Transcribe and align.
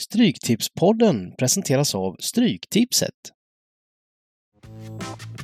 Stryktipspodden 0.00 1.32
presenteras 1.38 1.94
av 1.94 2.16
Stryktipset. 2.20 3.14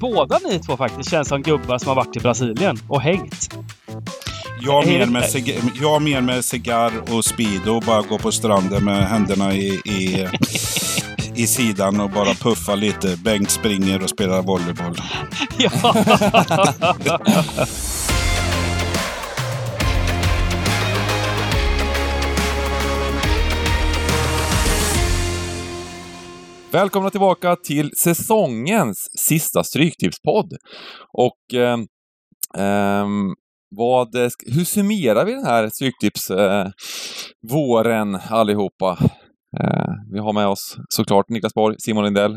Båda 0.00 0.38
ni 0.48 0.58
två 0.58 0.76
faktiskt 0.76 1.10
känns 1.10 1.29
som 1.29 1.42
gubbar 1.42 1.79
som 1.79 1.89
har 1.89 1.94
varit 1.94 2.17
i 2.17 2.21
Brasilien 2.21 2.79
och 2.89 3.00
hängt. 3.03 3.55
Jag 4.61 4.84
Är 4.84 4.99
mer 4.99 5.07
med, 5.07 5.23
cig- 5.23 5.71
jag 5.81 6.03
mer 6.03 6.21
med 6.21 6.45
cigarr 6.45 6.92
och 7.15 7.25
speedo 7.25 7.71
och 7.71 7.83
bara 7.83 8.03
gå 8.03 8.19
på 8.19 8.32
stranden 8.32 8.84
med 8.84 9.09
händerna 9.09 9.55
i, 9.55 9.66
i, 9.84 10.29
i 11.34 11.46
sidan 11.46 12.00
och 12.00 12.11
bara 12.11 12.34
puffa 12.34 12.75
lite. 12.75 13.16
Bengt 13.16 13.50
springer 13.50 14.02
och 14.02 14.11
spelar 14.11 14.43
volleyboll. 14.43 14.96
Ja. 15.59 15.95
Välkomna 26.76 27.11
tillbaka 27.11 27.57
till 27.57 27.90
säsongens 27.96 29.08
sista 29.18 29.64
Stryktipspodd. 29.64 30.57
Och 31.12 31.54
eh, 31.54 31.79
eh, 32.59 33.07
vad, 33.77 34.16
hur 34.47 34.65
summerar 34.65 35.25
vi 35.25 35.33
den 35.33 35.45
här 35.45 35.69
Stryktipsvåren 35.69 38.15
eh, 38.15 38.33
allihopa? 38.33 38.99
Eh, 39.61 39.93
vi 40.12 40.19
har 40.19 40.33
med 40.33 40.47
oss 40.47 40.77
såklart 40.89 41.29
Niklas 41.29 41.55
Borg, 41.55 41.77
Simon 41.79 42.05
Lindell. 42.05 42.33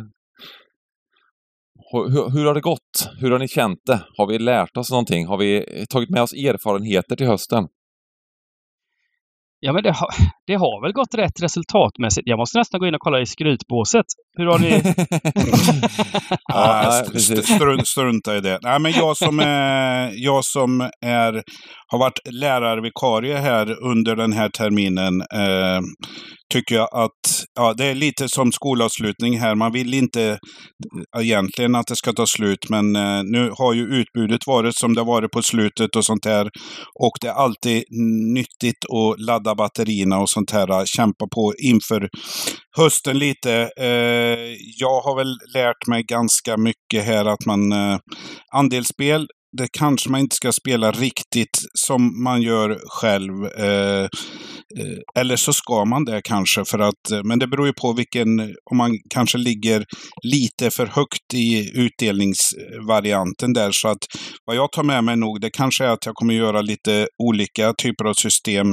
Hur, 1.92 2.10
hur, 2.10 2.30
hur 2.30 2.46
har 2.46 2.54
det 2.54 2.62
gått? 2.62 3.10
Hur 3.20 3.32
har 3.32 3.40
ni 3.40 3.48
känt 3.48 3.80
det? 3.86 4.04
Har 4.18 4.28
vi 4.28 4.40
lärt 4.40 4.78
oss 4.78 4.92
någonting? 4.92 5.28
Har 5.28 5.38
vi 5.38 5.86
tagit 5.90 6.10
med 6.10 6.22
oss 6.22 6.34
erfarenheter 6.34 7.16
till 7.16 7.28
hösten? 7.28 7.68
Ja, 9.60 9.74
men 9.74 9.84
det 9.84 9.92
har, 9.92 10.10
det 10.48 10.56
har 10.56 10.82
väl 10.82 10.94
gått 10.94 11.16
rätt 11.16 11.42
resultatmässigt. 11.42 12.28
Jag 12.28 12.38
måste 12.40 12.58
nästan 12.58 12.80
gå 12.80 12.88
in 12.88 12.96
och 12.96 13.02
kolla 13.02 13.20
i 13.20 13.26
skrytbåset. 13.26 14.06
Hur 14.38 14.46
har 14.46 14.60
ni... 14.60 14.70
Ja, 16.48 17.04
strunt, 17.42 17.88
strunta 17.88 18.38
i 18.38 18.42
det. 18.42 18.60
Nej, 18.62 18.80
men 18.80 18.92
jag 18.92 19.18
som, 19.18 19.40
är, 19.40 20.12
jag 20.16 20.46
som 20.46 20.82
är, 21.06 21.44
har 21.88 22.00
varit 22.00 22.20
lärarvikarie 22.32 23.38
här 23.38 23.84
under 23.84 24.16
den 24.16 24.34
här 24.34 24.50
terminen 24.50 25.22
eh, 25.22 25.82
tycker 26.54 26.76
jag 26.76 26.90
att 26.92 27.46
ja, 27.56 27.74
det 27.74 27.86
är 27.86 27.96
lite 27.96 28.30
som 28.30 28.52
skolavslutning 28.52 29.40
här. 29.40 29.56
Man 29.56 29.72
vill 29.72 29.94
inte 29.94 30.40
eh, 31.16 31.22
egentligen 31.22 31.76
att 31.76 31.88
det 31.88 31.96
ska 31.96 32.14
ta 32.14 32.26
slut, 32.26 32.70
men 32.70 32.96
eh, 32.96 33.24
nu 33.24 33.52
har 33.58 33.74
ju 33.74 33.84
utbudet 33.84 34.48
varit 34.48 34.76
som 34.76 34.96
det 34.96 35.04
varit 35.04 35.32
på 35.32 35.42
slutet 35.42 35.96
och 35.96 36.06
sånt 36.06 36.24
där. 36.24 36.50
Och 37.00 37.18
det 37.22 37.28
är 37.28 37.34
alltid 37.34 37.84
nyttigt 38.34 38.86
att 38.86 39.20
ladda 39.20 39.56
batterierna 39.56 40.20
och 40.20 40.30
sånt 40.30 40.52
här. 40.52 40.72
Eh, 40.72 40.84
kämpa 40.86 41.28
på 41.36 41.54
inför 41.58 42.10
hösten 42.78 43.20
lite. 43.20 43.70
Eh, 43.80 44.56
jag 44.80 45.02
har 45.02 45.16
väl 45.16 45.38
lärt 45.54 45.88
mig 45.88 46.04
ganska 46.04 46.58
mycket 46.58 47.06
här 47.06 47.26
att 47.26 47.46
man 47.46 47.72
eh, 47.72 47.98
andelsspel 48.54 49.28
det 49.58 49.68
kanske 49.72 50.10
man 50.10 50.20
inte 50.20 50.36
ska 50.36 50.52
spela 50.52 50.92
riktigt 50.92 51.60
som 51.74 52.24
man 52.24 52.42
gör 52.42 52.80
själv. 52.88 53.46
Eh, 53.46 54.08
Eh, 54.78 55.22
eller 55.22 55.36
så 55.36 55.54
ska 55.54 55.86
man 55.86 56.06
det 56.06 56.22
kanske, 56.24 56.66
för 56.66 56.80
att, 56.80 57.12
eh, 57.12 57.24
men 57.24 57.40
det 57.40 57.48
beror 57.48 57.68
ju 57.68 57.74
på 57.74 57.94
vilken, 57.94 58.40
om 58.72 58.78
man 58.78 58.92
kanske 59.10 59.38
ligger 59.38 59.86
lite 60.24 60.72
för 60.72 60.86
högt 60.86 61.34
i 61.34 61.72
utdelningsvarianten 61.80 63.54
där. 63.54 63.72
Så 63.72 63.88
att 63.88 64.04
vad 64.46 64.56
jag 64.56 64.72
tar 64.72 64.84
med 64.84 65.04
mig 65.04 65.16
nog, 65.16 65.42
det 65.42 65.50
kanske 65.50 65.86
är 65.86 65.90
att 65.90 66.06
jag 66.06 66.16
kommer 66.16 66.34
göra 66.34 66.62
lite 66.62 67.08
olika 67.24 67.74
typer 67.74 68.06
av 68.06 68.14
system 68.14 68.68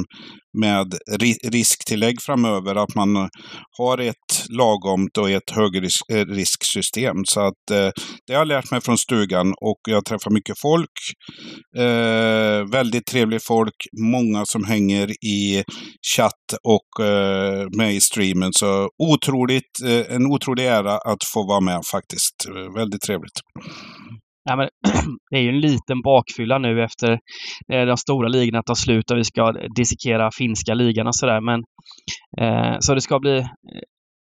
med 0.59 0.87
ri- 1.19 1.49
risktillägg 1.49 2.21
framöver. 2.21 2.75
Att 2.75 2.95
man 2.95 3.29
har 3.77 3.97
ett 3.97 4.49
lagomt 4.49 5.17
och 5.17 5.29
ett 5.29 5.49
högrisksystem. 6.09 7.17
Eh, 7.17 7.21
Så 7.25 7.39
att 7.41 7.71
eh, 7.71 7.89
det 8.27 8.33
har 8.33 8.39
jag 8.39 8.47
lärt 8.47 8.71
mig 8.71 8.81
från 8.81 8.97
stugan 8.97 9.47
och 9.61 9.79
jag 9.87 10.05
träffar 10.05 10.31
mycket 10.31 10.59
folk. 10.61 10.89
Eh, 11.77 12.71
väldigt 12.71 13.05
trevligt 13.05 13.43
folk. 13.43 13.75
Många 14.01 14.45
som 14.45 14.63
hänger 14.63 15.09
i 15.25 15.63
chatt 16.15 16.47
och 16.63 17.05
eh, 17.05 17.67
med 17.77 17.93
i 17.95 18.01
streamen. 18.01 18.53
Så 18.53 18.89
otroligt, 19.13 19.71
eh, 19.85 20.15
en 20.15 20.25
otrolig 20.25 20.65
ära 20.65 20.93
att 20.93 21.23
få 21.33 21.47
vara 21.47 21.61
med 21.61 21.81
faktiskt. 21.91 22.35
Väldigt 22.75 23.01
trevligt. 23.01 23.39
Nej, 24.47 24.57
men, 24.57 24.69
det 25.31 25.37
är 25.37 25.41
ju 25.41 25.49
en 25.49 25.59
liten 25.59 26.01
bakfylla 26.01 26.57
nu 26.57 26.83
efter 26.83 27.11
eh, 27.73 27.85
de 27.85 27.97
stora 27.97 28.27
ligorna 28.27 28.63
tar 28.63 28.75
slut 28.75 29.11
och 29.11 29.17
vi 29.17 29.23
ska 29.23 29.51
dissekera 29.75 30.29
finska 30.37 30.73
ligan 30.73 31.07
och 31.07 31.15
sådär. 31.15 31.41
Men, 31.41 31.63
eh, 32.41 32.75
så 32.79 32.93
det 32.93 33.01
ska 33.01 33.19
bli... 33.19 33.37
Eh, 33.37 33.45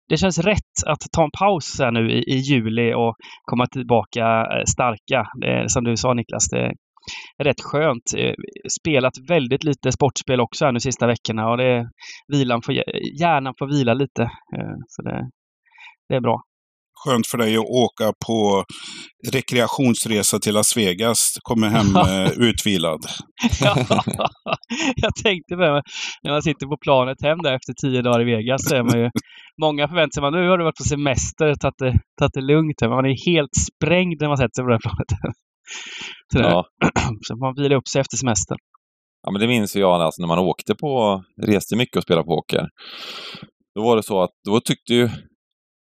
det 0.10 0.18
känns 0.18 0.40
rätt 0.40 0.76
att 0.86 1.02
ta 1.12 1.24
en 1.24 1.32
paus 1.40 1.80
här 1.80 1.92
nu 1.92 2.12
i, 2.12 2.18
i 2.34 2.36
juli 2.38 2.94
och 2.94 3.16
komma 3.46 3.68
tillbaka 3.68 4.22
eh, 4.26 4.64
starka. 4.68 5.28
Det, 5.42 5.70
som 5.70 5.84
du 5.84 5.98
sa 5.98 6.14
Niklas, 6.14 6.50
det 6.50 6.72
är 7.38 7.44
rätt 7.44 7.62
skönt. 7.62 8.14
Eh, 8.18 8.34
spelat 8.82 9.14
väldigt 9.30 9.64
lite 9.64 9.92
sportspel 9.92 10.40
också 10.42 10.66
här 10.66 10.72
nu 10.72 10.80
sista 10.80 11.08
veckorna 11.08 11.50
och 11.50 11.58
det 11.58 11.90
vilan 12.28 12.62
får, 12.62 12.76
hjärnan 13.22 13.54
får 13.60 13.68
vila 13.68 13.94
lite. 13.94 14.24
Eh, 14.24 14.76
Så 14.88 15.02
det, 15.02 15.30
det 16.10 16.16
är 16.16 16.22
bra. 16.22 16.42
Skönt 17.04 17.28
för 17.28 17.38
dig 17.38 17.58
att 17.58 17.66
åka 17.66 18.14
på 18.28 18.66
rekreationsresa 19.34 20.40
till 20.40 20.54
Las 20.54 20.78
Vegas. 20.78 21.38
Kommer 21.42 21.68
hem 21.68 21.96
eh, 21.96 22.32
utvilad. 22.50 23.00
jag 24.96 25.16
tänkte 25.24 25.56
på 25.56 25.62
det. 25.62 25.82
När 26.24 26.32
man 26.32 26.42
sitter 26.42 26.66
på 26.68 26.78
planet 26.78 27.18
hem 27.22 27.38
där 27.44 27.54
efter 27.54 27.74
tio 27.82 28.02
dagar 28.02 28.22
i 28.22 28.24
Vegas 28.24 28.62
så 28.70 28.76
är 28.76 28.84
man 28.84 29.00
ju... 29.00 29.10
Många 29.62 29.88
förväntar 29.88 30.22
sig 30.22 30.28
att 30.28 30.34
nu 30.34 30.50
har 30.50 30.58
du 30.58 30.64
varit 30.64 30.78
på 30.78 30.84
semester, 30.84 31.56
tagit 31.56 31.78
det, 31.78 32.00
tagit 32.20 32.34
det 32.34 32.42
lugnt. 32.42 32.82
Men 32.82 32.90
man 32.90 33.06
är 33.06 33.32
helt 33.32 33.56
sprängd 33.68 34.22
när 34.22 34.28
man 34.28 34.38
sätter 34.38 34.56
sig 34.56 34.64
på 34.64 34.70
det 34.70 34.76
här 34.76 34.86
planet. 34.88 35.10
Så, 36.34 36.40
Ja. 36.40 36.66
så 37.28 37.36
man 37.36 37.54
vilar 37.58 37.76
upp 37.76 37.88
sig 37.88 38.02
efter 38.02 38.18
semestern. 38.18 38.58
Ja, 39.24 39.32
men 39.32 39.42
det 39.42 39.48
minns 39.48 39.76
ju 39.76 39.80
jag 39.80 40.02
alltså, 40.02 40.22
när 40.22 40.28
man 40.28 40.40
åkte 40.40 40.76
på, 40.76 41.24
reste 41.42 41.76
mycket 41.76 41.98
och 41.98 42.04
spelade 42.04 42.26
poker. 42.26 42.68
Då 43.76 43.84
var 43.84 43.96
det 43.96 44.04
så 44.04 44.22
att, 44.22 44.30
då 44.46 44.60
tyckte 44.60 44.94
ju, 44.94 45.10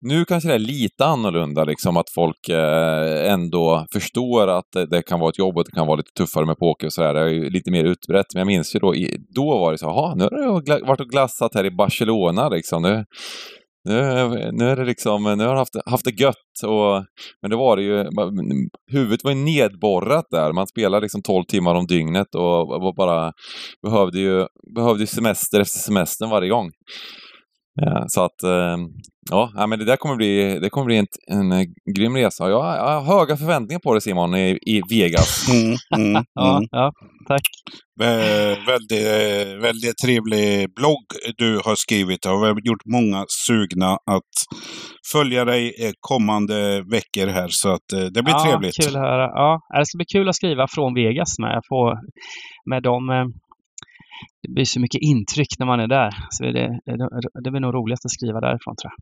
nu 0.01 0.25
kanske 0.25 0.49
det 0.49 0.55
är 0.55 0.59
lite 0.59 1.05
annorlunda, 1.05 1.65
liksom 1.65 1.97
att 1.97 2.11
folk 2.15 2.49
eh, 2.49 3.33
ändå 3.33 3.87
förstår 3.93 4.49
att 4.49 4.65
det, 4.73 4.87
det 4.87 5.03
kan 5.03 5.21
vara 5.21 5.31
ett 5.31 5.39
jobb 5.39 5.57
och 5.57 5.65
det 5.65 5.71
kan 5.71 5.87
vara 5.87 5.97
lite 5.97 6.12
tuffare 6.17 6.47
med 6.47 6.59
poker 6.59 6.87
och 6.87 6.93
sådär. 6.93 7.15
Det 7.15 7.21
är 7.21 7.29
ju 7.29 7.51
lite 7.51 7.71
mer 7.71 7.84
utbrett. 7.84 8.27
Men 8.34 8.41
jag 8.41 8.47
minns 8.47 8.75
ju 8.75 8.79
då, 8.79 8.95
i, 8.95 9.17
då 9.34 9.59
var 9.59 9.73
det 9.73 9.79
så, 9.79 9.87
jaha, 9.87 10.15
nu 10.15 10.25
har 10.25 10.62
jag 10.67 10.87
varit 10.87 11.01
och 11.01 11.09
glassat 11.11 11.55
här 11.55 11.65
i 11.65 11.71
Barcelona 11.71 12.49
liksom. 12.49 12.83
Nu, 12.83 13.05
nu, 13.89 14.51
nu 14.53 14.69
är 14.69 14.77
det 14.77 14.84
liksom, 14.84 15.23
nu 15.23 15.45
har 15.45 15.51
jag 15.51 15.57
haft, 15.57 15.77
haft 15.87 16.05
det 16.05 16.21
gött. 16.21 16.63
Och, 16.65 17.05
men 17.43 17.51
det 17.51 17.57
var 17.57 17.77
det 17.77 17.83
ju, 17.83 18.05
huvudet 18.93 19.25
var 19.25 19.31
ju 19.31 19.37
nedborrat 19.37 20.27
där. 20.31 20.53
Man 20.53 20.67
spelade 20.67 21.01
liksom 21.05 21.23
12 21.23 21.45
timmar 21.45 21.75
om 21.75 21.87
dygnet 21.87 22.34
och 22.34 22.67
var 22.67 22.95
bara 22.97 23.33
behövde 23.83 24.19
ju, 24.19 24.47
behövde 24.75 25.03
ju 25.03 25.07
semester 25.07 25.61
efter 25.61 25.78
semestern 25.78 26.31
varje 26.31 26.49
gång. 26.49 26.71
Ja, 27.77 28.05
så 28.09 28.25
att, 28.25 28.43
eh, 28.43 28.77
ja, 29.31 29.67
men 29.67 29.79
det 29.79 29.85
där 29.85 29.97
kommer 29.97 30.17
bli, 30.17 30.59
det 30.59 30.71
kommer 30.71 30.85
bli 30.87 30.97
en, 30.97 31.07
en 31.33 31.53
eh, 31.53 31.65
grym 31.97 32.17
resa. 32.17 32.49
Jag, 32.51 32.63
har- 32.63 32.77
jag 32.77 33.01
har 33.01 33.19
höga 33.19 33.37
förväntningar 33.37 33.81
på 33.81 33.95
det 33.95 34.01
Simon, 34.01 34.35
i, 34.35 34.59
i 34.67 34.83
Vegas. 34.91 35.47
Mm, 35.53 35.77
mm, 36.13 36.25
Ja, 36.35 36.57
mm. 36.57 36.69
ja 36.71 36.93
tack. 37.29 37.43
Eh, 38.03 38.67
väldigt, 38.67 39.07
eh, 39.07 39.57
väldigt 39.63 39.95
trevlig 40.05 40.75
blogg 40.75 41.05
du 41.37 41.61
har 41.65 41.75
skrivit 41.75 42.27
och 42.27 42.33
vi 42.43 42.47
har 42.47 42.61
gjort 42.65 42.85
många 42.93 43.25
sugna 43.47 43.91
att 43.91 44.33
följa 45.13 45.45
dig 45.45 45.75
eh, 45.85 45.93
kommande 46.01 46.83
veckor 46.91 47.27
här. 47.27 47.49
Så 47.51 47.69
att 47.69 47.93
eh, 47.93 48.01
det 48.01 48.23
blir 48.23 48.35
ja, 48.35 48.45
trevligt. 48.45 48.75
Kul 48.85 48.97
att 48.97 49.03
höra. 49.03 49.25
Ja, 49.25 49.61
det 49.79 49.87
ska 49.87 49.97
bli 49.99 50.07
kul 50.13 50.29
att 50.29 50.35
skriva 50.37 50.67
från 50.71 50.95
Vegas 50.95 51.39
med. 51.39 51.61
Få, 51.69 51.95
med 52.71 52.83
dem. 52.83 53.33
Det 54.43 54.53
blir 54.54 54.65
så 54.65 54.81
mycket 54.81 55.00
intryck 55.03 55.49
när 55.59 55.66
man 55.66 55.81
är 55.81 55.88
där. 55.88 56.10
Så 56.31 56.44
det, 56.44 56.81
det, 56.87 57.09
det 57.44 57.50
blir 57.50 57.60
nog 57.60 57.75
roligast 57.75 58.04
att 58.04 58.10
skriva 58.10 58.41
därifrån 58.41 58.77
tror 58.77 58.91
jag. 58.92 58.98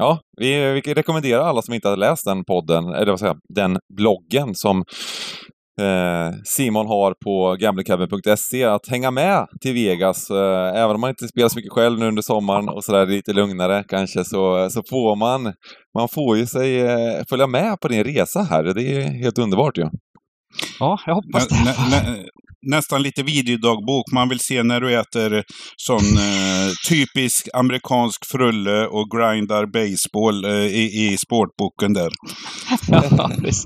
Ja, 0.00 0.20
vi, 0.40 0.72
vi 0.72 0.94
rekommenderar 0.94 1.42
alla 1.42 1.62
som 1.62 1.74
inte 1.74 1.88
har 1.88 1.96
läst 1.96 2.24
den 2.24 2.44
podden, 2.44 2.84
eller 2.88 3.12
vad 3.12 3.20
säger 3.20 3.36
den 3.54 3.78
bloggen 3.96 4.54
som 4.54 4.84
eh, 5.80 6.30
Simon 6.44 6.86
har 6.86 7.14
på 7.24 7.56
gamblingcabin.se 7.60 8.64
att 8.64 8.88
hänga 8.88 9.10
med 9.10 9.46
till 9.60 9.74
Vegas. 9.74 10.30
Eh, 10.30 10.82
även 10.82 10.94
om 10.94 11.00
man 11.00 11.10
inte 11.10 11.28
spelar 11.28 11.48
så 11.48 11.58
mycket 11.58 11.72
själv 11.72 11.98
nu 11.98 12.08
under 12.08 12.22
sommaren 12.22 12.68
och 12.68 12.84
sådär 12.84 13.06
lite 13.06 13.32
lugnare 13.32 13.84
kanske 13.88 14.24
så, 14.24 14.70
så 14.70 14.82
får 14.90 15.16
man, 15.16 15.42
man 15.98 16.08
får 16.08 16.36
ju 16.36 16.46
sig 16.46 16.80
eh, 16.80 17.24
följa 17.28 17.46
med 17.46 17.80
på 17.80 17.88
din 17.88 18.04
resa 18.04 18.42
här. 18.42 18.64
Det 18.64 18.82
är 18.82 19.22
helt 19.22 19.38
underbart 19.38 19.78
ju. 19.78 19.84
Ja, 20.80 20.98
jag 21.06 21.14
hoppas 21.14 21.48
det. 21.48 21.54
nä, 21.90 22.24
nästan 22.66 23.02
lite 23.02 23.22
videodagbok. 23.22 24.12
Man 24.12 24.28
vill 24.28 24.40
se 24.40 24.62
när 24.62 24.80
du 24.80 24.98
äter 24.98 25.44
sån 25.76 26.18
eh, 26.18 26.72
typisk 26.88 27.48
amerikansk 27.54 28.26
frulle 28.32 28.86
och 28.86 29.10
grindar 29.10 29.66
baseball 29.66 30.44
eh, 30.44 30.66
i, 30.66 31.06
i 31.06 31.18
sportboken 31.18 31.92
där. 31.92 32.10
Ja, 32.88 33.30
precis. 33.42 33.64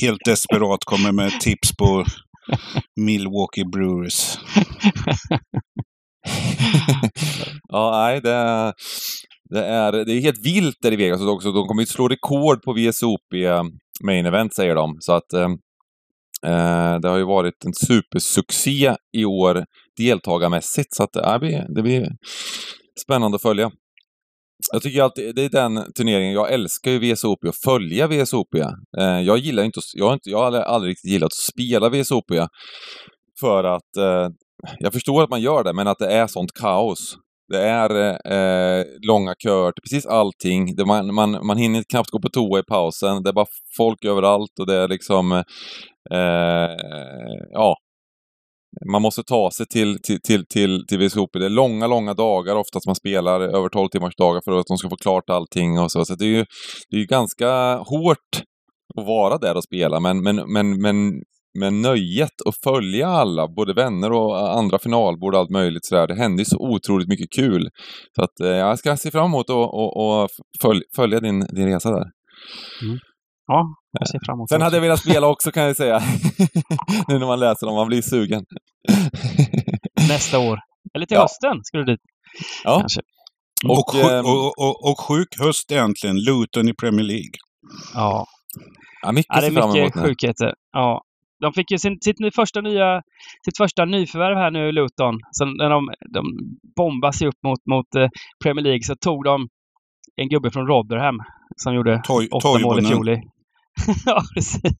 Helt 0.00 0.20
desperat 0.24 0.84
kommer 0.84 1.12
med 1.12 1.40
tips 1.40 1.76
på 1.76 2.04
Milwaukee 3.00 3.64
Brewers. 3.72 4.38
Ja, 7.72 7.90
nej, 7.92 8.20
det, 8.20 8.72
det, 9.50 9.64
är, 9.66 9.92
det 9.92 10.12
är 10.12 10.20
helt 10.20 10.46
vilt 10.46 10.76
där 10.82 10.92
i 10.92 10.96
Vegas 10.96 11.20
också. 11.20 11.52
De 11.52 11.66
kommer 11.66 11.82
ju 11.82 11.86
slå 11.86 12.08
rekord 12.08 12.62
på 12.62 12.72
VSOP 12.72 13.20
Main 14.04 14.26
Event, 14.26 14.54
säger 14.54 14.74
de. 14.74 14.96
Så 15.00 15.12
att 15.12 15.32
eh, 15.32 15.48
Eh, 16.46 17.00
det 17.00 17.08
har 17.08 17.16
ju 17.16 17.24
varit 17.24 17.64
en 17.64 17.74
supersuccé 17.74 18.94
i 19.12 19.24
år 19.24 19.64
deltagarmässigt. 19.96 20.94
Så 20.94 21.02
att 21.02 21.16
äh, 21.16 21.32
det 21.32 21.38
blir, 21.38 21.66
det 21.74 21.82
blir 21.82 22.08
spännande 23.02 23.36
att 23.36 23.42
följa. 23.42 23.70
Jag 24.72 24.82
tycker 24.82 25.02
alltid, 25.02 25.34
det 25.34 25.44
är 25.44 25.48
den 25.48 25.92
turneringen, 25.92 26.32
jag 26.32 26.52
älskar 26.52 26.90
ju 26.90 26.98
VSOP 26.98 27.44
och 27.44 27.54
följa 27.64 28.06
VSOP. 28.06 28.54
Eh, 28.98 29.20
jag 29.20 29.38
gillar 29.38 29.62
inte, 29.62 29.80
jag 29.94 30.06
har, 30.06 30.14
inte, 30.14 30.30
jag 30.30 30.38
har 30.38 30.52
aldrig 30.52 30.90
riktigt 30.90 31.10
gillat 31.10 31.26
att 31.26 31.54
spela 31.54 31.88
VSOP 31.88 32.32
för 33.40 33.64
att 33.64 33.96
eh, 33.96 34.28
jag 34.78 34.92
förstår 34.92 35.22
att 35.22 35.30
man 35.30 35.40
gör 35.40 35.64
det, 35.64 35.72
men 35.72 35.88
att 35.88 35.98
det 35.98 36.12
är 36.12 36.26
sånt 36.26 36.52
kaos. 36.52 37.16
Det 37.50 37.62
är 37.62 37.90
eh, 38.32 38.84
långa 39.08 39.34
köer 39.42 39.72
till 39.72 39.82
precis 39.82 40.06
allting. 40.06 40.74
Det, 40.76 40.84
man, 40.86 41.14
man, 41.14 41.46
man 41.46 41.56
hinner 41.56 41.82
knappt 41.90 42.10
gå 42.10 42.20
på 42.20 42.28
toa 42.28 42.58
i 42.58 42.62
pausen. 42.62 43.22
Det 43.22 43.30
är 43.30 43.32
bara 43.32 43.46
folk 43.76 44.04
överallt 44.04 44.58
och 44.60 44.66
det 44.66 44.74
är 44.74 44.88
liksom... 44.88 45.32
Eh, 46.12 46.70
ja. 47.52 47.76
Man 48.92 49.02
måste 49.02 49.22
ta 49.22 49.50
sig 49.50 49.66
till, 49.66 49.98
till, 50.02 50.20
till, 50.20 50.44
till, 50.46 50.84
till 50.88 50.98
VSOP. 50.98 51.30
Det 51.32 51.44
är 51.44 51.50
långa, 51.50 51.86
långa 51.86 52.14
dagar 52.14 52.56
oftast 52.56 52.86
man 52.86 52.94
spelar. 52.94 53.40
Över 53.40 53.68
12 53.68 53.88
timmars 53.88 54.16
dagar 54.16 54.40
för 54.44 54.52
att 54.52 54.66
de 54.66 54.78
ska 54.78 54.88
få 54.88 54.96
klart 54.96 55.30
allting 55.30 55.78
och 55.78 55.92
så. 55.92 56.04
Så 56.04 56.14
det 56.14 56.24
är 56.24 56.28
ju 56.28 56.44
det 56.90 56.96
är 56.96 57.06
ganska 57.06 57.76
hårt 57.76 58.42
att 58.98 59.06
vara 59.06 59.38
där 59.38 59.56
och 59.56 59.64
spela. 59.64 60.00
Men, 60.00 60.22
men, 60.22 60.36
men, 60.52 60.80
men 60.82 61.22
med 61.58 61.72
nöjet 61.72 62.42
att 62.46 62.56
följa 62.64 63.08
alla, 63.08 63.48
både 63.48 63.74
vänner 63.74 64.12
och 64.12 64.58
andra 64.58 64.78
finalbord 64.78 65.34
och 65.34 65.40
allt 65.40 65.50
möjligt 65.50 65.86
sådär. 65.86 66.06
Det 66.06 66.14
händer 66.14 66.40
ju 66.40 66.44
så 66.44 66.58
otroligt 66.58 67.08
mycket 67.08 67.32
kul. 67.36 67.68
Så 68.16 68.22
att 68.22 68.40
eh, 68.40 68.48
jag 68.48 68.78
ska 68.78 68.96
se 68.96 69.10
fram 69.10 69.24
emot 69.24 69.50
att 69.50 70.30
följ, 70.62 70.82
följa 70.96 71.20
din, 71.20 71.40
din 71.40 71.66
resa 71.66 71.90
där. 71.90 72.06
Mm. 72.82 72.98
Ja, 73.46 73.66
jag 73.98 74.08
ser 74.08 74.18
fram 74.26 74.36
emot 74.36 74.48
Sen 74.48 74.62
hade 74.62 74.76
jag 74.76 74.82
velat 74.82 75.00
spela 75.00 75.26
också 75.26 75.50
kan 75.50 75.62
jag 75.62 75.76
säga. 75.76 75.98
nu 77.08 77.18
när 77.18 77.26
man 77.26 77.40
läser 77.40 77.66
dem, 77.66 77.76
man 77.76 77.88
blir 77.88 78.02
sugen. 78.02 78.44
Nästa 80.08 80.38
år. 80.38 80.58
Eller 80.94 81.06
till 81.06 81.14
ja. 81.14 81.22
hösten 81.22 81.64
skulle 81.64 81.84
du 81.84 81.92
dit. 81.92 82.00
Ja. 82.64 82.78
Kanske. 82.80 83.00
Och, 83.68 83.94
och, 83.94 83.94
ehm, 83.94 84.26
och, 84.26 84.58
och, 84.58 84.90
och 84.90 85.00
sjuk 85.00 85.28
höst 85.40 85.72
egentligen. 85.72 86.16
Luton 86.16 86.68
i 86.68 86.74
Premier 86.74 87.06
League. 87.06 87.32
Ja. 87.94 88.26
Ja, 89.02 89.12
mycket 89.12 89.34
ja, 89.34 89.40
det 89.40 89.46
är 89.46 89.72
mycket 89.72 90.02
sjukheter. 90.02 90.54
Ja, 90.72 91.02
de 91.40 91.52
fick 91.52 91.70
ju 91.70 91.78
sin, 91.78 91.98
sitt, 92.00 92.34
första 92.34 92.60
nya, 92.60 93.02
sitt 93.44 93.56
första 93.56 93.84
nyförvärv 93.84 94.36
här 94.36 94.50
nu 94.50 94.72
Luton. 94.72 95.14
Så 95.30 95.44
när 95.44 95.70
de, 95.70 95.88
de 96.14 96.24
bombade 96.76 97.12
sig 97.12 97.28
upp 97.28 97.42
mot, 97.46 97.66
mot 97.66 97.94
eh, 97.94 98.08
Premier 98.44 98.64
League 98.64 98.82
så 98.82 98.94
tog 98.96 99.24
de 99.24 99.48
en 100.16 100.28
gubbe 100.28 100.50
från 100.50 100.66
Rotherham 100.66 101.18
som 101.56 101.74
gjorde 101.74 102.00
Toy, 102.04 102.28
åtta 102.28 102.58
mål 102.58 102.78
i 102.78 102.82
fjol. 102.82 103.08
ja, 104.06 104.22
precis. 104.34 104.74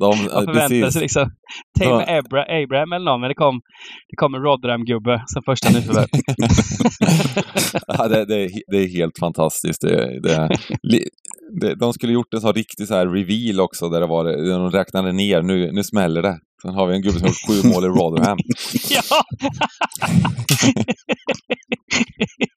De, 0.00 0.08
Man 0.08 0.44
förväntade 0.44 0.92
sig 0.92 1.02
liksom 1.02 1.30
Tame 1.78 1.90
ja. 1.90 2.18
Abra, 2.18 2.42
Abraham 2.42 2.92
eller 2.92 3.04
någon, 3.04 3.20
men 3.20 3.28
det 3.28 3.34
kom, 3.34 3.60
det 4.08 4.16
kom 4.16 4.34
en 4.34 4.42
Rotherham-gubbe 4.42 5.22
som 5.26 5.42
första 5.42 5.70
nyförvärv. 5.70 6.08
ja, 7.86 8.08
det, 8.08 8.24
det, 8.24 8.44
är, 8.44 8.50
det 8.70 8.76
är 8.76 8.88
helt 8.88 9.18
fantastiskt. 9.18 9.80
Det, 9.80 10.20
det, 11.60 11.74
de 11.74 11.92
skulle 11.92 12.12
gjort 12.12 12.34
en 12.34 12.40
sån 12.40 12.52
riktig 12.52 12.88
så 12.88 12.94
här 12.94 13.06
reveal 13.06 13.60
också, 13.60 13.88
där 13.88 14.00
det 14.00 14.06
var, 14.06 14.24
där 14.24 14.58
de 14.58 14.70
räknade 14.70 15.12
ner, 15.12 15.42
nu, 15.42 15.72
nu 15.72 15.82
smäller 15.82 16.22
det. 16.22 16.38
Sen 16.62 16.74
har 16.74 16.86
vi 16.86 16.94
en 16.94 17.02
gubbe 17.02 17.18
som 17.18 17.22
har 17.22 17.28
gjort 17.28 17.46
sju 17.48 17.68
mål 17.68 17.84
i 17.84 17.88
Rotherham. 17.88 18.38
ja! 18.90 19.02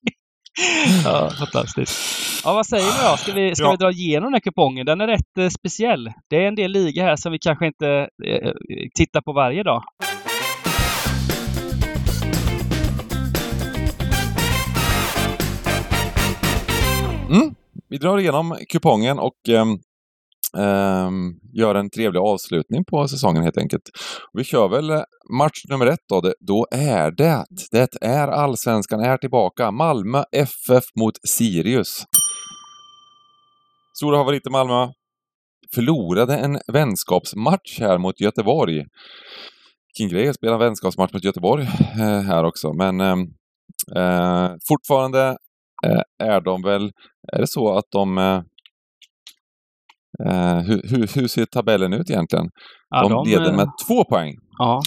ja, 1.04 1.30
fantastiskt. 1.40 2.42
Ja, 2.44 2.54
vad 2.54 2.66
säger 2.66 2.86
ni 2.86 3.12
då? 3.12 3.18
Ska 3.18 3.34
vi, 3.34 3.56
ska 3.56 3.64
ja. 3.66 3.72
vi 3.72 3.78
dra 3.78 3.92
igenom 3.92 4.28
den 4.28 4.34
här 4.34 4.40
kupongen? 4.40 4.86
Den 4.86 5.02
är 5.02 5.08
rätt 5.08 5.38
eh, 5.40 5.50
speciell. 5.50 6.12
Det 6.30 6.36
är 6.36 6.48
en 6.48 6.56
del 6.56 6.72
ligor 6.72 7.02
här 7.02 7.16
som 7.16 7.32
vi 7.32 7.38
kanske 7.40 7.68
inte 7.68 8.10
eh, 8.26 8.52
tittar 8.96 9.22
på 9.22 9.34
varje 9.34 9.64
dag. 9.64 9.84
Mm. 17.30 17.56
Vi 17.90 17.98
drar 17.98 18.20
igenom 18.20 18.58
kupongen 18.70 19.20
och 19.20 19.50
eh, 19.50 19.66
Um, 20.58 21.40
gör 21.54 21.76
en 21.76 21.90
trevlig 21.90 22.20
avslutning 22.20 22.86
på 22.86 23.08
säsongen 23.08 23.44
helt 23.44 23.58
enkelt. 23.58 23.82
Vi 24.34 24.44
kör 24.44 24.68
väl 24.68 24.90
eh, 24.90 25.02
match 25.38 25.64
nummer 25.70 25.86
ett 25.86 26.00
då. 26.10 26.34
Då 26.40 26.68
är 26.72 27.12
det, 27.12 27.46
det 27.72 27.96
är 28.02 28.28
allsvenskan 28.28 29.00
är 29.00 29.18
tillbaka. 29.18 29.72
Malmö 29.72 30.24
FF 30.32 30.84
mot 31.00 31.14
Sirius. 31.28 32.06
Stora 33.98 34.18
favoriter 34.18 34.50
Malmö. 34.50 34.88
Förlorade 35.76 36.38
en 36.38 36.60
vänskapsmatch 36.74 37.80
här 37.80 37.98
mot 37.98 38.22
Göteborg. 38.22 38.84
Vilken 39.88 40.18
grej 40.18 40.30
att 40.30 40.36
spela 40.36 40.54
en 40.54 40.60
vänskapsmatch 40.60 41.14
mot 41.14 41.24
Göteborg 41.24 41.64
eh, 42.00 42.22
här 42.22 42.44
också. 42.44 42.74
Men 42.74 43.02
eh, 43.02 43.16
eh, 43.96 44.52
fortfarande 44.68 45.38
eh, 45.86 46.28
är 46.28 46.42
de 46.42 46.62
väl, 46.62 46.92
är 47.34 47.40
det 47.40 47.48
så 47.48 47.78
att 47.78 47.86
de 47.92 48.18
eh, 48.18 48.42
Eh, 50.30 50.60
hur, 50.60 50.82
hur, 50.90 51.16
hur, 51.16 51.28
ser 51.28 51.46
tabellen 51.46 51.94
ut 51.94 52.10
egentligen? 52.10 52.46
Ja, 52.90 53.02
de, 53.02 53.12
de 53.12 53.30
leder 53.30 53.54
med 53.54 53.68
två 53.88 54.04
poäng. 54.04 54.34
Ja. 54.60 54.82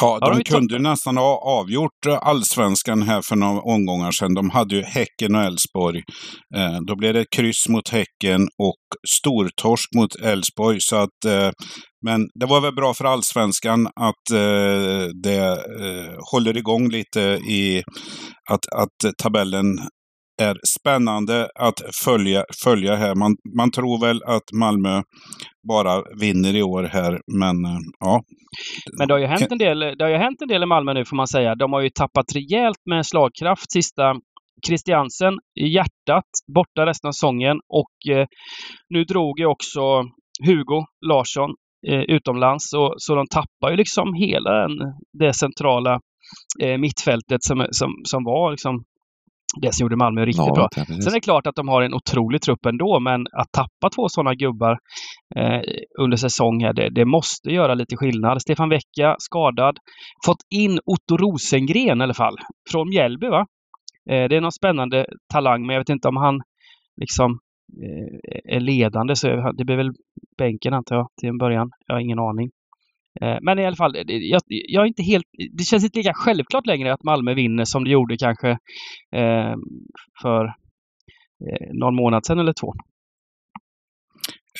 Ja, 0.00 0.18
de 0.20 0.44
kunde 0.44 0.78
nästan 0.78 1.16
ha 1.16 1.38
avgjort 1.60 2.06
allsvenskan 2.20 3.02
här 3.02 3.22
för 3.22 3.36
några 3.36 3.60
omgångar 3.60 4.10
sedan. 4.10 4.34
De 4.34 4.50
hade 4.50 4.74
ju 4.76 4.82
Häcken 4.82 5.34
och 5.34 5.42
Elfsborg. 5.42 6.02
Eh, 6.56 6.78
då 6.86 6.96
blev 6.96 7.14
det 7.14 7.24
kryss 7.36 7.68
mot 7.68 7.88
Häcken 7.88 8.42
och 8.42 8.82
stortorsk 9.16 9.88
mot 9.96 10.14
Elfsborg. 10.16 10.76
Så 10.80 10.96
att, 10.96 11.24
eh, 11.26 11.50
men 12.06 12.20
det 12.40 12.46
var 12.46 12.60
väl 12.60 12.74
bra 12.74 12.94
för 12.94 13.04
allsvenskan 13.04 13.86
att 13.86 14.30
eh, 14.32 15.08
det 15.22 15.50
eh, 15.80 16.14
håller 16.32 16.56
igång 16.56 16.88
lite 16.88 17.20
i 17.48 17.82
att, 18.50 18.66
att 18.76 19.14
tabellen 19.22 19.66
är 20.42 20.56
spännande 20.78 21.48
att 21.54 21.80
följa, 22.04 22.44
följa 22.64 22.96
här. 22.96 23.14
Man, 23.14 23.36
man 23.56 23.70
tror 23.70 24.00
väl 24.00 24.22
att 24.22 24.52
Malmö 24.52 25.02
bara 25.68 26.02
vinner 26.20 26.56
i 26.56 26.62
år 26.62 26.82
här, 26.82 27.20
men 27.26 27.64
eh, 27.64 27.78
ja. 28.00 28.22
Men 28.98 29.08
det 29.08 29.14
har 29.14 29.18
ju 29.18 29.26
hänt 29.26 29.52
en 29.52 29.58
del, 29.58 29.78
det 29.78 30.04
har 30.04 30.10
ju 30.10 30.16
hänt 30.16 30.42
en 30.42 30.48
del 30.48 30.62
i 30.62 30.66
Malmö 30.66 30.94
nu 30.94 31.04
får 31.04 31.16
man 31.16 31.28
säga. 31.28 31.54
De 31.54 31.72
har 31.72 31.80
ju 31.80 31.90
tappat 31.90 32.34
rejält 32.34 32.80
med 32.90 33.06
slagkraft 33.06 33.72
sista 33.72 34.14
Christiansen 34.66 35.34
i 35.60 35.68
hjärtat, 35.68 36.30
borta 36.54 36.86
resten 36.86 37.08
av 37.08 37.12
säsongen 37.12 37.56
och 37.68 38.14
eh, 38.14 38.26
nu 38.88 39.04
drog 39.04 39.38
ju 39.40 39.46
också 39.46 39.80
Hugo 40.46 40.86
Larsson 41.06 41.50
eh, 41.88 42.00
utomlands 42.00 42.70
så, 42.70 42.94
så 42.96 43.14
de 43.14 43.26
tappar 43.26 43.70
ju 43.70 43.76
liksom 43.76 44.14
hela 44.14 44.52
den, 44.52 44.72
det 45.18 45.32
centrala 45.32 46.00
eh, 46.60 46.78
mittfältet 46.78 47.42
som, 47.42 47.66
som, 47.70 47.90
som 48.04 48.24
var 48.24 48.50
liksom 48.50 48.84
det 49.60 49.74
som 49.74 49.84
gjorde 49.84 49.96
Malmö 49.96 50.24
riktigt 50.24 50.46
ja, 50.46 50.54
bra. 50.54 50.68
Ja, 50.76 50.84
Sen 50.84 51.08
är 51.08 51.14
det 51.14 51.20
klart 51.20 51.46
att 51.46 51.56
de 51.56 51.68
har 51.68 51.82
en 51.82 51.94
otrolig 51.94 52.42
trupp 52.42 52.66
ändå, 52.66 53.00
men 53.00 53.26
att 53.32 53.52
tappa 53.52 53.90
två 53.94 54.08
sådana 54.08 54.34
gubbar 54.34 54.78
eh, 55.36 55.60
under 55.98 56.16
säsong 56.16 56.64
här, 56.64 56.72
det, 56.72 56.90
det, 56.90 57.04
måste 57.04 57.50
göra 57.50 57.74
lite 57.74 57.96
skillnad. 57.96 58.42
Stefan 58.42 58.68
Vecchia 58.68 59.16
skadad. 59.18 59.78
Fått 60.26 60.42
in 60.50 60.80
Otto 60.84 61.16
Rosengren 61.16 62.00
i 62.00 62.02
alla 62.02 62.14
fall, 62.14 62.36
från 62.70 62.88
Mjällby 62.88 63.28
va? 63.28 63.46
Eh, 64.10 64.28
det 64.28 64.36
är 64.36 64.40
någon 64.40 64.52
spännande 64.52 65.06
talang, 65.32 65.66
men 65.66 65.74
jag 65.74 65.80
vet 65.80 65.88
inte 65.88 66.08
om 66.08 66.16
han 66.16 66.40
liksom 67.00 67.38
eh, 67.82 68.56
är 68.56 68.60
ledande, 68.60 69.16
så 69.16 69.52
det 69.56 69.64
blir 69.64 69.76
väl 69.76 69.92
bänken 70.38 70.74
antar 70.74 70.96
jag 70.96 71.08
till 71.20 71.28
en 71.28 71.38
början. 71.38 71.70
Jag 71.86 71.94
har 71.94 72.00
ingen 72.00 72.18
aning. 72.18 72.50
Eh, 73.22 73.38
men 73.42 73.58
i 73.58 73.66
alla 73.66 73.76
fall, 73.76 73.96
jag, 74.06 74.42
jag, 74.48 74.82
är 74.82 74.86
inte 74.86 75.02
helt, 75.02 75.24
det 75.52 75.64
känns 75.64 75.84
inte 75.84 75.98
lika 75.98 76.14
självklart 76.14 76.66
längre 76.66 76.92
att 76.92 77.02
Malmö 77.02 77.34
vinner 77.34 77.64
som 77.64 77.84
det 77.84 77.90
gjorde 77.90 78.16
kanske 78.16 78.50
eh, 79.16 79.54
för 80.22 80.44
eh, 80.44 81.68
någon 81.72 81.94
månad 81.94 82.26
sedan 82.26 82.38
eller 82.38 82.52
två. 82.52 82.72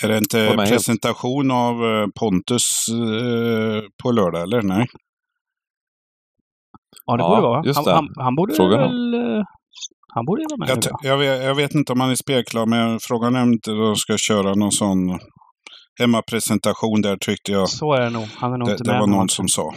Är 0.05 0.09
det 0.09 0.19
inte 0.19 0.57
presentation 0.69 1.51
av 1.51 1.85
eh, 1.85 2.07
Pontus 2.21 2.87
eh, 2.89 3.83
på 4.03 4.13
lördag, 4.13 4.43
eller? 4.43 4.63
Nej? 4.63 4.87
Ja, 7.07 7.17
det 7.17 7.23
ja, 7.23 7.29
borde 7.29 7.43
vara. 7.43 7.73
Han, 7.75 7.95
han, 7.95 8.25
han, 8.25 8.35
borde 8.35 8.55
Frågan 8.55 8.81
väl... 8.81 9.45
Han 10.15 10.25
borde 10.25 10.45
vara 10.51 10.59
med. 10.59 10.69
Jag, 10.69 10.95
jag, 11.03 11.19
vet, 11.19 11.45
jag, 11.45 11.55
vet, 11.55 11.75
inte 11.75 11.93
om 11.93 12.01
han 12.01 12.11
är 12.11 12.15
spelklar, 12.15 12.67
men 12.67 12.99
frågan 13.01 13.37
är 13.37 13.43
om 13.43 13.59
de 13.65 13.97
ska 13.97 14.17
köra 14.17 14.55
någon 14.55 14.73
sån 14.73 15.19
hemmapresentation 16.01 17.03
där 17.03 17.17
tyckte 17.17 17.53
jag. 17.53 17.69
Så 17.69 17.93
är 17.93 18.01
det 18.01 18.11
nog. 18.11 18.27
Han 18.37 18.53
är 18.53 18.59
nog 18.59 18.69
det, 18.69 18.73
inte 18.73 18.85
det 18.85 18.93
med. 18.93 19.01
Var 19.01 19.07
någon 19.07 19.29
som 19.29 19.49
sa. 19.49 19.73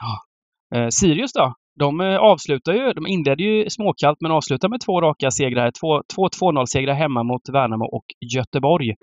Ja. 0.00 0.78
Eh, 0.78 0.88
Sirius 0.90 1.32
då? 1.32 1.54
De 1.78 2.00
eh, 2.00 2.16
avslutar 2.16 2.72
ju, 2.72 2.92
de 2.92 3.06
inledde 3.06 3.42
ju 3.42 3.70
småkallt 3.70 4.18
men 4.20 4.30
avslutar 4.30 4.68
med 4.68 4.80
två 4.80 5.00
raka 5.00 5.30
segrar. 5.30 5.70
Två, 5.80 6.02
två 6.14 6.28
2-0-segrar 6.28 6.94
hemma 6.94 7.22
mot 7.22 7.48
Värnamo 7.52 7.84
och 7.84 8.04
Göteborg. 8.36 8.94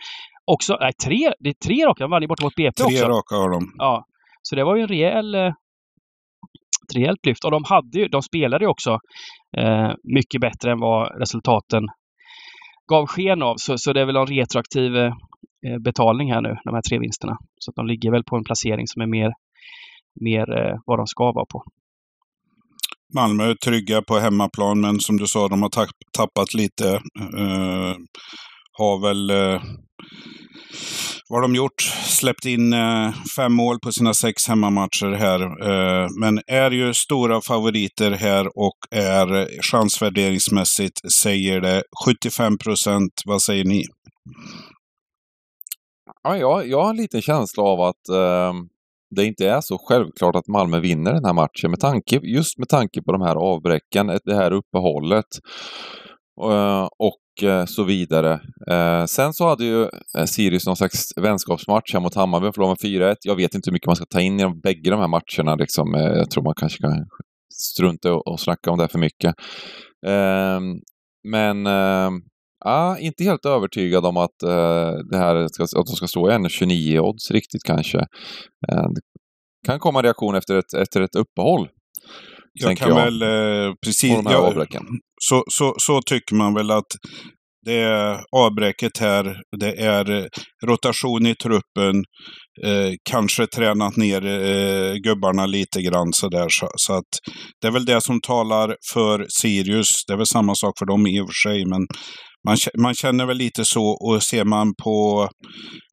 Också, 0.52 0.78
nej, 0.80 0.92
tre, 1.06 1.34
det 1.40 1.50
är 1.50 1.56
tre 1.66 1.86
raka. 1.86 2.04
De 2.04 2.12
vann 2.12 2.22
ju 2.22 2.28
borta 2.28 2.44
mot 2.44 2.56
BP 2.56 2.72
tre 2.72 2.86
också. 2.86 2.98
Tre 2.98 3.08
raka 3.08 3.36
har 3.36 3.50
de. 3.50 3.74
Ja. 3.78 4.06
Så 4.42 4.56
det 4.56 4.64
var 4.64 4.76
ju 4.76 4.82
en 4.82 4.88
rejäl, 4.88 5.36
eh, 5.36 5.48
ett 6.84 6.96
rejält 6.96 7.26
lyft. 7.26 7.46
Och 7.46 7.52
de, 7.52 7.64
hade 7.64 8.00
ju, 8.00 8.08
de 8.08 8.22
spelade 8.22 8.66
ju 8.66 8.70
också 8.70 9.00
eh, 9.58 9.92
mycket 10.04 10.42
bättre 10.42 10.72
än 10.72 10.80
vad 10.80 11.20
resultaten 11.20 11.84
gav 12.92 13.06
sken 13.08 13.42
av. 13.42 13.56
Så, 13.58 13.78
så 13.78 13.94
det 13.94 14.02
är 14.02 14.06
väl 14.06 14.16
en 14.16 14.28
retroaktiv 14.28 14.96
eh, 14.96 15.14
Eh, 15.66 15.80
betalning 15.80 16.32
här 16.34 16.42
nu, 16.42 16.58
de 16.64 16.74
här 16.74 16.82
tre 16.82 17.00
vinsterna. 17.00 17.38
Så 17.60 17.72
att 17.72 17.76
de 17.76 17.88
ligger 17.88 18.12
väl 18.12 18.24
på 18.24 18.36
en 18.36 18.44
placering 18.44 18.88
som 18.88 19.02
är 19.02 19.08
mer, 19.08 19.32
mer 20.22 20.58
eh, 20.58 20.78
vad 20.86 21.00
de 21.00 21.08
ska 21.08 21.32
vara 21.32 21.46
på. 21.46 21.64
Malmö 23.16 23.44
är 23.44 23.56
trygga 23.56 24.02
på 24.02 24.20
hemmaplan, 24.20 24.82
men 24.82 25.00
som 25.00 25.18
du 25.18 25.28
sa, 25.28 25.48
de 25.48 25.62
har 25.62 25.70
tapp, 25.70 25.90
tappat 26.18 26.54
lite. 26.54 26.90
Eh, 27.38 27.96
har 28.72 29.02
väl 29.02 29.30
Eh, 29.30 29.62
vad 31.30 31.38
har 31.38 31.42
de 31.42 31.56
gjort? 31.56 31.82
Släppt 32.06 32.46
in 32.46 32.74
eh, 32.74 33.14
fem 33.36 33.54
mål 33.54 33.80
på 33.80 33.92
sina 33.92 34.14
sex 34.14 34.48
hemmamatcher 34.48 35.12
här. 35.12 35.42
Eh, 35.42 36.08
men 36.20 36.42
är 36.48 36.72
ju 36.72 36.94
stora 36.94 37.42
favoriter 37.42 38.12
här 38.12 38.58
och 38.58 38.78
är 38.92 39.62
chansvärderingsmässigt 39.62 41.12
säger 41.12 41.62
det 41.62 41.84
75 42.06 42.58
procent. 42.58 43.22
Vad 43.26 43.42
säger 43.42 43.66
ni? 43.66 43.84
Ja, 46.28 46.38
jag, 46.38 46.68
jag 46.68 46.84
har 46.84 46.90
en 46.90 46.96
liten 46.98 47.22
känsla 47.22 47.64
av 47.64 47.82
att 47.82 48.10
eh, 48.10 48.54
det 49.16 49.26
inte 49.26 49.50
är 49.50 49.62
så 49.62 49.78
självklart 49.78 50.36
att 50.36 50.48
Malmö 50.48 50.80
vinner 50.80 51.14
den 51.14 51.26
här 51.26 51.34
matchen. 51.34 51.72
Med 51.72 51.80
tanke, 51.80 52.20
just 52.24 52.58
med 52.58 52.70
tanke 52.70 53.02
på 53.02 53.12
de 53.12 53.22
här 53.22 53.36
avbräcken, 53.36 54.10
eh, 54.10 54.18
det 54.26 54.36
här 54.36 54.52
uppehållet. 54.52 55.26
eh, 56.44 56.88
och 57.00 57.18
Eh, 57.44 57.66
så 57.66 57.84
vidare. 57.84 58.40
Eh, 58.72 59.06
sen 59.06 59.34
så 59.34 59.48
hade 59.48 59.66
ju 59.66 59.84
eh, 60.18 60.26
Sirius 60.26 60.66
någon 60.66 60.76
slags 60.76 61.18
vänskapsmatch 61.18 61.94
här 61.94 62.00
mot 62.00 62.16
Hammarby 62.16 62.48
och 62.48 62.56
förlorade 62.56 62.76
med 62.84 62.92
4-1. 63.02 63.16
Jag 63.22 63.36
vet 63.36 63.56
inte 63.56 63.70
hur 63.70 63.74
mycket 63.74 63.88
man 63.88 63.96
ska 63.96 64.06
ta 64.06 64.22
in 64.22 64.40
i 64.40 64.44
de 64.44 64.60
bägge 64.60 64.90
de 64.90 65.00
här 65.00 65.08
matcherna. 65.08 65.56
Liksom. 65.56 65.96
Eh, 65.96 66.02
jag 66.02 66.32
tror 66.32 66.44
man 66.44 66.54
kanske 66.58 66.82
kan 66.82 67.06
strunta 67.54 68.14
och, 68.14 68.28
och 68.28 68.40
snacka 68.40 68.72
om 68.72 68.78
det 68.78 68.88
för 68.88 69.00
mycket. 69.00 69.36
Ehm, 70.08 70.76
men 71.24 71.68
ehm, 71.68 72.22
ja, 72.66 72.98
inte 73.00 73.24
helt 73.24 73.46
övertygad 73.46 74.06
om 74.06 74.18
att, 74.18 74.40
det 75.12 75.18
här 75.18 75.48
ska, 75.48 75.64
att 75.64 75.88
de 75.88 75.96
ska 75.96 76.08
stå 76.08 76.30
i 76.30 76.34
1,29 76.34 77.00
odds 77.00 77.32
riktigt 77.32 77.64
kanske. 77.64 77.98
Det 77.98 79.02
kan 79.68 79.80
komma 79.80 80.02
reaktion 80.02 80.36
efter 80.36 80.56
ett, 80.56 80.74
efter 80.74 81.02
ett 81.02 81.16
uppehåll. 81.16 81.68
Jag 82.54 82.78
kan 82.78 82.90
jag, 82.90 82.96
väl 82.96 83.22
eh, 83.22 83.74
precis... 83.86 84.12
Jag, 84.12 84.68
så, 85.22 85.44
så, 85.48 85.76
så 85.78 86.02
tycker 86.02 86.36
man 86.36 86.54
väl 86.54 86.72
att 86.72 86.92
det 87.66 87.80
är 87.80 88.24
avbräcket 88.36 88.98
här, 88.98 89.42
det 89.60 89.82
är 89.82 90.30
rotation 90.66 91.28
i 91.28 91.36
truppen, 91.36 91.96
eh, 92.64 92.94
kanske 93.10 93.48
tränat 93.48 93.98
ner 93.98 94.26
eh, 94.26 94.94
gubbarna 94.94 95.46
lite 95.46 95.82
grann 95.82 96.14
sådär. 96.14 96.48
Så, 96.50 96.70
så 96.76 96.94
att 96.94 97.12
det 97.62 97.68
är 97.68 97.72
väl 97.72 97.86
det 97.86 98.02
som 98.02 98.22
talar 98.22 98.76
för 98.94 99.26
Sirius. 99.30 99.88
Det 100.08 100.14
är 100.14 100.18
väl 100.18 100.26
samma 100.26 100.56
sak 100.56 100.74
för 100.80 100.86
dem 100.86 101.08
i 101.08 101.22
och 101.22 101.28
för 101.28 101.50
sig, 101.50 101.66
men 101.66 101.88
man, 102.48 102.58
man 102.78 102.94
känner 102.94 103.26
väl 103.26 103.38
lite 103.38 103.66
så 103.66 103.86
och 103.86 104.24
ser 104.24 104.46
man 104.46 104.74
på 104.84 105.30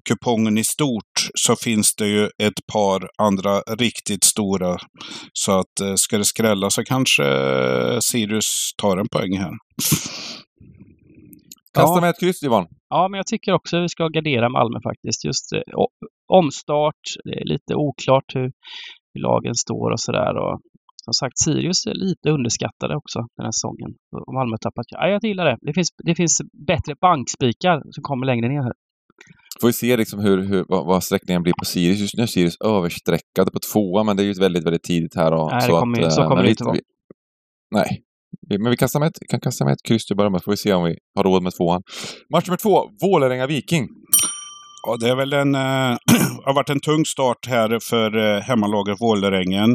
kupongen 0.08 0.58
i 0.58 0.64
stort 0.64 1.14
så 1.34 1.56
finns 1.56 1.94
det 1.98 2.06
ju 2.06 2.24
ett 2.24 2.60
par 2.72 3.08
andra 3.18 3.60
riktigt 3.60 4.24
stora. 4.24 4.76
Så 5.32 5.52
att 5.52 5.80
eh, 5.82 5.94
ska 5.94 6.18
det 6.18 6.24
skrälla 6.24 6.70
så 6.70 6.84
kanske 6.84 7.24
eh, 7.24 7.98
Sirius 8.10 8.72
tar 8.82 8.96
en 8.96 9.08
poäng 9.08 9.38
här. 9.38 9.52
Kasta 11.74 12.00
med 12.00 12.10
ett 12.10 12.20
kryss 12.20 12.42
Johan. 12.42 12.66
Ja, 12.88 13.08
men 13.10 13.18
jag 13.18 13.26
tycker 13.26 13.52
också 13.52 13.76
att 13.76 13.82
vi 13.82 13.88
ska 13.88 14.08
gardera 14.08 14.48
Malmö 14.48 14.78
faktiskt. 14.90 15.24
Just 15.24 15.52
eh, 15.52 15.60
omstart, 16.32 17.02
det 17.24 17.34
är 17.40 17.44
lite 17.44 17.74
oklart 17.74 18.28
hur, 18.34 18.50
hur 19.14 19.20
lagen 19.20 19.54
står 19.54 19.90
och 19.90 20.00
sådär. 20.00 20.34
Som 21.06 21.14
sagt, 21.20 21.38
Sirius 21.38 21.86
är 21.86 21.94
lite 21.94 22.30
underskattade 22.30 22.96
också 22.96 23.18
den 23.36 23.44
här 23.46 23.52
säsongen. 23.58 23.90
Malmö 24.38 24.56
tappat. 24.60 24.86
Ja, 24.88 25.08
jag 25.08 25.24
gillar 25.24 25.44
det. 25.44 25.56
Det 25.60 25.74
finns, 25.74 25.88
det 26.04 26.14
finns 26.14 26.34
bättre 26.66 26.94
bankspikar 27.00 27.82
som 27.90 28.02
kommer 28.02 28.26
längre 28.26 28.48
ner 28.48 28.62
här. 28.62 28.72
Får 29.60 29.68
vi 29.68 29.72
se 29.72 29.96
liksom 29.96 30.20
hur, 30.20 30.38
hur, 30.48 30.64
vad, 30.68 30.86
vad 30.86 31.04
sträckningen 31.04 31.42
blir 31.42 31.52
på 31.58 31.64
Sirius. 31.64 32.00
Just 32.00 32.16
nu 32.16 32.22
är 32.22 32.26
Sirius 32.26 32.56
översträckade 32.64 33.50
på 33.50 33.58
tvåa, 33.72 34.02
men 34.04 34.16
det 34.16 34.22
är 34.22 34.24
ju 34.24 34.32
väldigt, 34.32 34.66
väldigt 34.66 34.82
tidigt 34.82 35.14
här. 35.16 35.32
Och, 35.32 35.50
nej, 35.52 35.62
så, 35.62 35.80
kommer, 35.80 36.02
att, 36.02 36.12
så 36.12 36.22
kommer 36.22 36.42
det 36.42 36.50
inte 36.50 36.64
vara. 36.64 36.76
Nej, 37.70 38.02
men 38.58 38.70
vi 38.70 38.76
kastar 38.76 39.00
med 39.00 39.06
ett, 39.06 39.18
kan 39.28 39.40
kasta 39.40 39.64
med 39.64 39.72
ett 39.72 39.82
kryss 39.88 40.06
till 40.06 40.14
att 40.14 40.16
börja 40.16 40.30
med, 40.30 40.44
får 40.44 40.50
vi 40.50 40.56
se 40.56 40.72
om 40.72 40.84
vi 40.84 40.96
har 41.14 41.24
råd 41.24 41.42
med 41.42 41.52
tvåan. 41.54 41.82
Match 42.32 42.46
nummer 42.48 42.56
två, 42.56 42.90
Vålerenga-Viking. 43.02 43.88
Ja, 44.86 44.96
det 45.00 45.08
är 45.08 45.16
väl 45.16 45.32
en, 45.32 45.54
äh, 45.54 45.60
har 46.46 46.54
varit 46.54 46.70
en 46.70 46.80
tung 46.80 47.04
start 47.04 47.46
här 47.48 47.78
för 47.90 48.16
eh, 48.16 48.42
hemmalaget 48.42 49.00
Vålerengen. 49.00 49.70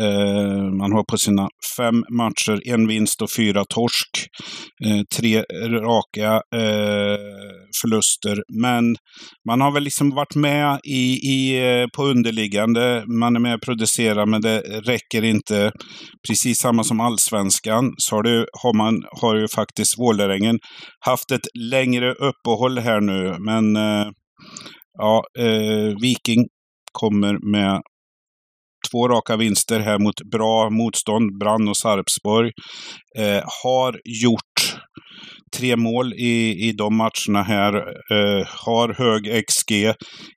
Eh, 0.00 0.62
man 0.80 0.92
har 0.92 1.04
på 1.10 1.18
sina 1.18 1.48
fem 1.76 2.04
matcher 2.10 2.68
en 2.68 2.86
vinst 2.88 3.22
och 3.22 3.28
fyra 3.36 3.64
torsk. 3.74 4.08
Eh, 4.86 5.00
tre 5.16 5.44
raka 5.80 6.42
förluster. 7.82 8.42
Men 8.62 8.96
man 9.48 9.60
har 9.60 9.72
väl 9.72 9.82
liksom 9.82 10.10
varit 10.10 10.34
med 10.34 10.80
i, 10.84 11.12
i, 11.12 11.60
på 11.96 12.04
underliggande. 12.04 13.04
Man 13.20 13.36
är 13.36 13.40
med 13.40 13.54
och 13.54 13.62
producerar, 13.62 14.26
men 14.26 14.40
det 14.40 14.60
räcker 14.60 15.24
inte. 15.24 15.72
Precis 16.28 16.58
samma 16.58 16.84
som 16.84 17.00
allsvenskan 17.00 17.92
så 17.96 18.16
har, 18.16 18.22
det, 18.22 18.46
har, 18.62 18.76
man, 18.76 18.94
har 19.20 19.36
ju 19.36 19.48
faktiskt 19.54 19.98
Vålerengen 19.98 20.58
haft 21.00 21.30
ett 21.30 21.46
längre 21.70 22.12
uppehåll 22.12 22.78
här 22.78 23.00
nu. 23.00 23.36
Men 23.38 23.76
Ja, 25.00 25.24
eh, 25.38 25.96
Viking 26.00 26.46
kommer 26.92 27.52
med 27.52 27.82
två 28.90 29.08
raka 29.08 29.36
vinster 29.36 29.80
här 29.80 29.98
mot 29.98 30.22
bra 30.32 30.70
motstånd, 30.70 31.38
Brann 31.38 31.68
och 31.68 31.76
Sarpsborg. 31.76 32.52
Eh, 33.18 33.42
har 33.62 34.00
gjort 34.22 34.78
tre 35.56 35.76
mål 35.76 36.14
i, 36.14 36.68
i 36.68 36.72
de 36.72 36.96
matcherna 36.96 37.42
här. 37.42 37.74
Eh, 38.12 38.46
har 38.46 38.94
hög 38.98 39.46
XG 39.46 39.72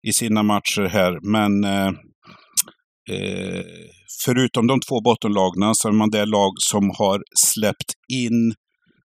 i 0.08 0.14
sina 0.14 0.44
matcher 0.44 0.88
här, 0.88 1.20
men 1.32 1.64
eh, 1.64 1.94
eh, 3.12 3.64
förutom 4.26 4.68
de 4.68 4.80
två 4.80 5.02
bottenlagna 5.02 5.74
så 5.74 5.88
är 5.88 5.92
man 5.92 6.10
det 6.10 6.26
lag 6.26 6.52
som 6.58 6.92
har 6.98 7.22
släppt 7.36 7.92
in 8.14 8.54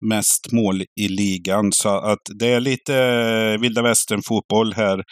mest 0.08 0.52
mål 0.52 0.82
i 1.00 1.08
ligan. 1.08 1.72
Så 1.72 1.88
att 1.88 2.24
det 2.38 2.46
är 2.46 2.60
lite 2.60 2.96
eh, 2.96 3.60
vilda 3.60 3.82
västern-fotboll 3.82 4.72
här. 4.72 5.02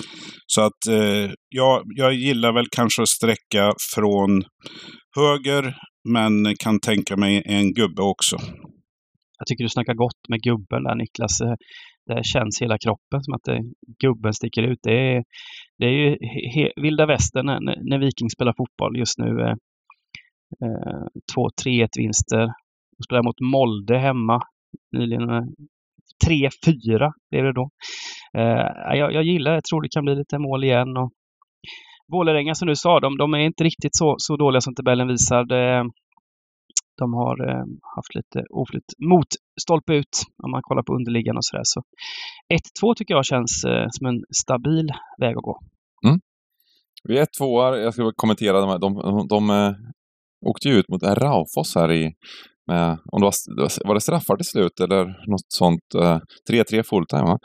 Så 0.46 0.60
att 0.60 0.86
eh, 0.88 1.30
jag, 1.48 1.82
jag 1.84 2.14
gillar 2.14 2.52
väl 2.52 2.66
kanske 2.76 3.02
att 3.02 3.08
sträcka 3.08 3.72
från 3.94 4.42
höger, 5.16 5.74
men 6.08 6.54
kan 6.58 6.80
tänka 6.80 7.16
mig 7.16 7.42
en 7.46 7.72
gubbe 7.72 8.02
också. 8.02 8.36
Jag 9.38 9.46
tycker 9.46 9.64
du 9.64 9.68
snackar 9.68 9.94
gott 9.94 10.28
med 10.28 10.42
gubben 10.42 10.82
där 10.84 10.94
Niklas. 10.94 11.40
Eh, 11.40 11.54
det 12.06 12.24
känns 12.24 12.62
hela 12.62 12.78
kroppen 12.78 13.22
som 13.22 13.34
att 13.34 13.44
det, 13.44 13.60
gubben 14.02 14.32
sticker 14.32 14.62
ut. 14.62 14.78
Det 14.82 14.92
är, 14.92 15.24
det 15.78 15.86
är 15.86 15.90
ju 15.90 16.08
he, 16.54 16.70
vilda 16.76 17.06
västern 17.06 17.46
när, 17.46 17.90
när 17.90 17.98
Viking 17.98 18.30
spelar 18.30 18.54
fotboll 18.56 18.98
just 18.98 19.18
nu. 19.18 19.40
Eh, 19.40 19.54
eh 20.64 21.04
2-3-1 21.64 21.88
vinster. 21.96 22.46
De 22.96 23.02
spelar 23.06 23.22
mot 23.22 23.40
Molde 23.40 23.98
hemma 23.98 24.40
nyligen. 24.92 25.30
Eh, 25.30 25.42
3-4 26.26 27.12
blev 27.30 27.44
det 27.44 27.52
då. 27.52 27.70
Eh, 28.38 28.96
jag, 28.98 29.12
jag 29.12 29.24
gillar 29.24 29.50
det. 29.50 29.56
Jag 29.56 29.64
tror 29.64 29.82
det 29.82 29.88
kan 29.88 30.04
bli 30.04 30.14
lite 30.14 30.38
mål 30.38 30.64
igen. 30.64 30.96
Och 30.96 31.10
Vålerenga 32.12 32.54
som 32.54 32.68
du 32.68 32.76
sa, 32.76 33.00
de, 33.00 33.16
de 33.18 33.34
är 33.34 33.38
inte 33.38 33.64
riktigt 33.64 33.96
så, 33.96 34.14
så 34.18 34.36
dåliga 34.36 34.60
som 34.60 34.74
tabellen 34.74 35.08
visar. 35.08 35.44
De 36.98 37.14
har 37.14 37.48
eh, 37.50 37.64
haft 37.96 38.14
lite 38.14 38.44
oflytt 38.50 38.84
mot 38.98 39.26
stolpe 39.60 39.94
ut 39.94 40.22
om 40.42 40.50
man 40.50 40.62
kollar 40.62 40.82
på 40.82 40.94
underliggande 40.94 41.38
och 41.38 41.44
sådär. 41.44 41.62
Så 41.64 41.82
1-2 42.82 42.94
tycker 42.96 43.14
jag 43.14 43.26
känns 43.26 43.64
eh, 43.64 43.86
som 43.90 44.06
en 44.06 44.24
stabil 44.44 44.88
väg 45.20 45.36
att 45.36 45.42
gå. 45.42 45.60
Mm. 46.06 46.20
Vi 47.04 47.18
är 47.18 47.26
tvåar. 47.38 47.76
Jag 47.76 47.94
ska 47.94 48.12
kommentera 48.16 48.60
de 48.60 48.68
här. 48.68 48.78
De, 48.78 48.94
de, 48.94 49.28
de, 49.28 49.48
de 49.48 49.74
åkte 50.46 50.68
ju 50.68 50.74
ut 50.74 50.88
mot 50.88 51.02
Raufoss 51.02 51.74
här 51.74 51.92
i 51.92 52.14
med, 52.66 52.98
om 53.12 53.20
det 53.20 53.26
var, 53.62 53.86
var 53.86 53.94
det 53.94 54.00
straffar 54.00 54.36
till 54.36 54.46
slut 54.46 54.80
eller 54.80 55.04
något 55.04 55.52
sånt. 55.54 55.80
3-3 56.50 56.74
eh, 56.74 56.82
fulltime 56.82 57.22
va? 57.22 57.38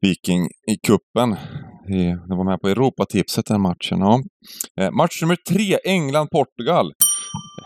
Viking 0.00 0.44
i 0.44 0.76
kuppen. 0.86 1.36
De 2.28 2.38
var 2.38 2.44
med 2.44 2.60
på 2.60 2.68
Europatipset 2.68 3.46
den 3.46 3.60
matchen. 3.60 3.98
Ja. 3.98 4.20
Eh, 4.80 4.90
match 4.90 5.22
nummer 5.22 5.36
tre, 5.48 5.78
England-Portugal. 5.84 6.92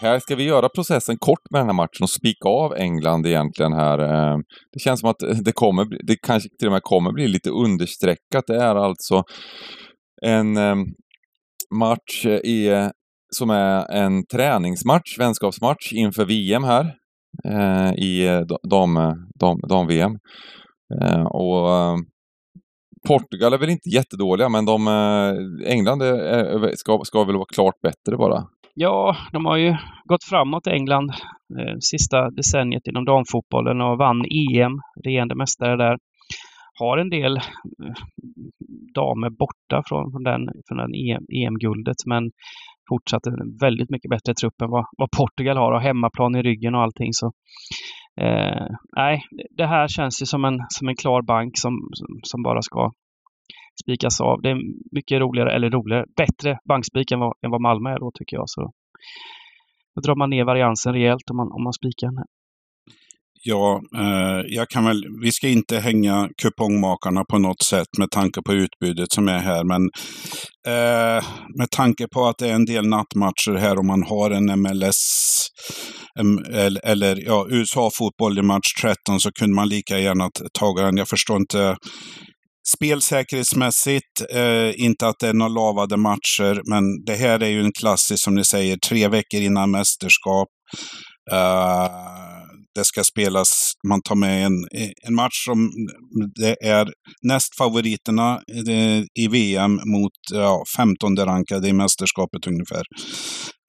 Här 0.01 0.19
ska 0.19 0.37
vi 0.37 0.45
göra 0.45 0.69
processen 0.69 1.17
kort 1.19 1.51
med 1.51 1.61
den 1.61 1.69
här 1.69 1.75
matchen 1.75 2.03
och 2.03 2.11
spika 2.11 2.49
av 2.49 2.75
England 2.75 3.27
egentligen 3.27 3.73
här. 3.73 3.99
Eh. 3.99 4.39
Det 4.73 4.81
känns 4.81 5.01
som 5.01 5.11
att 5.11 5.45
det 5.45 5.53
kommer, 5.53 6.07
det 6.07 6.17
kanske 6.17 6.49
till 6.59 6.69
och 6.69 6.73
med 6.73 6.83
kommer 6.83 7.13
bli 7.13 7.29
lite 7.29 7.51
understreckat. 7.51 8.45
Det 8.47 8.57
är 8.57 8.75
alltså 8.75 9.23
en 10.27 10.59
match 11.75 12.27
i 12.27 12.69
som 13.37 13.51
är 13.51 13.93
en 13.93 14.27
träningsmatch, 14.27 15.19
vänskapsmatch 15.19 15.93
inför 15.93 16.25
VM 16.25 16.65
här 16.65 16.95
eh, 17.45 17.93
i 17.95 18.27
eh, 18.27 18.41
dam-VM. 18.69 19.29
Dam, 19.41 19.59
eh, 19.63 19.69
dam 19.69 20.19
eh, 21.01 21.27
och 21.27 21.71
eh, 21.71 21.97
Portugal 23.09 23.53
är 23.53 23.59
väl 23.59 23.71
inte 23.71 23.89
jättedåliga, 23.89 24.49
men 24.49 24.65
de, 24.65 24.87
eh, 24.89 25.73
England 25.73 26.03
är, 26.03 26.77
ska, 26.77 27.01
ska 27.05 27.25
väl 27.25 27.37
vara 27.37 27.55
klart 27.55 27.81
bättre 27.83 28.17
bara. 28.17 28.45
Ja, 28.75 29.17
de 29.33 29.47
har 29.47 29.57
ju 29.57 29.77
gått 30.05 30.25
framåt 30.25 30.67
i 30.67 30.71
England 30.71 31.11
eh, 31.59 31.77
sista 31.81 32.31
decenniet 32.31 32.87
inom 32.87 33.05
damfotbollen 33.05 33.81
och 33.81 33.99
vann 33.99 34.25
EM, 34.25 34.73
regerande 35.05 35.35
mästare 35.35 35.77
där. 35.77 35.97
Har 36.79 36.99
en 36.99 37.11
del 37.11 37.37
eh, 37.37 37.43
damer 38.95 39.31
borta 39.31 39.83
från, 39.87 40.13
från, 40.13 40.23
den, 40.23 40.49
från 40.69 40.79
den 40.79 40.95
EM, 40.95 41.25
EM-guldet 41.35 41.97
men 42.07 42.31
fortsatt 42.89 43.27
en 43.27 43.57
väldigt 43.61 43.91
mycket 43.91 44.11
bättre 44.11 44.35
trupp 44.35 44.63
än 44.63 44.71
vad, 44.71 44.85
vad 44.99 45.11
Portugal 45.11 45.57
har 45.57 45.73
och 45.73 45.81
hemmaplan 45.81 46.37
i 46.37 46.43
ryggen 46.43 46.75
och 46.75 46.83
allting. 46.83 47.13
Så, 47.13 47.27
eh, 48.21 48.67
nej, 48.97 49.23
det 49.57 49.67
här 49.67 49.89
känns 49.89 50.23
ju 50.23 50.27
som 50.27 50.45
en, 50.45 50.59
som 50.69 50.89
en 50.89 50.97
klar 50.97 51.23
bank 51.23 51.59
som, 51.59 51.73
som, 51.93 52.21
som 52.23 52.43
bara 52.43 52.63
ska 52.63 52.93
spikas 53.83 54.21
av. 54.21 54.43
Det 54.43 54.51
är 54.51 54.59
mycket 54.93 55.21
roligare, 55.21 55.53
eller 55.53 55.71
roligare, 55.71 56.05
bättre 56.17 56.59
bankspik 56.69 57.13
än 57.13 57.21
vad, 57.21 57.33
än 57.45 57.51
vad 57.51 57.61
Malmö 57.61 57.91
är 57.91 57.99
då 57.99 58.11
tycker 58.15 58.37
jag. 58.37 58.45
Så 58.49 58.73
då 59.95 60.01
drar 60.01 60.17
man 60.17 60.31
ner 60.31 60.45
variansen 60.45 60.93
rejält 60.93 61.31
om 61.31 61.37
man, 61.37 61.53
om 61.53 61.63
man 61.65 61.73
spikar 61.73 62.07
den 62.07 62.19
här. 62.19 62.27
Ja, 63.45 63.81
eh, 63.97 64.45
jag 64.47 64.69
kan 64.69 64.85
väl, 64.85 65.05
vi 65.23 65.33
ska 65.33 65.49
inte 65.49 65.79
hänga 65.79 66.29
kupongmakarna 66.43 67.25
på 67.25 67.39
något 67.39 67.63
sätt 67.63 67.87
med 67.99 68.11
tanke 68.11 68.43
på 68.43 68.53
utbudet 68.53 69.13
som 69.13 69.29
är 69.29 69.39
här. 69.39 69.65
Men 69.65 69.83
eh, 70.67 71.25
med 71.59 71.71
tanke 71.71 72.07
på 72.09 72.27
att 72.27 72.39
det 72.39 72.49
är 72.49 72.55
en 72.55 72.65
del 72.65 72.89
nattmatcher 72.89 73.55
här 73.55 73.79
och 73.79 73.85
man 73.85 74.03
har 74.03 74.31
en 74.31 74.61
MLS 74.61 75.03
eller, 76.53 76.87
eller 76.87 77.25
ja, 77.27 77.47
USA-fotboll 77.51 78.39
i 78.39 78.43
match 78.43 78.75
13 78.83 79.21
så 79.21 79.33
kunde 79.33 79.55
man 79.55 79.69
lika 79.69 79.99
gärna 79.99 80.31
tagit 80.59 80.85
den. 80.85 80.97
Jag 80.97 81.09
förstår 81.09 81.37
inte 81.37 81.77
Spelsäkerhetsmässigt, 82.77 84.21
eh, 84.35 84.85
inte 84.85 85.09
att 85.09 85.19
det 85.21 85.29
är 85.29 85.33
några 85.33 85.49
lavade 85.49 85.97
matcher, 85.97 86.63
men 86.71 87.05
det 87.07 87.15
här 87.15 87.43
är 87.43 87.49
ju 87.49 87.61
en 87.61 87.73
klassisk, 87.73 88.25
som 88.25 88.35
ni 88.35 88.45
säger, 88.45 88.77
tre 88.77 89.09
veckor 89.09 89.41
innan 89.41 89.71
mästerskap. 89.71 90.49
Uh, 91.33 92.52
det 92.75 92.85
ska 92.85 93.05
spelas, 93.05 93.73
man 93.89 94.03
tar 94.03 94.15
med 94.15 94.47
en, 94.47 94.67
en 95.07 95.15
match 95.15 95.45
som 95.45 95.71
det 96.35 96.57
är 96.67 96.93
näst 97.23 97.57
favoriterna 97.59 98.41
eh, 98.69 99.05
i 99.25 99.29
VM 99.29 99.81
mot 99.85 100.13
ja, 100.33 100.65
15 100.77 101.17
rankade 101.17 101.69
i 101.69 101.73
mästerskapet 101.73 102.47
ungefär. 102.47 102.83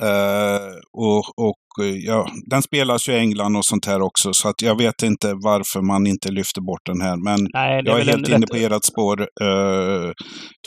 Uh, 0.04 0.74
och, 0.94 1.48
och 1.48 1.86
ja, 2.04 2.28
den 2.50 2.62
spelas 2.62 3.10
ju 3.10 3.14
i 3.14 3.18
England 3.18 3.56
och 3.56 3.66
sånt 3.66 3.86
här 3.86 4.02
också, 4.02 4.34
så 4.34 4.50
att 4.50 4.62
jag 4.62 4.78
vet 4.78 5.04
inte 5.04 5.34
varför 5.34 5.82
man 5.82 6.08
inte 6.08 6.32
lyfter 6.32 6.62
bort 6.62 6.86
den 6.86 7.02
här. 7.02 7.18
Men 7.24 7.48
Nej, 7.54 7.82
jag 7.86 8.00
är 8.00 8.06
helt 8.06 8.30
inne 8.30 8.48
på 8.48 8.56
ert 8.56 8.86
spår. 8.86 9.20
Uh, 9.22 10.12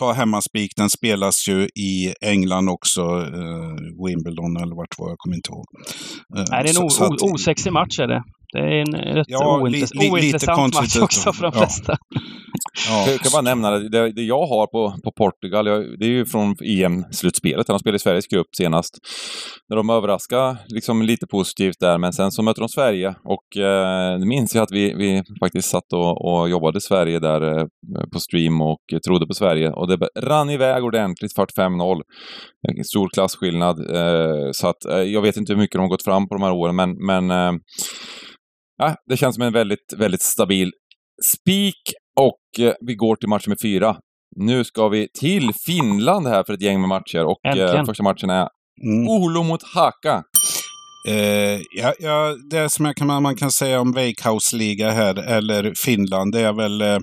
ta 0.00 0.12
hemmaspik, 0.12 0.71
den 0.76 0.90
spelas 0.90 1.49
ju 1.49 1.62
i 1.64 2.14
England 2.21 2.68
också, 2.68 3.02
uh, 3.02 3.76
Wimbledon 4.06 4.56
eller 4.62 4.76
vart 4.76 4.99
var 4.99 5.09
jag 5.09 5.18
kommer 5.18 5.37
inte 5.37 5.50
ihåg. 5.52 5.66
Nej, 6.50 6.62
det 6.62 6.71
är 6.71 6.83
en 6.83 6.90
så, 6.90 7.16
osexig 7.21 7.73
match 7.73 7.99
är 7.99 8.09
det. 8.09 8.23
Det 8.53 8.59
är 8.59 8.81
en 8.81 9.15
rätt 9.15 9.26
ja, 9.29 9.61
ointress 9.61 9.95
li, 9.95 10.00
li, 10.00 10.11
ointressant 10.11 10.75
match 10.75 10.97
också 10.97 11.33
för 11.33 11.43
de 11.43 11.53
flesta. 11.53 11.97
Ja. 12.88 13.11
Jag 13.11 13.21
kan 13.21 13.33
bara 13.33 13.43
nämna 13.43 13.71
det, 13.71 14.12
det 14.12 14.23
jag 14.23 14.47
har 14.47 14.67
på, 14.67 14.97
på 15.05 15.12
Portugal, 15.12 15.67
jag, 15.67 15.99
det 15.99 16.05
är 16.05 16.11
ju 16.11 16.26
från 16.26 16.57
EM-slutspelet. 16.65 17.67
De 17.67 17.79
spelade 17.79 17.97
i 17.97 17.99
Sveriges 17.99 18.26
grupp 18.26 18.47
senast. 18.57 18.95
När 19.69 19.76
de 19.76 19.91
överraskade 19.91 20.57
liksom 20.69 21.03
lite 21.03 21.26
positivt 21.26 21.76
där, 21.81 21.99
men 21.99 22.12
sen 22.12 22.31
så 22.31 22.43
mötte 22.43 22.61
de 22.61 22.69
Sverige 22.69 23.15
och 23.25 23.57
eh, 23.57 24.19
minns 24.19 24.55
jag 24.55 24.62
att 24.62 24.73
vi, 24.73 24.95
vi 24.95 25.23
faktiskt 25.41 25.69
satt 25.69 25.93
och, 25.93 26.41
och 26.41 26.49
jobbade 26.49 26.79
i 26.79 26.81
Sverige 26.81 27.19
där 27.19 27.59
eh, 27.59 27.67
på 28.12 28.21
stream 28.21 28.61
och 28.61 28.81
trodde 29.07 29.26
på 29.26 29.35
Sverige 29.35 29.71
och 29.71 29.88
det 29.88 30.09
rann 30.19 30.50
iväg 30.50 30.85
ordentligt, 30.85 31.37
45-0. 31.37 32.00
Stor 32.85 33.09
klasskillnad. 33.15 33.79
Eh, 33.97 34.50
så 34.53 34.69
att 34.69 34.85
eh, 34.85 35.03
jag 35.03 35.23
vet 35.23 35.37
inte 35.37 35.53
hur 35.53 35.61
mycket 35.61 35.75
de 35.75 35.81
har 35.81 35.88
gått 35.88 36.05
fram 36.05 36.29
på 36.29 36.35
de 36.35 36.43
här 36.43 36.53
åren, 36.53 36.76
men, 36.76 37.07
men 37.07 37.31
eh, 37.31 37.53
ja, 38.76 38.95
det 39.11 39.16
känns 39.16 39.35
som 39.35 39.45
en 39.45 39.52
väldigt, 39.52 39.92
väldigt 39.97 40.23
stabil 40.23 40.71
spik 41.35 41.83
och 42.21 42.64
eh, 42.66 42.75
vi 42.87 42.95
går 42.95 43.16
till 43.16 43.28
match 43.28 43.47
nummer 43.47 43.58
fyra. 43.62 43.97
Nu 44.36 44.65
ska 44.65 44.89
vi 44.89 45.08
till 45.21 45.50
Finland 45.67 46.26
här 46.26 46.45
för 46.47 46.52
ett 46.52 46.62
gäng 46.62 46.80
med 46.80 46.89
matcher 46.89 47.25
och 47.25 47.56
eh, 47.56 47.84
första 47.84 48.02
matchen 48.02 48.30
är 48.30 48.49
mm. 48.84 49.08
Olo 49.08 49.43
mot 49.43 49.60
Haka. 49.75 50.23
Eh, 51.08 51.60
ja, 51.71 51.93
ja, 51.99 52.36
det 52.50 52.73
som 52.73 52.84
jag 52.84 52.97
kan, 52.97 53.23
man 53.23 53.36
kan 53.36 53.50
säga 53.50 53.80
om 53.80 53.93
Veikkausliga 53.93 54.91
här, 54.91 55.19
eller 55.19 55.73
Finland, 55.84 56.32
det 56.32 56.41
är 56.41 56.52
väl 56.52 56.82
eh, 56.82 56.99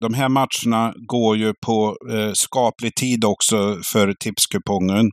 de 0.00 0.14
här 0.14 0.28
matcherna 0.28 0.92
går 1.08 1.36
ju 1.36 1.52
på 1.66 1.96
eh, 2.12 2.30
skaplig 2.34 2.94
tid 2.94 3.24
också 3.24 3.78
för 3.92 4.14
tipskupongen. 4.24 5.10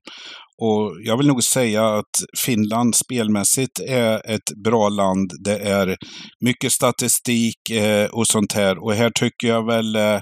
Och 0.64 0.98
jag 1.04 1.18
vill 1.18 1.28
nog 1.28 1.44
säga 1.44 1.88
att 1.88 2.24
Finland 2.38 2.96
spelmässigt 2.96 3.80
är 3.80 4.32
ett 4.32 4.64
bra 4.64 4.90
land. 4.90 5.32
Det 5.40 5.58
är 5.58 5.98
mycket 6.40 6.72
statistik 6.72 7.70
eh, 7.70 8.06
och 8.06 8.28
sånt 8.28 8.54
här. 8.54 8.84
Och 8.84 8.94
här 8.94 9.10
tycker 9.10 9.48
jag 9.48 9.66
väl 9.66 9.96
eh, 9.96 10.20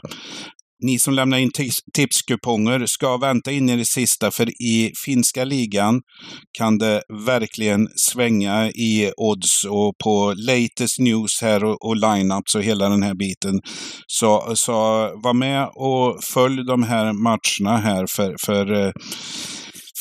ni 0.83 0.99
som 0.99 1.13
lämnar 1.13 1.37
in 1.37 1.51
tipskuponger 1.93 2.85
ska 2.85 3.17
vänta 3.17 3.51
in 3.51 3.69
i 3.69 3.77
det 3.77 3.85
sista, 3.85 4.31
för 4.31 4.49
i 4.49 4.91
finska 5.05 5.43
ligan 5.43 6.01
kan 6.57 6.77
det 6.77 7.01
verkligen 7.25 7.87
svänga 7.95 8.69
i 8.69 9.11
odds 9.17 9.63
och 9.63 9.93
på 10.03 10.33
latest 10.37 10.99
news 10.99 11.41
här 11.41 11.63
och, 11.63 11.85
och 11.85 11.95
lineups 11.95 12.55
och 12.55 12.63
hela 12.63 12.89
den 12.89 13.03
här 13.03 13.13
biten. 13.13 13.61
Så, 14.07 14.51
så 14.55 14.73
var 15.23 15.33
med 15.33 15.69
och 15.75 16.23
följ 16.23 16.65
de 16.65 16.83
här 16.83 17.13
matcherna 17.13 17.77
här 17.77 18.05
för, 18.15 18.35
för 18.45 18.85
eh, 18.85 18.91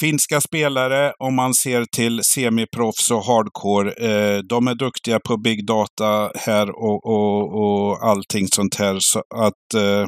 Finska 0.01 0.41
spelare, 0.41 1.13
om 1.19 1.35
man 1.35 1.55
ser 1.55 1.85
till 1.97 2.21
semiproffs 2.25 3.11
och 3.11 3.25
hardcore, 3.25 3.93
eh, 3.93 4.39
de 4.39 4.69
är 4.69 4.75
duktiga 4.75 5.21
på 5.21 5.37
big 5.37 5.67
data 5.67 6.31
här 6.35 6.71
och, 6.71 7.07
och, 7.07 7.61
och 7.63 8.09
allting 8.09 8.47
sånt 8.49 8.75
här. 8.75 8.97
Så 9.01 9.19
att, 9.19 9.75
eh, 9.75 10.07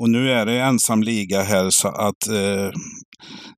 och 0.00 0.10
nu 0.10 0.32
är 0.32 0.46
det 0.46 0.60
ensam 0.60 1.02
liga 1.02 1.42
här 1.42 1.70
så 1.70 1.88
att 1.88 2.28
eh, 2.28 2.70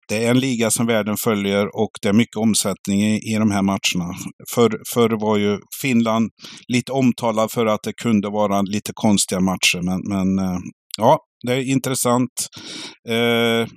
det 0.08 0.24
är 0.24 0.30
en 0.30 0.38
liga 0.38 0.70
som 0.70 0.86
världen 0.86 1.16
följer 1.16 1.66
och 1.76 1.90
det 2.02 2.08
är 2.08 2.12
mycket 2.12 2.36
omsättning 2.36 3.02
i, 3.02 3.32
i 3.32 3.34
de 3.38 3.50
här 3.50 3.62
matcherna. 3.62 4.14
Förr, 4.54 4.80
förr 4.94 5.20
var 5.20 5.36
ju 5.36 5.58
Finland 5.82 6.30
lite 6.68 6.92
omtalad 6.92 7.50
för 7.50 7.66
att 7.66 7.82
det 7.82 7.92
kunde 7.92 8.28
vara 8.30 8.62
lite 8.62 8.92
konstiga 8.94 9.40
matcher, 9.40 9.80
men, 9.82 10.00
men 10.08 10.38
eh, 10.48 10.60
ja, 10.98 11.18
det 11.46 11.52
är 11.52 11.70
intressant. 11.70 12.32
Eh, 13.08 13.68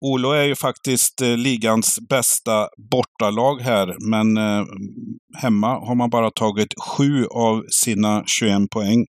Olo 0.00 0.30
är 0.30 0.44
ju 0.44 0.54
faktiskt 0.54 1.22
eh, 1.22 1.36
ligans 1.36 1.98
bästa 2.08 2.68
bortalag 2.90 3.60
här, 3.60 3.96
men 4.10 4.36
eh, 4.36 4.66
hemma 5.42 5.68
har 5.68 5.94
man 5.94 6.10
bara 6.10 6.30
tagit 6.30 6.74
sju 6.80 7.26
av 7.26 7.62
sina 7.70 8.24
21 8.26 8.70
poäng. 8.70 9.06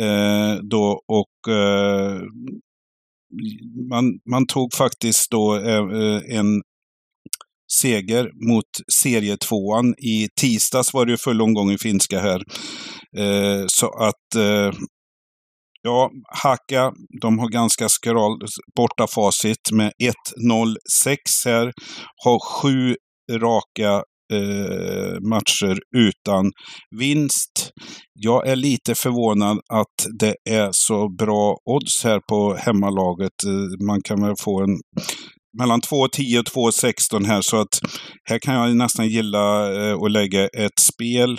Eh, 0.00 0.54
då, 0.62 1.00
och 1.08 1.52
eh, 1.52 2.20
man, 3.90 4.04
man 4.30 4.46
tog 4.46 4.74
faktiskt 4.74 5.30
då 5.30 5.56
eh, 5.56 6.38
en 6.38 6.62
seger 7.72 8.30
mot 8.48 8.64
serietvåan. 9.02 9.94
I 9.98 10.28
tisdags 10.40 10.94
var 10.94 11.06
det 11.06 11.12
ju 11.12 11.18
full 11.18 11.42
omgång 11.42 11.70
i 11.70 11.78
finska 11.78 12.20
här. 12.20 12.42
Eh, 13.16 13.64
så 13.66 13.86
att 13.86 14.34
eh, 14.36 14.72
Ja, 15.82 16.10
Haka, 16.42 16.92
de 17.20 17.38
har 17.38 17.48
ganska 17.48 17.88
skral 17.88 18.38
borta 18.76 19.06
facit 19.06 19.72
med 19.72 19.92
1-0-6 20.02 21.16
här. 21.44 21.72
Har 22.24 22.38
sju 22.40 22.96
raka 23.32 24.02
eh, 24.32 25.20
matcher 25.30 25.78
utan 25.96 26.50
vinst. 26.98 27.70
Jag 28.14 28.48
är 28.48 28.56
lite 28.56 28.94
förvånad 28.94 29.58
att 29.72 30.20
det 30.20 30.34
är 30.50 30.68
så 30.72 31.08
bra 31.18 31.56
odds 31.64 32.04
här 32.04 32.20
på 32.28 32.54
hemmalaget. 32.54 33.44
Eh, 33.46 33.86
man 33.86 34.00
kan 34.02 34.22
väl 34.22 34.34
få 34.40 34.62
en 34.62 34.80
mellan 35.58 35.80
2,10 35.80 36.38
och 36.38 36.70
2,16 36.72 37.26
här. 37.26 37.40
Så 37.40 37.56
att 37.60 37.80
här 38.24 38.38
kan 38.38 38.54
jag 38.54 38.76
nästan 38.76 39.08
gilla 39.08 39.72
eh, 39.74 39.94
att 39.94 40.10
lägga 40.10 40.46
ett 40.46 40.78
spel 40.80 41.38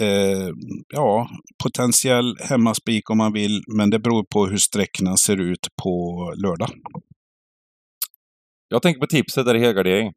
eh, 0.00 0.48
ja, 0.94 1.28
potentiell 1.64 2.36
hemmaspik 2.40 3.10
om 3.10 3.18
man 3.18 3.32
vill, 3.32 3.62
men 3.76 3.90
det 3.90 3.98
beror 3.98 4.24
på 4.32 4.46
hur 4.46 4.56
sträckorna 4.56 5.16
ser 5.16 5.40
ut 5.40 5.68
på 5.82 6.24
lördag. 6.44 6.70
Jag 8.68 8.82
tänker 8.82 9.00
på 9.00 9.06
tipset, 9.06 9.46
är 9.46 9.54
det 9.54 9.60
helgardering? 9.60 10.12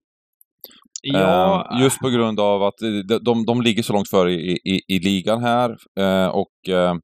Ja. 1.01 1.67
Eh, 1.71 1.81
just 1.81 1.99
på 1.99 2.09
grund 2.09 2.39
av 2.39 2.63
att 2.63 2.77
de, 3.07 3.19
de, 3.21 3.45
de 3.45 3.61
ligger 3.61 3.83
så 3.83 3.93
långt 3.93 4.09
före 4.09 4.33
i, 4.33 4.59
i, 4.63 4.81
i 4.87 4.99
ligan 4.99 5.43
här 5.43 5.77
eh, 5.99 6.27
och 6.27 6.69
eh, 6.69 6.95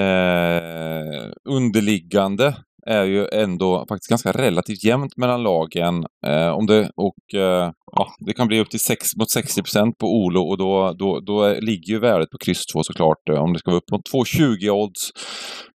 eh 0.00 1.30
underliggande 1.48 2.56
är 2.86 3.04
ju 3.04 3.26
ändå 3.32 3.86
faktiskt 3.88 4.10
ganska 4.10 4.32
relativt 4.32 4.84
jämnt 4.84 5.16
mellan 5.16 5.42
lagen. 5.42 6.06
Eh, 6.26 6.48
om 6.48 6.66
det, 6.66 6.90
och 6.96 7.40
eh, 7.40 7.70
ja, 7.92 8.08
det 8.26 8.32
kan 8.32 8.48
bli 8.48 8.60
upp 8.60 8.70
till 8.70 8.80
6, 8.80 9.16
mot 9.18 9.30
60 9.30 9.62
procent 9.62 9.98
på 9.98 10.06
Olo 10.06 10.40
och 10.40 10.58
då, 10.58 10.92
då, 10.98 11.20
då 11.20 11.48
ligger 11.60 11.92
ju 11.92 11.98
värdet 11.98 12.30
på 12.30 12.38
kryss 12.38 12.66
2 12.66 12.82
såklart. 12.82 13.28
Eh, 13.30 13.42
om 13.42 13.52
det 13.52 13.58
ska 13.58 13.70
vara 13.70 13.78
upp 13.78 13.90
mot 13.92 14.26
2,20 14.26 14.70
odds. 14.70 15.10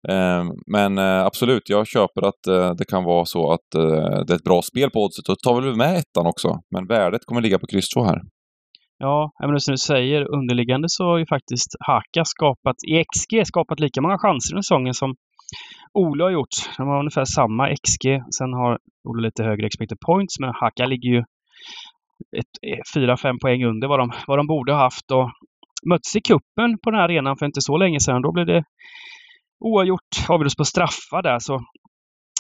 Eh, 0.09 0.45
men 0.67 0.99
eh, 0.99 1.25
absolut, 1.27 1.69
jag 1.69 1.87
köper 1.87 2.29
att 2.29 2.47
eh, 2.47 2.75
det 2.79 2.85
kan 2.85 3.05
vara 3.05 3.25
så 3.25 3.53
att 3.53 3.75
eh, 3.75 4.25
det 4.27 4.33
är 4.33 4.37
ett 4.37 4.45
bra 4.45 4.63
spel 4.63 4.91
på 4.91 5.05
oddset. 5.05 5.25
Då 5.25 5.35
tar 5.35 5.61
vi 5.61 5.77
med 5.77 5.97
ettan 5.99 6.27
också. 6.27 6.49
Men 6.75 6.87
värdet 6.87 7.25
kommer 7.25 7.41
ligga 7.41 7.59
på 7.59 7.67
kryss 7.67 7.89
2 7.89 8.05
här. 8.05 8.21
Ja, 8.99 9.31
men 9.41 9.61
som 9.61 9.73
du 9.73 9.79
säger, 9.79 10.35
underliggande 10.35 10.89
så 10.89 11.05
har 11.05 11.19
ju 11.19 11.27
faktiskt 11.27 11.71
Haka 11.81 12.25
skapat, 12.25 12.77
i 12.89 13.05
XG, 13.05 13.47
skapat 13.47 13.81
lika 13.81 14.01
många 14.01 14.19
chanser 14.19 14.55
den 14.55 14.63
säsongen 14.63 14.95
som 14.95 15.15
Ole 15.97 16.25
har 16.25 16.31
gjort. 16.31 16.55
De 16.77 16.89
har 16.89 16.99
ungefär 16.99 17.25
samma 17.25 17.69
XG. 17.69 18.05
Sen 18.39 18.53
har 18.53 18.79
Ole 19.09 19.23
lite 19.23 19.45
högre 19.45 19.67
expected 19.67 20.01
points, 20.07 20.41
men 20.41 20.53
Haka 20.55 20.87
ligger 20.87 21.09
ju 21.11 21.25
4-5 22.97 23.27
eh, 23.27 23.35
poäng 23.43 23.65
under 23.65 23.89
vad 23.89 23.99
de, 23.99 24.13
vad 24.27 24.39
de 24.39 24.47
borde 24.47 24.73
ha 24.73 24.79
haft. 24.79 25.11
Och 25.11 25.31
möttes 25.89 26.17
i 26.17 26.21
kuppen 26.21 26.79
på 26.83 26.91
den 26.91 27.01
här 27.01 27.05
arenan 27.05 27.37
för 27.37 27.47
inte 27.47 27.61
så 27.61 27.77
länge 27.77 28.01
sedan. 28.01 28.23
Då 28.23 28.33
blev 28.33 28.47
det 28.47 28.65
oavgjort, 29.59 30.13
avgjordes 30.29 30.57
på 30.57 30.65
straffar 30.65 31.23
där. 31.23 31.39
Så 31.39 31.65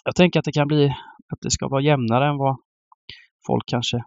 jag 0.04 0.16
tänker 0.16 0.38
att 0.38 0.44
det 0.44 0.52
kan 0.52 0.68
bli 0.68 0.86
att 1.32 1.40
det 1.40 1.50
ska 1.50 1.68
vara 1.68 1.82
jämnare 1.82 2.28
än 2.28 2.36
vad 2.36 2.56
folk 3.46 3.64
kanske 3.66 4.02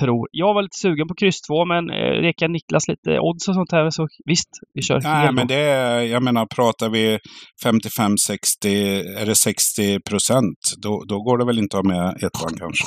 tror. 0.00 0.28
Jag 0.32 0.54
var 0.54 0.62
lite 0.62 0.78
sugen 0.78 1.08
på 1.08 1.14
kryss 1.14 1.40
2, 1.40 1.64
men 1.64 1.90
eh, 1.90 2.14
rekar 2.26 2.48
Niklas 2.48 2.88
lite 2.88 3.10
odds 3.20 3.48
och 3.48 3.54
sånt 3.54 3.72
här 3.72 3.90
så 3.90 4.08
visst, 4.24 4.48
vi 4.74 4.82
kör 4.82 5.00
Nej, 5.00 5.32
men 5.32 5.46
det 5.46 5.54
är, 5.54 6.00
jag 6.00 6.22
menar, 6.22 6.46
pratar 6.46 6.88
vi 6.90 7.18
55-60, 7.64 9.18
är 9.22 9.26
det 9.26 9.34
60 9.34 10.00
procent, 10.10 10.58
då, 10.82 11.02
då 11.08 11.22
går 11.22 11.38
det 11.38 11.44
väl 11.44 11.58
inte 11.58 11.78
att 11.78 11.86
ha 11.86 11.92
med 11.92 12.08
ettan 12.16 12.58
kanske. 12.58 12.84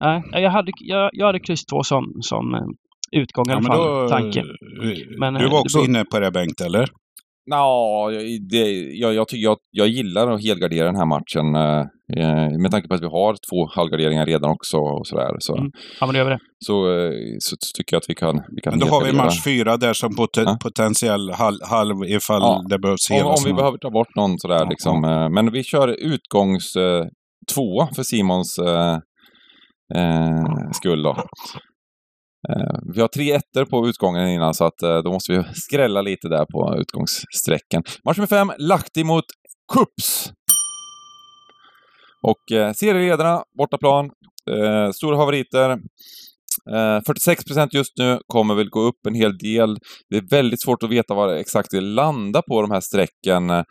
Nej, 0.00 0.22
jag 0.32 0.50
hade, 0.50 0.72
jag, 0.76 1.10
jag 1.12 1.26
hade 1.26 1.40
kryss 1.40 1.64
2 1.64 1.82
som, 1.82 2.04
som 2.20 2.54
eh, 2.54 2.60
utgång 3.20 3.50
i 3.50 3.52
alla 3.52 3.62
fall, 3.62 3.78
då, 3.78 4.08
tanke. 4.08 4.44
Men, 5.18 5.34
du 5.34 5.48
var 5.48 5.56
eh, 5.56 5.60
också 5.60 5.78
då, 5.78 5.84
inne 5.84 6.04
på 6.04 6.20
det 6.20 6.30
Bengt, 6.30 6.60
eller? 6.60 6.88
Ja, 7.50 8.10
det, 8.50 8.70
jag, 8.92 9.14
jag, 9.14 9.26
jag, 9.30 9.56
jag 9.70 9.88
gillar 9.88 10.30
att 10.30 10.42
helgardera 10.42 10.86
den 10.86 10.96
här 10.96 11.06
matchen. 11.06 11.54
Eh, 12.16 12.58
med 12.62 12.70
tanke 12.70 12.88
på 12.88 12.94
att 12.94 13.02
vi 13.02 13.06
har 13.06 13.36
två 13.50 13.68
halvgarderingar 13.76 14.26
redan 14.26 14.50
också 14.50 14.76
och 14.76 15.06
sådär. 15.06 15.36
Så, 15.38 15.56
mm. 15.56 15.70
Ja, 16.00 16.06
men 16.06 16.14
då 16.14 16.18
gör 16.18 16.24
vi 16.24 16.30
det. 16.30 16.40
Så, 16.66 16.92
eh, 16.92 17.12
så, 17.38 17.56
tycker 17.76 17.94
jag 17.94 17.98
att 17.98 18.10
vi 18.10 18.14
kan, 18.14 18.42
vi 18.56 18.60
kan 18.60 18.70
Men 18.70 18.78
då 18.78 18.86
har 18.86 19.04
vi 19.04 19.12
match 19.12 19.44
fyra 19.44 19.76
där 19.76 19.92
som 19.92 20.16
pot 20.16 20.36
ja. 20.36 20.58
potentiell 20.62 21.30
halv, 21.30 21.58
halv 21.70 22.04
ifall 22.04 22.42
ja. 22.42 22.64
det 22.68 22.78
behövs 22.78 23.10
Om, 23.10 23.26
om 23.26 23.42
vi 23.44 23.52
behöver 23.52 23.78
ta 23.78 23.90
bort 23.90 24.16
någon 24.16 24.38
sådär 24.38 24.62
ja, 24.64 24.68
liksom. 24.70 25.04
Ja. 25.04 25.24
Eh, 25.24 25.28
men 25.30 25.52
vi 25.52 25.64
kör 25.64 25.88
utgångs 25.88 26.76
eh, 26.76 27.04
tvåa 27.54 27.88
för 27.94 28.02
Simons 28.02 28.58
eh, 28.58 28.98
eh, 29.94 30.70
skull 30.72 31.02
då. 31.02 31.16
Eh, 32.48 32.78
vi 32.94 33.00
har 33.00 33.08
tre 33.08 33.32
ettor 33.32 33.64
på 33.64 33.88
utgången 33.88 34.28
innan 34.28 34.54
så 34.54 34.64
att 34.64 34.82
eh, 34.82 34.98
då 34.98 35.12
måste 35.12 35.32
vi 35.32 35.44
skrälla 35.54 36.02
lite 36.02 36.28
där 36.28 36.44
på 36.44 36.76
utgångssträckan. 36.80 37.82
Match 38.04 38.16
nummer 38.16 38.26
fem, 38.26 38.52
Lahti 38.58 39.04
mot 39.04 39.24
Kups. 39.72 40.32
Och 42.22 42.56
eh, 42.56 42.72
serieledarna, 42.72 43.42
bortaplan, 43.58 44.10
eh, 44.50 44.90
stora 44.90 45.16
favoriter. 45.16 45.78
Eh, 46.70 47.00
46 47.06 47.44
procent 47.44 47.74
just 47.74 47.98
nu, 47.98 48.18
kommer 48.26 48.54
väl 48.54 48.68
gå 48.70 48.80
upp 48.80 49.06
en 49.08 49.14
hel 49.14 49.38
del. 49.38 49.78
Det 50.10 50.16
är 50.16 50.30
väldigt 50.30 50.62
svårt 50.62 50.82
att 50.82 50.90
veta 50.90 51.14
vad 51.14 51.38
exakt 51.38 51.70
det 51.70 51.80
landar 51.80 52.42
på 52.42 52.62
de 52.62 52.70
här 52.70 52.80
strecken. 52.80 53.50
Eh, 53.50 53.62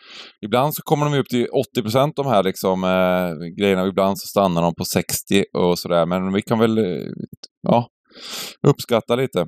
ibland 0.45 0.75
så 0.75 0.82
kommer 0.82 1.05
de 1.05 1.19
upp 1.19 1.27
till 1.27 1.47
80 1.73 1.82
procent 1.82 2.15
de 2.15 2.25
här 2.25 2.43
liksom, 2.43 2.84
eh, 2.84 3.47
grejerna, 3.60 3.88
ibland 3.88 4.19
så 4.19 4.27
stannar 4.27 4.62
de 4.62 4.75
på 4.75 4.86
60 4.86 5.45
och 5.58 5.79
sådär. 5.79 6.05
Men 6.05 6.34
vi 6.34 6.41
kan 6.41 6.60
väl, 6.60 6.77
eh, 6.77 7.08
ja, 7.62 7.88
uppskatta 8.67 9.15
lite. 9.15 9.45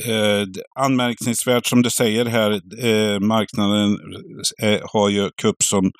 Eh, 0.00 0.46
anmärkningsvärt 0.84 1.66
som 1.66 1.82
du 1.82 1.90
säger 1.90 2.24
här, 2.24 2.50
eh, 2.84 3.20
marknaden 3.20 3.98
eh, 4.62 4.80
har 4.92 5.08
ju 5.08 5.30
Cup 5.42 5.56
som 5.64 5.90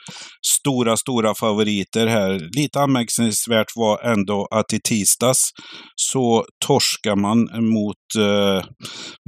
stora, 0.47 0.97
stora 0.97 1.35
favoriter 1.35 2.07
här. 2.07 2.49
Lite 2.57 2.81
anmärkningsvärt 2.81 3.67
var 3.77 4.03
ändå 4.03 4.49
att 4.51 4.73
i 4.73 4.81
tisdags 4.81 5.51
så 5.97 6.45
torskar 6.67 7.17
man 7.17 7.39
mot 7.73 7.97
eh, 8.19 8.65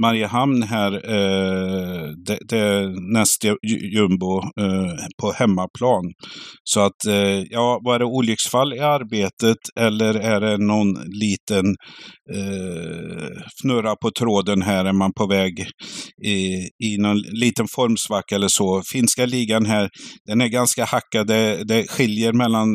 Mariehamn 0.03 0.62
här, 0.62 0.92
eh, 0.92 2.09
det, 2.27 2.38
det 2.48 2.88
nästa 3.12 3.48
jumbo 3.94 4.38
eh, 4.61 4.94
på 5.20 5.33
hemmaplan. 5.33 6.05
Så 6.64 6.81
att, 6.81 7.07
eh, 7.09 7.42
ja, 7.50 7.81
var 7.85 7.98
det 7.98 8.05
olycksfall 8.05 8.72
i 8.74 8.81
arbetet 8.81 9.59
eller 9.81 10.14
är 10.14 10.40
det 10.40 10.59
någon 10.59 10.94
liten 11.20 11.66
eh, 12.35 13.29
fnurra 13.61 13.96
på 13.96 14.11
tråden 14.11 14.53
här? 14.62 14.84
Är 14.84 14.92
man 14.92 15.12
på 15.12 15.26
väg 15.26 15.66
i, 16.24 16.68
i 16.84 16.98
någon 16.98 17.18
liten 17.18 17.66
formsvacka 17.68 18.34
eller 18.34 18.48
så? 18.48 18.82
Finska 18.92 19.26
ligan 19.26 19.66
här, 19.66 19.90
den 20.26 20.40
är 20.40 20.48
ganska 20.48 20.84
hackad. 20.84 21.26
Det, 21.26 21.64
det 21.64 21.90
skiljer 21.90 22.32
mellan, 22.32 22.66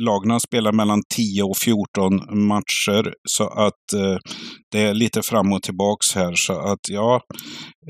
lagen 0.00 0.40
spelar 0.40 0.72
mellan 0.72 1.02
10 1.14 1.42
och 1.42 1.56
14 1.58 2.46
matcher. 2.46 3.12
Så 3.28 3.44
att 3.44 3.92
eh, 3.94 4.18
det 4.72 4.80
är 4.80 4.94
lite 4.94 5.22
fram 5.22 5.52
och 5.52 5.62
tillbaks 5.62 6.14
här. 6.14 6.34
Så 6.34 6.52
att 6.52 6.88
ja. 6.90 7.20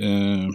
Eh, 0.03 0.49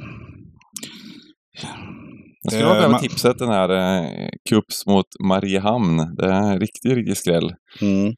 jag 2.41 2.51
skulle 2.51 2.65
vara 2.65 2.89
med 2.89 2.99
tipset 2.99 3.37
den 3.37 3.49
här 3.49 3.69
eh, 3.69 4.29
Kups 4.49 4.85
mot 4.85 5.05
Mariehamn. 5.27 6.15
Det 6.15 6.25
är 6.25 6.51
en 6.51 6.59
riktig, 6.59 6.97
riktig 6.97 7.17
skräll. 7.17 7.53
Mm. 7.81 8.13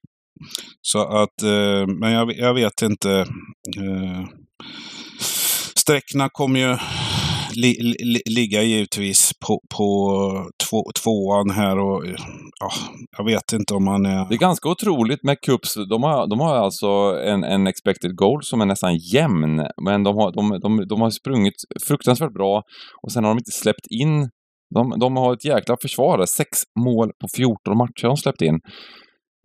Så 0.81 0.99
att, 0.99 1.43
eh, 1.43 1.87
men 1.99 2.11
jag, 2.11 2.37
jag 2.37 2.53
vet 2.53 2.81
inte. 2.81 3.25
Eh, 3.77 4.25
sträckorna 5.75 6.29
kommer 6.29 6.59
ju 6.59 6.77
li, 7.55 7.95
li, 8.03 8.21
ligga 8.25 8.61
givetvis 8.61 9.31
på, 9.47 9.61
på 9.77 10.51
två, 10.69 10.83
tvåan 11.03 11.49
här 11.49 11.79
och 11.79 12.05
ja, 12.59 12.69
jag 13.17 13.25
vet 13.25 13.53
inte 13.53 13.73
om 13.73 13.85
man 13.85 14.05
är... 14.05 14.29
Det 14.29 14.35
är 14.35 14.39
ganska 14.39 14.69
otroligt 14.69 15.23
med 15.23 15.41
Cups. 15.41 15.75
De 15.89 16.03
har, 16.03 16.27
de 16.27 16.39
har 16.39 16.55
alltså 16.55 16.87
en, 17.25 17.43
en 17.43 17.67
expected 17.67 18.15
goal 18.15 18.43
som 18.43 18.61
är 18.61 18.65
nästan 18.65 18.97
jämn, 18.97 19.67
men 19.85 20.03
de 20.03 20.15
har, 20.15 20.31
de, 20.31 20.59
de, 20.59 20.87
de 20.87 21.01
har 21.01 21.09
sprungit 21.09 21.55
fruktansvärt 21.87 22.33
bra 22.33 22.63
och 23.03 23.11
sen 23.11 23.23
har 23.23 23.31
de 23.31 23.37
inte 23.37 23.51
släppt 23.51 23.87
in 23.89 24.29
de, 24.75 24.99
de 24.99 25.17
har 25.17 25.33
ett 25.33 25.45
jäkla 25.45 25.77
försvar. 25.81 26.25
Sex 26.25 26.49
mål 26.79 27.11
på 27.21 27.27
14 27.35 27.77
matcher 27.77 28.03
har 28.03 28.09
de 28.09 28.17
släppt 28.17 28.41
in. 28.41 28.59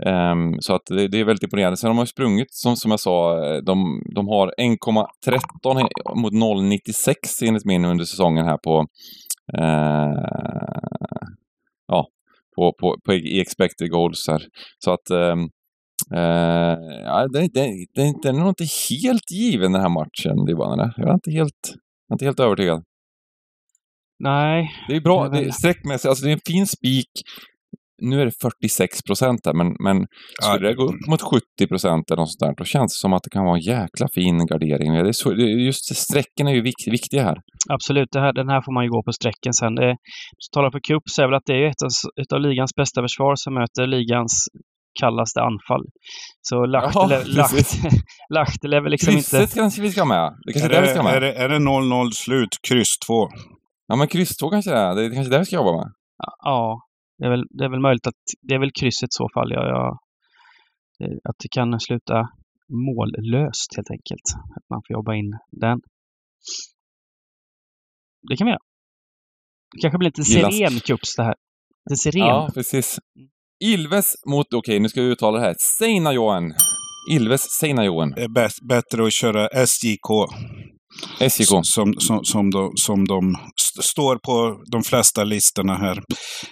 Um, 0.04 0.56
så 0.60 0.74
att 0.74 0.82
det, 0.86 1.08
det, 1.08 1.20
är 1.20 1.24
väldigt 1.24 1.42
imponerande. 1.42 1.76
Sen 1.76 1.90
har 1.90 1.96
de 1.96 2.06
sprungit, 2.06 2.54
som, 2.54 2.76
som 2.76 2.90
jag 2.90 3.00
sa, 3.00 3.36
de, 3.60 4.02
de 4.14 4.28
har 4.28 4.54
1,13 4.58 5.88
mot 6.16 6.32
0,96 6.32 7.14
enligt 7.42 7.64
min 7.64 7.84
under 7.84 8.04
säsongen 8.04 8.44
här 8.44 8.56
på 8.56 8.80
uh, 9.58 10.16
ja, 11.86 12.06
på, 12.56 12.72
på, 12.80 12.96
på 13.04 13.12
expected 13.12 13.90
goals 13.90 14.28
här. 14.28 14.42
Så 14.84 14.90
att 14.90 15.10
um, 15.10 15.40
uh, 16.14 16.78
ja, 17.04 17.28
det, 17.32 17.40
det, 17.40 17.86
det, 17.94 18.14
det 18.22 18.28
är 18.28 18.32
nog 18.32 18.48
inte 18.48 18.66
helt 18.90 19.30
given 19.30 19.72
den 19.72 19.82
här 19.82 19.88
matchen, 19.88 20.44
Dybban, 20.46 20.92
Jag 20.96 21.08
är 21.08 21.14
inte 21.14 21.30
helt, 21.30 21.74
jag 22.08 22.10
är 22.10 22.14
inte 22.14 22.24
helt 22.24 22.40
övertygad. 22.40 22.84
Nej. 24.18 24.70
Det 24.88 24.96
är 24.96 25.00
bra, 25.00 25.28
det 25.28 25.38
är 25.38 25.50
sträckmässigt, 25.50 26.08
alltså 26.08 26.24
det 26.24 26.30
är 26.30 26.32
en 26.32 26.40
fin 26.46 26.66
spik 26.66 27.10
nu 28.02 28.20
är 28.20 28.24
det 28.24 28.32
46 28.42 29.02
procent 29.02 29.40
där, 29.44 29.54
men, 29.54 29.68
men 29.80 30.06
skulle 30.42 30.66
ja. 30.66 30.68
det 30.68 30.74
gå 30.74 30.84
upp 30.84 31.06
mot 31.08 31.22
70 31.22 31.66
procent 31.68 32.10
eller 32.10 32.22
något 32.22 32.32
sånt 32.32 32.40
där, 32.40 32.54
då 32.56 32.64
känns 32.64 32.92
det 32.94 33.00
som 33.00 33.12
att 33.12 33.22
det 33.22 33.30
kan 33.30 33.44
vara 33.44 33.56
en 33.56 33.62
jäkla 33.62 34.08
fin 34.14 34.46
gardering. 34.46 34.92
Det 34.92 35.08
är 35.08 35.12
så, 35.12 35.32
just 35.68 35.96
sträcken 35.96 36.48
är 36.48 36.54
ju 36.54 36.60
vik, 36.60 36.80
viktiga 36.86 37.22
här. 37.22 37.38
Absolut, 37.68 38.08
det 38.12 38.20
här, 38.20 38.32
den 38.32 38.48
här 38.48 38.62
får 38.64 38.72
man 38.72 38.84
ju 38.84 38.90
gå 38.90 39.02
på 39.02 39.12
sträcken 39.12 39.52
sen. 39.52 39.74
Det, 39.74 39.96
så 40.38 40.48
talar 40.54 40.70
för 40.70 40.80
cup 40.88 41.02
så 41.10 41.22
är 41.22 41.26
väl 41.26 41.34
att 41.34 41.46
det 41.46 41.56
är 41.62 41.66
ett 41.72 41.82
av, 41.86 41.90
ett 42.22 42.32
av 42.32 42.40
ligans 42.40 42.74
bästa 42.76 43.02
försvar 43.02 43.34
som 43.36 43.54
möter 43.54 43.86
ligans 43.86 44.32
kallaste 45.00 45.40
anfall. 45.40 45.84
Så 46.48 46.66
Lahtele, 46.66 47.22
ja, 47.26 47.48
Lahtele 48.34 48.76
är 48.78 48.80
väl 48.80 48.90
liksom 48.90 49.14
Krysset 49.14 49.40
inte... 49.40 49.54
kanske 49.54 49.82
vi 49.82 49.90
ska 49.92 50.04
med. 50.04 50.32
Det 50.46 50.52
kanske 50.52 50.68
är, 50.68 50.80
det, 50.80 50.86
vi 50.86 50.94
ska 50.94 51.02
med. 51.02 51.14
Är 51.14 51.20
det, 51.20 51.32
är 51.32 51.48
det 51.48 51.58
0-0 51.58 52.10
slut, 52.10 52.52
kryss 52.68 52.98
2? 53.06 53.28
Ja, 53.86 53.96
men 53.96 54.08
kryss 54.08 54.36
2 54.36 54.50
kanske 54.50 54.70
det 54.70 54.78
är. 54.78 54.94
Det 54.94 55.04
är 55.04 55.10
kanske 55.14 55.32
det 55.32 55.38
vi 55.38 55.44
ska 55.44 55.56
jobba 55.56 55.72
med. 55.72 55.86
Ja, 56.42 56.80
det 57.18 57.26
är 57.26 57.30
väl, 57.30 57.44
det 57.50 57.64
är 57.64 57.68
väl 57.68 57.80
möjligt 57.80 58.06
att 58.06 58.22
det 58.42 58.54
är 58.54 58.58
väl 58.58 58.72
krysset 58.80 59.08
i 59.08 59.16
så 59.20 59.28
fall. 59.34 59.50
Jag, 59.50 59.68
jag, 59.68 59.98
att 61.28 61.36
det 61.42 61.48
kan 61.50 61.80
sluta 61.80 62.28
mållöst 62.68 63.76
helt 63.76 63.90
enkelt. 63.90 64.26
Att 64.56 64.70
man 64.70 64.82
får 64.86 64.94
jobba 64.94 65.14
in 65.14 65.38
den. 65.50 65.80
Det 68.28 68.36
kan 68.36 68.46
vi 68.46 68.50
göra. 68.50 68.60
Det 69.74 69.80
kanske 69.80 69.98
blir 69.98 70.08
lite 70.08 70.22
siren 70.22 70.80
cups 70.80 71.16
det 71.16 71.24
här. 71.24 71.34
Det 71.90 71.96
siren. 71.96 72.26
Ja, 72.26 72.50
precis. 72.54 72.98
Ilves 73.64 74.12
mot, 74.26 74.46
okej 74.46 74.58
okay, 74.58 74.78
nu 74.78 74.88
ska 74.88 75.02
vi 75.02 75.08
uttala 75.08 75.38
det 75.38 75.44
här. 75.44 75.54
Seinajoen. 75.78 76.54
Ilves 77.10 77.40
Seinajoen. 77.60 78.10
Det 78.10 78.22
är 78.22 78.68
bättre 78.68 79.06
att 79.06 79.12
köra 79.12 79.66
SJK. 79.66 80.10
SJK. 81.20 81.46
som, 81.62 81.94
som, 81.98 82.24
som, 82.24 82.50
de, 82.50 82.70
som 82.74 83.04
de 83.04 83.34
st- 83.60 83.82
står 83.82 84.16
på 84.16 84.56
de 84.72 84.82
flesta 84.82 85.24
listorna 85.24 85.74
här. 85.74 86.02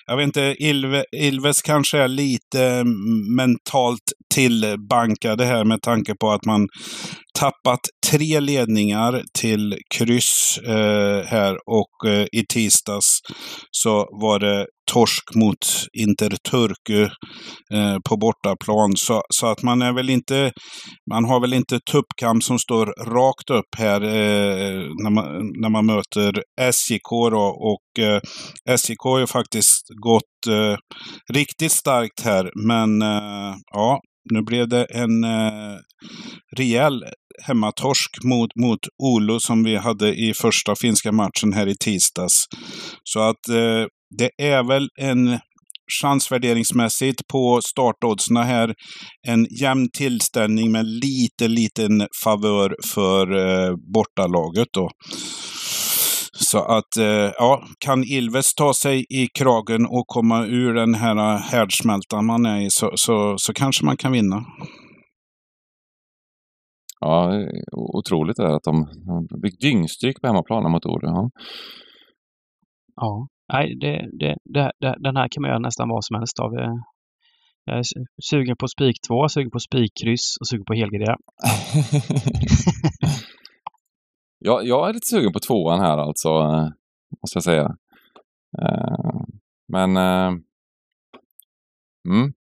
Jag 0.06 0.16
vet 0.16 0.24
inte, 0.26 0.54
Ilve, 0.58 1.04
Ilves 1.16 1.62
kanske 1.62 1.98
är 1.98 2.08
lite 2.08 2.84
mentalt 3.36 4.00
tillbankade 4.34 5.44
här 5.44 5.64
med 5.64 5.82
tanke 5.82 6.14
på 6.20 6.30
att 6.30 6.44
man 6.44 6.68
tappat 7.38 7.80
tre 8.10 8.40
ledningar 8.40 9.22
till 9.38 9.76
kryss 9.94 10.58
eh, 10.66 11.24
här 11.26 11.56
och 11.66 12.10
eh, 12.10 12.26
i 12.32 12.44
tisdags 12.52 13.18
så 13.70 13.96
var 14.22 14.38
det 14.38 14.66
torsk 14.92 15.34
mot 15.34 15.66
Interturku 15.92 17.02
eh, 17.74 17.98
på 18.08 18.16
bortaplan. 18.16 18.96
Så, 18.96 19.22
så 19.28 19.46
att 19.46 19.62
man 19.62 19.82
är 19.82 19.92
väl 19.92 20.10
inte, 20.10 20.52
man 21.10 21.24
har 21.24 21.40
väl 21.40 21.54
inte 21.54 21.80
tuppkam 21.80 22.40
som 22.40 22.58
står 22.58 22.86
rakt 22.86 23.50
upp 23.50 23.78
här 23.78 24.00
eh, 24.00 24.88
när, 25.02 25.10
man, 25.10 25.52
när 25.60 25.68
man 25.68 25.86
möter 25.86 26.42
SJK 26.72 27.10
då. 27.10 27.56
Och 27.60 28.04
eh, 28.04 28.20
SJK 28.76 29.02
har 29.02 29.18
ju 29.18 29.26
faktiskt 29.26 29.82
gått 30.02 30.46
eh, 30.48 30.76
riktigt 31.32 31.72
starkt 31.72 32.20
här. 32.20 32.50
Men 32.66 33.02
eh, 33.02 33.54
ja, 33.72 34.00
nu 34.32 34.42
blev 34.42 34.68
det 34.68 34.84
en 34.84 35.24
eh, 35.24 35.78
rejäl 36.56 37.04
hemmatorsk 37.42 38.24
mot, 38.24 38.50
mot 38.56 38.80
Olo 39.02 39.40
som 39.40 39.64
vi 39.64 39.76
hade 39.76 40.14
i 40.14 40.34
första 40.34 40.74
finska 40.76 41.12
matchen 41.12 41.52
här 41.52 41.66
i 41.66 41.74
tisdags. 41.76 42.44
Så 43.04 43.20
att 43.20 43.48
eh, 43.48 43.86
det 44.18 44.30
är 44.38 44.62
väl 44.62 44.88
en 45.00 45.38
chansvärderingsmässigt 46.02 47.28
på 47.32 47.60
startoddsen 47.64 48.36
här 48.36 48.74
en 49.28 49.46
jämn 49.60 49.88
tillställning 49.98 50.72
med 50.72 50.86
lite 50.86 51.48
liten 51.48 52.08
favör 52.24 52.76
för 52.94 53.36
eh, 53.36 53.74
bortalaget 53.94 54.68
då. 54.72 54.90
Så 56.32 56.58
att, 56.58 56.96
eh, 56.98 57.32
ja, 57.38 57.64
kan 57.84 58.04
Ilves 58.04 58.54
ta 58.54 58.74
sig 58.74 59.06
i 59.10 59.28
kragen 59.38 59.86
och 59.86 60.06
komma 60.06 60.46
ur 60.46 60.74
den 60.74 60.94
här 60.94 61.38
härdsmältan 61.38 62.26
man 62.26 62.46
är 62.46 62.60
i 62.60 62.70
så, 62.70 62.90
så, 62.94 63.34
så 63.38 63.52
kanske 63.52 63.84
man 63.84 63.96
kan 63.96 64.12
vinna. 64.12 64.44
Ja, 67.00 67.32
är 67.32 67.48
otroligt 67.72 68.36
det 68.36 68.42
där 68.42 68.56
att 68.56 68.62
de, 68.62 68.86
de 69.30 69.40
fick 69.42 69.60
dyngstryk 69.60 70.20
på 70.20 70.26
hemmaplan 70.26 70.70
mot 70.72 70.86
Ore. 70.86 71.06
Ja. 71.06 71.30
Ja. 72.96 73.28
Nej, 73.52 73.76
det, 73.80 74.08
det, 74.20 74.36
det, 74.44 74.72
det, 74.80 74.96
den 75.00 75.16
här 75.16 75.28
kan 75.30 75.40
man 75.42 75.48
göra 75.50 75.58
nästan 75.58 75.88
vad 75.88 76.04
som 76.04 76.16
helst 76.16 76.38
av. 76.40 76.54
Eh, 76.58 76.74
Jag 77.64 77.78
är 77.78 77.82
su- 77.82 78.06
sugen 78.22 78.56
på 78.56 78.68
spik 78.68 78.96
2, 79.08 79.28
sugen 79.28 79.50
på 79.50 79.58
spikkryss 79.58 80.36
och 80.40 80.48
sugen 80.48 80.64
på 80.64 80.74
helgardera. 80.74 81.16
ja, 84.38 84.62
jag 84.62 84.88
är 84.88 84.92
lite 84.92 85.06
sugen 85.10 85.32
på 85.32 85.38
tvåan 85.40 85.80
här 85.80 85.98
alltså, 85.98 86.28
eh, 86.28 86.68
måste 87.22 87.36
jag 87.36 87.42
säga. 87.44 87.76
Eh, 88.62 89.20
Men... 89.72 89.96
Mm. 92.08 92.32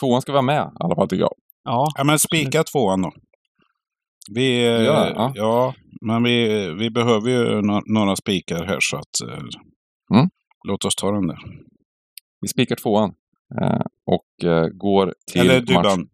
Tvåan 0.00 0.22
ska 0.22 0.32
vara 0.32 0.42
med 0.42 0.62
i 0.74 0.76
alla 0.84 0.94
fall 0.94 1.08
tycker 1.08 1.22
jag. 1.22 1.34
Ja, 1.64 1.86
Ja, 1.96 2.04
men 2.04 2.18
spika 2.18 2.64
tvåan 2.64 3.02
då. 3.02 3.12
Vi, 4.34 4.64
Ja, 4.86 5.08
ja. 5.14 5.32
ja. 5.34 5.74
men 6.00 6.22
vi, 6.22 6.68
vi 6.78 6.90
behöver 6.90 7.30
ju 7.30 7.44
no- 7.60 7.82
några 7.86 8.16
spikar 8.16 8.64
här 8.64 8.78
så 8.80 8.96
att 8.96 9.28
Mm. 10.14 10.28
låt 10.68 10.84
oss 10.84 10.96
ta 10.96 11.10
den 11.10 11.26
där. 11.26 11.38
Vi 12.40 12.48
spikar 12.48 12.76
tvåan 12.76 13.14
eh, 13.60 13.80
och 14.06 14.50
eh, 14.50 14.66
går 14.68 15.14
till 15.32 15.40
Eller 15.40 15.60
match. 15.60 15.68
Dybban. 15.68 16.08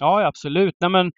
ja 0.00 0.26
absolut. 0.26 0.74
Nej, 0.80 0.90
men, 0.90 1.12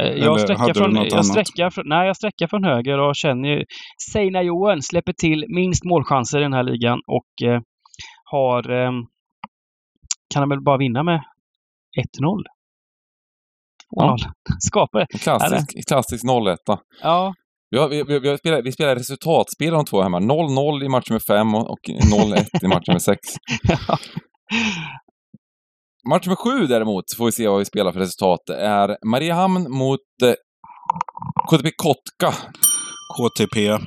eh, 0.00 0.06
jag, 0.06 0.40
sträcker 0.40 0.74
från, 0.74 0.94
jag, 0.94 1.26
sträcker 1.26 1.70
från, 1.70 1.88
nej, 1.88 2.06
jag 2.06 2.16
sträcker 2.16 2.46
från 2.46 2.64
höger 2.64 2.98
och 2.98 3.16
känner 3.16 3.48
ju 3.48 3.64
Seina 4.12 4.42
Johan 4.42 4.82
släpper 4.82 5.12
till 5.12 5.44
minst 5.48 5.84
målchanser 5.84 6.38
i 6.38 6.42
den 6.42 6.52
här 6.52 6.62
ligan 6.62 7.00
och 7.06 7.48
eh, 7.48 7.60
har 8.24 8.70
eh, 8.70 8.92
kan 10.34 10.42
han 10.42 10.48
väl 10.48 10.60
bara 10.60 10.76
vinna 10.78 11.02
med 11.02 11.20
1-0. 12.20 12.42
2-0. 14.00 14.18
Skapar 14.60 15.00
det. 15.00 15.18
Klassisk, 15.18 15.88
klassisk 15.88 16.24
0-1. 16.24 16.56
Ja, 17.02 17.34
Vi, 17.74 17.80
har, 17.80 17.88
vi, 17.88 18.02
vi, 18.02 18.18
vi, 18.18 18.38
spelar, 18.38 18.62
vi 18.62 18.72
spelar 18.72 18.94
resultatspel 18.96 19.72
de 19.72 19.84
två 19.84 20.02
hemma. 20.02 20.18
0-0 20.20 20.84
i 20.84 20.88
match 20.88 21.10
nummer 21.10 21.20
5 21.28 21.54
och, 21.54 21.70
och 21.70 21.78
0-1 22.12 22.44
i 22.62 22.66
match 22.68 22.88
nummer 22.88 22.98
6. 22.98 23.18
Match 26.08 26.26
nummer 26.26 26.36
7 26.60 26.66
däremot, 26.66 27.04
får 27.18 27.24
vi 27.26 27.32
se 27.32 27.48
vad 27.48 27.58
vi 27.58 27.64
spelar 27.64 27.92
för 27.92 28.00
resultat. 28.00 28.40
Det 28.46 28.56
är 28.60 28.96
Mariehamn 29.06 29.70
mot 29.70 30.00
eh, 30.22 30.34
KTP 31.50 31.70
Kotka. 31.76 32.34
KTP. 33.16 33.66
Eh, 33.68 33.78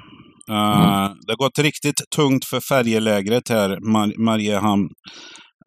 Det 1.26 1.32
har 1.32 1.38
gått 1.38 1.60
riktigt 1.60 2.02
tungt 2.16 2.46
för 2.46 2.60
färjelägret 2.60 3.50
här, 3.50 3.70
Mar- 3.70 4.18
Mariehamn. 4.26 4.88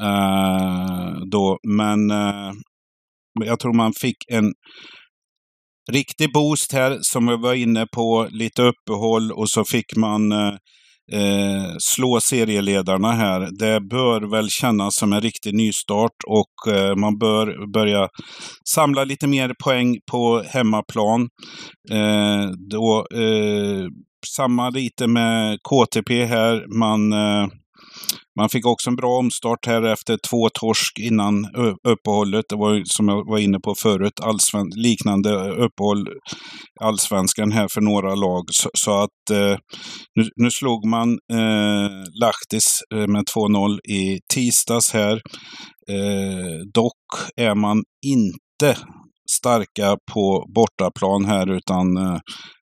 eh, 0.02 1.12
då, 1.30 1.58
men 1.68 2.10
eh, 2.10 2.52
jag 3.44 3.60
tror 3.60 3.72
man 3.72 3.92
fick 3.92 4.16
en 4.32 4.52
riktig 5.92 6.32
boost 6.32 6.72
här 6.72 6.98
som 7.00 7.26
vi 7.26 7.36
var 7.36 7.54
inne 7.54 7.86
på, 7.86 8.28
lite 8.30 8.62
uppehåll 8.62 9.32
och 9.32 9.50
så 9.50 9.64
fick 9.64 9.96
man 9.96 10.32
eh, 10.32 10.54
eh, 11.12 11.72
slå 11.78 12.20
serieledarna 12.20 13.12
här. 13.12 13.48
Det 13.58 13.80
bör 13.80 14.30
väl 14.30 14.48
kännas 14.50 14.96
som 14.96 15.12
en 15.12 15.20
riktig 15.20 15.54
nystart 15.54 16.16
och 16.26 16.72
eh, 16.74 16.96
man 16.96 17.18
bör 17.18 17.72
börja 17.72 18.08
samla 18.74 19.04
lite 19.04 19.26
mer 19.26 19.52
poäng 19.64 19.96
på 20.10 20.42
hemmaplan. 20.48 21.28
Eh, 21.90 22.50
då, 22.70 23.06
eh, 23.14 23.86
samma 24.36 24.70
lite 24.70 25.06
med 25.06 25.58
KTP 25.62 26.24
här. 26.24 26.78
Man, 26.78 27.12
eh, 27.12 27.48
man 28.38 28.48
fick 28.48 28.66
också 28.66 28.90
en 28.90 28.96
bra 28.96 29.18
omstart 29.18 29.66
här 29.66 29.82
efter 29.82 30.18
två 30.30 30.48
torsk 30.48 30.98
innan 30.98 31.46
uppehållet. 31.88 32.44
Det 32.48 32.56
var 32.56 32.74
ju, 32.74 32.82
som 32.84 33.08
jag 33.08 33.30
var 33.30 33.38
inne 33.38 33.58
på 33.58 33.74
förut, 33.74 34.20
allsven- 34.20 34.72
liknande 34.76 35.50
uppehåll 35.50 36.08
allsvenskan 36.80 37.52
här 37.52 37.68
för 37.68 37.80
några 37.80 38.14
lag. 38.14 38.44
Så, 38.50 38.70
så 38.74 39.02
att 39.02 39.30
eh, 39.32 39.58
nu, 40.14 40.28
nu 40.36 40.50
slog 40.50 40.86
man 40.86 41.08
eh, 41.32 41.90
Lahtis 42.20 42.80
eh, 42.94 43.06
med 43.06 43.24
2-0 43.36 43.78
i 43.90 44.20
tisdags 44.34 44.92
här. 44.92 45.12
Eh, 45.90 46.58
dock 46.74 47.30
är 47.36 47.54
man 47.54 47.82
inte 48.06 48.76
starka 49.36 49.96
på 50.12 50.44
bortaplan 50.54 51.24
här 51.24 51.50
utan 51.50 51.96
eh, 51.96 52.18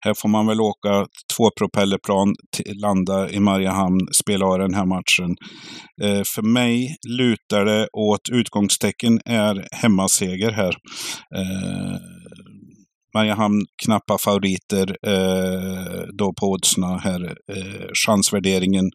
här 0.05 0.13
får 0.13 0.29
man 0.29 0.47
väl 0.47 0.61
åka 0.61 1.05
två 1.37 1.49
propellerplan, 1.59 2.33
landa 2.81 3.29
i 3.29 3.39
Mariehamn, 3.39 3.99
spela 4.23 4.45
av 4.45 4.59
den 4.59 4.73
här 4.73 4.85
matchen. 4.85 5.35
Eh, 6.03 6.21
för 6.35 6.41
mig 6.41 6.95
lutar 7.07 7.65
det 7.65 7.87
åt 7.93 8.29
utgångstecken 8.31 9.19
är 9.25 9.67
hemmaseger 9.71 10.51
här. 10.51 10.73
Eh, 11.35 11.95
Mariehamn 13.15 13.61
knappa 13.85 14.17
favoriter 14.25 14.87
eh, 15.07 16.03
då 16.13 16.33
på 16.39 16.45
oddsna 16.51 16.97
här. 16.97 17.21
Eh, 17.25 17.87
chansvärderingen 18.05 18.85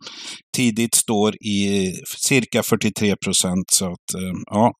tidigt 0.57 0.95
står 0.95 1.35
i 1.35 1.93
cirka 2.29 2.63
43 2.63 3.15
procent. 3.25 3.65
Så 3.73 3.85
att, 3.85 4.15
eh, 4.15 4.37
ja. 4.47 4.73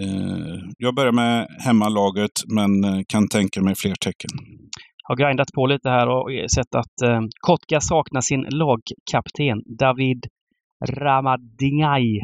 Eh, 0.00 0.58
jag 0.78 0.94
börjar 0.94 1.12
med 1.12 1.46
hemmalaget 1.64 2.36
men 2.56 2.84
eh, 2.84 3.00
kan 3.08 3.28
tänka 3.28 3.62
mig 3.62 3.74
fler 3.74 3.94
tecken. 3.94 4.30
har 5.08 5.16
grindat 5.16 5.48
på 5.54 5.66
lite 5.66 5.88
här 5.88 6.08
och 6.08 6.30
sett 6.54 6.74
att 6.74 7.08
eh, 7.08 7.20
Kotka 7.40 7.80
saknar 7.80 8.20
sin 8.20 8.40
lagkapten 8.40 9.62
David 9.78 10.26
Ramadinaj 10.88 12.18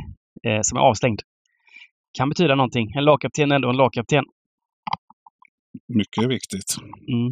eh, 0.47 0.61
som 0.63 0.79
är 0.79 0.83
avstängd. 0.83 1.21
Kan 2.19 2.29
betyda 2.29 2.55
någonting. 2.55 2.93
En 2.97 3.05
lagkapten 3.05 3.53
är 3.53 3.57
ändå 3.57 3.71
en 3.71 3.77
lagkapten. 3.77 4.25
Mycket 5.89 6.31
viktigt. 6.31 6.77
Mm. 7.13 7.27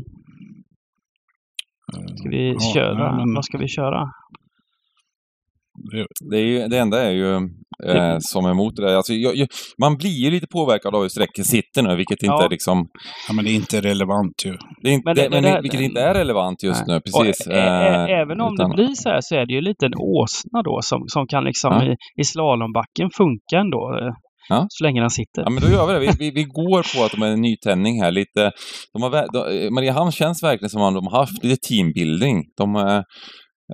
Eh, 1.96 2.14
Ska 2.16 2.28
vi 2.28 2.52
ja, 2.52 2.58
köra? 2.74 3.16
nej, 3.16 3.26
men 3.26 3.34
Vad 3.34 3.44
ska 3.44 3.58
vi 3.58 3.68
köra? 3.68 4.04
det- 5.92 6.06
Det, 6.30 6.36
är 6.36 6.42
ju, 6.44 6.68
det 6.68 6.78
enda 6.78 7.02
är 7.02 7.10
ju 7.10 7.34
eh, 7.86 8.16
som 8.20 8.44
är 8.44 8.50
emot 8.50 8.76
det 8.76 8.82
där. 8.86 8.94
Alltså, 8.96 9.12
jag, 9.14 9.36
jag, 9.36 9.48
man 9.80 9.96
blir 9.96 10.10
ju 10.24 10.30
lite 10.30 10.46
påverkad 10.46 10.94
av 10.94 11.02
hur 11.02 11.08
strecket 11.08 11.46
sitter 11.46 11.82
nu, 11.82 11.96
vilket 11.96 12.22
inte 12.22 12.26
Ja. 12.32 12.44
är 12.44 12.48
liksom... 12.48 12.88
Ja, 13.28 13.34
men 13.34 13.44
det 13.44 13.50
är 13.50 13.54
inte 13.54 13.80
relevant 13.80 14.44
ju. 14.46 14.56
Det 14.82 14.88
är 14.88 14.92
inte, 14.92 15.04
Men 15.04 15.14
men 15.16 15.30
det- 15.30 15.30
men 15.30 15.42
det- 15.54 15.60
vilket 15.62 15.80
inte 15.80 16.00
är 16.00 16.14
relevant 16.14 16.62
just 16.62 16.86
Nej. 16.86 16.94
nu, 16.96 17.00
precis. 17.00 17.46
Och, 17.46 17.52
ä- 17.52 17.56
ä- 17.56 18.06
Eh, 18.12 18.20
även 18.20 18.40
om 18.40 18.54
utan- 18.54 18.70
det 18.70 18.74
blir 18.76 18.94
så 18.94 19.08
här 19.08 19.20
så 19.20 19.34
är 19.34 19.46
det 19.46 19.52
ju 19.54 19.60
lite 19.60 19.86
en 19.86 19.94
åsna 19.98 20.62
då 20.62 20.78
som, 20.82 21.04
som 21.06 21.26
kan 21.26 21.44
liksom 21.44 21.72
Ja. 21.72 21.84
i, 21.84 21.96
i 22.20 22.24
slalombacken 22.24 23.10
funka 23.16 23.56
ändå. 23.58 24.12
Eh, 24.50 24.56
Ja. 24.56 24.66
Så 24.68 24.84
länge 24.84 25.00
den 25.00 25.10
sitter. 25.10 25.42
Ja, 25.42 25.50
men 25.50 25.62
då 25.62 25.68
gör 25.68 25.86
vi 25.86 25.92
det. 25.92 25.98
Vi, 25.98 26.10
vi, 26.18 26.30
vi 26.30 26.44
går 26.44 26.96
på 26.96 27.04
att 27.04 27.12
de 27.12 27.22
är 27.22 27.26
en 27.26 27.42
nytändning 27.42 28.02
här. 28.02 28.10
Lite, 28.10 28.52
de 28.92 29.02
har, 29.02 29.10
de, 29.10 29.70
Mariehamn 29.74 30.12
känns 30.12 30.42
verkligen 30.42 30.70
som 30.70 30.82
att 30.82 30.94
de 30.94 31.06
har 31.06 31.18
haft 31.18 31.44
lite 31.44 31.68
teambuilding. 31.68 32.44
De 32.56 32.74
har 32.74 33.04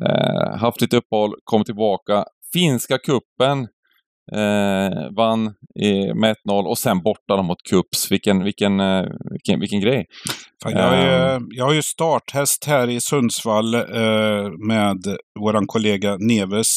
eh, 0.07 0.59
haft 0.59 0.81
lite 0.81 0.97
uppehåll, 0.97 1.35
kommit 1.45 1.67
tillbaka. 1.67 2.25
Finska 2.53 2.99
kuppen 2.99 3.67
Eh, 4.33 5.15
vann 5.17 5.47
eh, 5.83 6.15
med 6.15 6.37
1-0 6.49 6.67
och 6.67 6.79
sen 6.79 7.03
borta 7.03 7.43
mot 7.43 7.63
Kups. 7.71 8.11
Vilken, 8.11 8.45
vilken, 8.45 8.81
eh, 8.81 9.05
vilken, 9.31 9.61
vilken 9.61 9.81
grej. 9.81 10.07
Fan, 10.63 10.73
jag, 10.73 10.99
är, 10.99 11.41
jag 11.51 11.65
har 11.65 11.73
ju 11.73 11.83
starthäst 11.83 12.65
här 12.67 12.91
i 12.91 13.01
Sundsvall 13.01 13.75
eh, 13.75 14.51
med 14.69 14.97
våran 15.41 15.67
kollega 15.67 16.17
Neves 16.17 16.69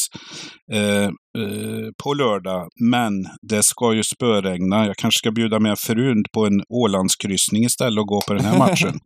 eh, 1.37 1.89
på 2.03 2.13
lördag. 2.13 2.67
Men 2.91 3.11
det 3.49 3.63
ska 3.63 3.93
ju 3.93 4.03
spöregna. 4.03 4.85
Jag 4.85 4.95
kanske 4.95 5.17
ska 5.17 5.31
bjuda 5.31 5.59
med 5.59 5.79
frun 5.79 6.23
på 6.33 6.45
en 6.45 6.61
Ålandskryssning 6.69 7.63
istället 7.63 7.99
och 7.99 8.07
gå 8.07 8.21
på 8.27 8.33
den 8.33 8.45
här 8.45 8.57
matchen. 8.57 8.93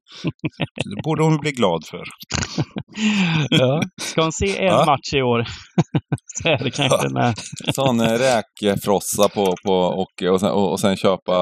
det 0.75 1.01
borde 1.03 1.23
hon 1.23 1.37
bli 1.37 1.51
glad 1.51 1.85
för. 1.85 2.03
ja. 3.49 3.81
Ska 4.01 4.21
hon 4.21 4.31
se 4.31 4.57
en 4.59 4.65
Ja. 4.65 4.85
match 4.85 5.13
i 5.15 5.21
år 5.21 5.45
så 6.41 6.47
är 6.47 6.63
det 6.63 6.71
kanske 6.71 7.07
den 7.07 7.17
här. 7.17 7.33
Sån 7.73 7.99
eh, 7.99 8.17
räkfrossa 8.19 9.29
på, 9.29 9.55
på 9.65 9.73
och, 9.73 10.33
och, 10.33 10.39
sen, 10.39 10.49
och, 10.49 10.71
och 10.71 10.79
sen 10.79 10.97
köpa 10.97 11.35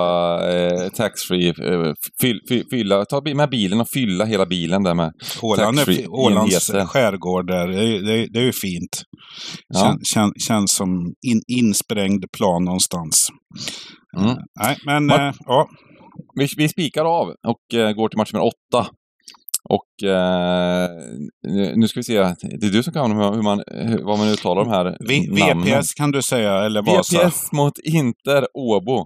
eh, 0.52 0.90
taxfree. 0.90 1.48
Eh, 1.50 1.94
fyll, 2.22 2.40
fyll, 2.50 2.64
fylla, 2.72 3.06
ta 3.06 3.22
med 3.36 3.50
bilen 3.50 3.82
och 3.82 3.88
fylla 3.94 4.26
hela 4.26 4.46
bilen 4.46 4.84
där 4.84 4.94
med. 4.94 5.12
Åland 5.42 5.80
är, 5.80 6.10
Ålands 6.10 6.72
skärgård 6.72 7.48
där. 7.48 7.68
Det 7.68 7.80
är, 7.80 8.02
det 8.02 8.14
är, 8.14 8.28
det 8.34 8.40
är 8.40 8.44
ju 8.44 8.54
fint. 8.54 9.04
Ja. 9.68 9.80
Kän, 9.80 10.00
kän, 10.14 10.32
känns 10.48 10.77
som 10.78 11.14
in, 11.28 11.42
insprängd 11.48 12.26
plan 12.38 12.64
någonstans. 12.66 13.28
Mm. 14.18 14.30
Eh, 14.30 14.38
nej, 14.62 14.78
men 14.86 15.08
Vart- 15.08 15.20
eh, 15.20 15.32
ja. 15.46 15.70
Vi, 16.36 16.48
vi 16.58 16.70
spikar 16.70 17.06
av 17.06 17.28
och 17.48 17.80
eh, 17.80 17.92
går 17.92 18.10
till 18.10 18.18
match 18.18 18.34
nummer 18.34 18.46
åtta. 18.46 18.88
Och 19.70 20.10
eh, 20.10 20.90
nu- 21.76 21.88
ska 21.88 22.00
vi 22.00 22.04
se, 22.04 22.14
det 22.60 22.66
är 22.68 22.72
du 22.72 22.84
som 22.84 22.94
kan 22.94 23.12
hur 23.12 23.18
man, 23.18 23.34
hur 23.36 23.42
man, 23.44 23.64
hur, 23.68 24.04
vad 24.04 24.18
man 24.20 24.28
uttalar 24.28 24.64
de 24.66 24.72
här 24.72 24.98
V, 25.10 25.46
namnen. 25.46 25.80
VPS 25.80 25.94
kan 25.94 26.12
du 26.12 26.22
säga, 26.22 26.54
eller 26.66 26.82
Vasa. 26.82 27.28
VPS 27.28 27.52
mot 27.52 27.74
Inter 27.84 28.48
Åbo. 28.54 29.06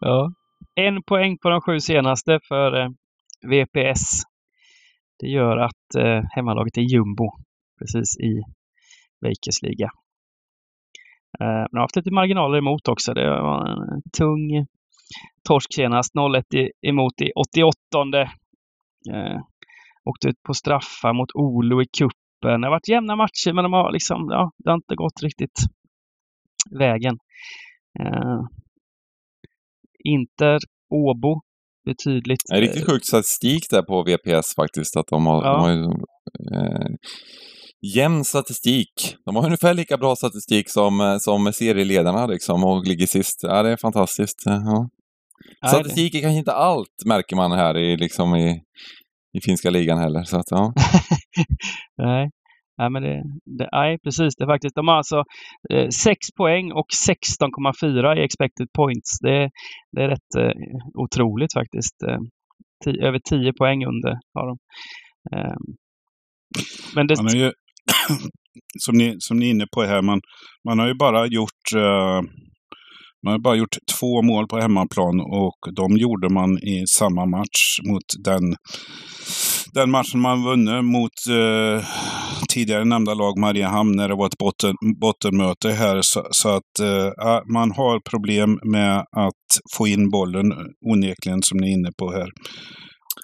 Ja. 0.00 0.32
En 0.74 1.02
poäng 1.02 1.38
på 1.42 1.48
de 1.48 1.60
sju 1.60 1.80
senaste 1.80 2.40
för 2.48 2.80
eh, 2.82 2.88
VPS. 3.50 4.02
Det 5.18 5.26
gör 5.26 5.56
att 5.56 5.94
eh, 5.98 6.20
hemmalaget 6.36 6.76
är 6.78 6.82
jumbo 6.94 7.24
precis 7.78 8.16
i 8.20 8.32
Veikes 9.20 9.62
liga. 9.62 9.88
Eh, 11.40 11.46
men 11.70 11.76
har 11.78 11.80
haft 11.80 11.96
lite 11.96 12.10
marginaler 12.10 12.58
emot 12.58 12.88
också. 12.88 13.14
Det 13.14 13.30
var 13.30 13.66
en 13.68 14.02
tung 14.18 14.66
torsk 15.48 15.74
senast. 15.74 16.14
0-1 16.14 16.54
i- 16.54 16.88
emot 16.88 17.20
i 17.20 17.32
88. 17.32 18.22
Eh, 19.14 19.40
åkte 20.04 20.28
ut 20.28 20.42
på 20.46 20.54
straffar 20.54 21.12
mot 21.12 21.28
Olo 21.34 21.82
i 21.82 21.86
kuppen. 21.98 22.60
Det 22.60 22.66
har 22.66 22.70
varit 22.70 22.88
jämna 22.88 23.16
matcher 23.16 23.52
men 23.52 23.64
de 23.64 23.72
har 23.72 23.92
liksom, 23.92 24.28
ja, 24.30 24.50
det 24.58 24.70
har 24.70 24.76
inte 24.76 24.94
gått 24.94 25.22
riktigt 25.22 25.58
vägen. 26.78 27.18
Eh, 28.00 28.40
Inter, 30.04 30.58
Åbo, 30.94 31.40
betydligt. 31.84 32.40
Det 32.48 32.56
är 32.56 32.60
riktigt 32.60 32.90
sjuk 32.90 33.04
statistik 33.04 33.62
där 33.70 33.82
på 33.82 34.02
VPS 34.02 34.54
faktiskt. 34.54 34.96
Att 34.96 35.06
de 35.06 35.26
har, 35.26 35.44
Ja. 35.44 35.52
de 35.52 35.60
har 35.60 35.70
ju, 35.70 35.84
eh, 36.56 36.88
jämn 37.96 38.24
statistik. 38.24 39.16
De 39.24 39.36
har 39.36 39.44
ungefär 39.44 39.74
lika 39.74 39.96
bra 39.96 40.16
statistik 40.16 40.70
som, 40.70 41.00
eh, 41.00 41.16
som 41.18 41.52
serieledarna 41.52 42.26
liksom 42.26 42.64
och 42.64 42.86
ligger 42.86 43.06
sist. 43.06 43.40
Ja, 43.42 43.62
det 43.62 43.70
är 43.70 43.76
fantastiskt. 43.76 44.42
Ja. 44.46 44.88
Statistik 45.68 46.14
är 46.14 46.20
kanske 46.20 46.38
inte 46.38 46.52
allt, 46.52 47.04
märker 47.06 47.36
man 47.36 47.52
här 47.52 47.78
i, 47.78 47.96
liksom 47.96 48.36
i, 48.36 48.60
i 49.38 49.40
finska 49.44 49.70
ligan 49.70 49.98
heller. 49.98 50.22
Så 50.22 50.36
att, 50.36 50.50
ja. 50.50 50.72
Nej. 52.02 52.30
Nej, 52.78 52.90
men 52.90 53.02
det, 53.02 53.22
det, 53.58 53.68
nej, 53.72 53.98
precis. 54.04 54.36
Det 54.36 54.44
är 54.44 54.48
faktiskt, 54.54 54.74
de 54.74 54.88
har 54.88 54.96
alltså 54.96 55.24
eh, 55.72 55.88
6 55.88 56.18
poäng 56.36 56.72
och 56.72 56.86
16,4 57.08 58.16
i 58.16 58.24
expected 58.24 58.68
points. 58.72 59.18
Det, 59.20 59.50
det 59.92 60.02
är 60.02 60.08
rätt 60.08 60.34
eh, 60.38 60.52
otroligt 60.94 61.52
faktiskt. 61.52 62.02
Eh, 62.08 62.18
ti, 62.84 62.90
över 63.00 63.20
10 63.30 63.52
poäng 63.52 63.84
under 63.86 64.18
har 64.34 64.46
de. 64.46 64.56
Eh, 65.34 65.56
men 66.94 67.06
det, 67.06 67.16
Man 67.16 67.26
har 67.26 67.34
ju, 67.34 67.52
som, 68.78 68.98
ni, 68.98 69.16
som 69.18 69.38
ni 69.38 69.46
är 69.46 69.50
inne 69.50 69.66
på 69.74 69.82
här, 69.82 70.02
man, 70.02 70.20
man 70.68 70.78
har 70.78 70.86
ju 70.86 70.94
bara 70.94 71.26
gjort 71.26 71.72
eh, 71.76 72.20
man 73.24 73.32
har 73.32 73.38
bara 73.38 73.54
gjort 73.54 73.76
två 74.00 74.22
mål 74.22 74.46
på 74.48 74.58
hemmaplan 74.60 75.20
och 75.20 75.58
de 75.76 75.96
gjorde 75.96 76.28
man 76.28 76.58
i 76.58 76.84
samma 76.86 77.26
match 77.26 77.78
mot 77.88 78.02
den, 78.24 78.56
den 79.74 79.90
matchen 79.90 80.20
man 80.20 80.44
vunnit 80.44 80.84
mot 80.84 81.10
eh, 81.30 81.84
tidigare 82.48 82.84
nämnda 82.84 83.14
lag 83.14 83.38
Mariehamn 83.38 83.96
när 83.96 84.08
det 84.08 84.14
var 84.14 84.26
ett 84.26 84.38
botten, 84.38 84.74
bottenmöte 85.00 85.70
här. 85.70 86.00
Så, 86.02 86.26
så 86.30 86.48
att 86.48 86.78
eh, 86.80 87.26
ah, 87.26 87.42
man 87.52 87.70
har 87.70 88.00
problem 88.10 88.58
med 88.64 88.98
att 88.98 89.46
få 89.76 89.86
in 89.86 90.10
bollen 90.10 90.52
onekligen 90.86 91.42
som 91.42 91.58
ni 91.58 91.68
är 91.68 91.74
inne 91.74 91.90
på 91.98 92.12
här. 92.12 92.28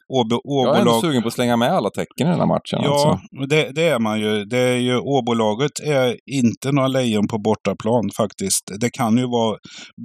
Åbo, 0.08 0.40
Jag 0.44 0.76
är 0.76 0.82
Åbolag- 0.82 1.00
sugen 1.00 1.22
på 1.22 1.28
att 1.28 1.34
slänga 1.34 1.56
med 1.56 1.68
alla 1.72 1.90
tecken 1.90 2.26
i 2.26 2.30
den 2.30 2.38
här 2.40 2.46
matchen. 2.46 2.80
Ja, 2.82 2.92
Alltså. 2.92 3.46
det, 3.46 3.70
det 3.74 3.88
är 3.88 3.98
man 3.98 4.20
ju. 4.20 4.44
Det 4.44 4.58
är 4.58 4.76
ju 4.76 4.98
Åbolaget 4.98 5.80
är 5.86 6.16
inte 6.32 6.72
några 6.72 6.88
lejon 6.88 7.28
på 7.28 7.38
bortaplan 7.38 8.10
faktiskt. 8.16 8.64
Det 8.80 8.90
kan 8.90 9.18
ju 9.18 9.26
vara 9.26 9.56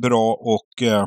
bra 0.01 0.33
och 0.33 0.87
eh, 0.87 1.05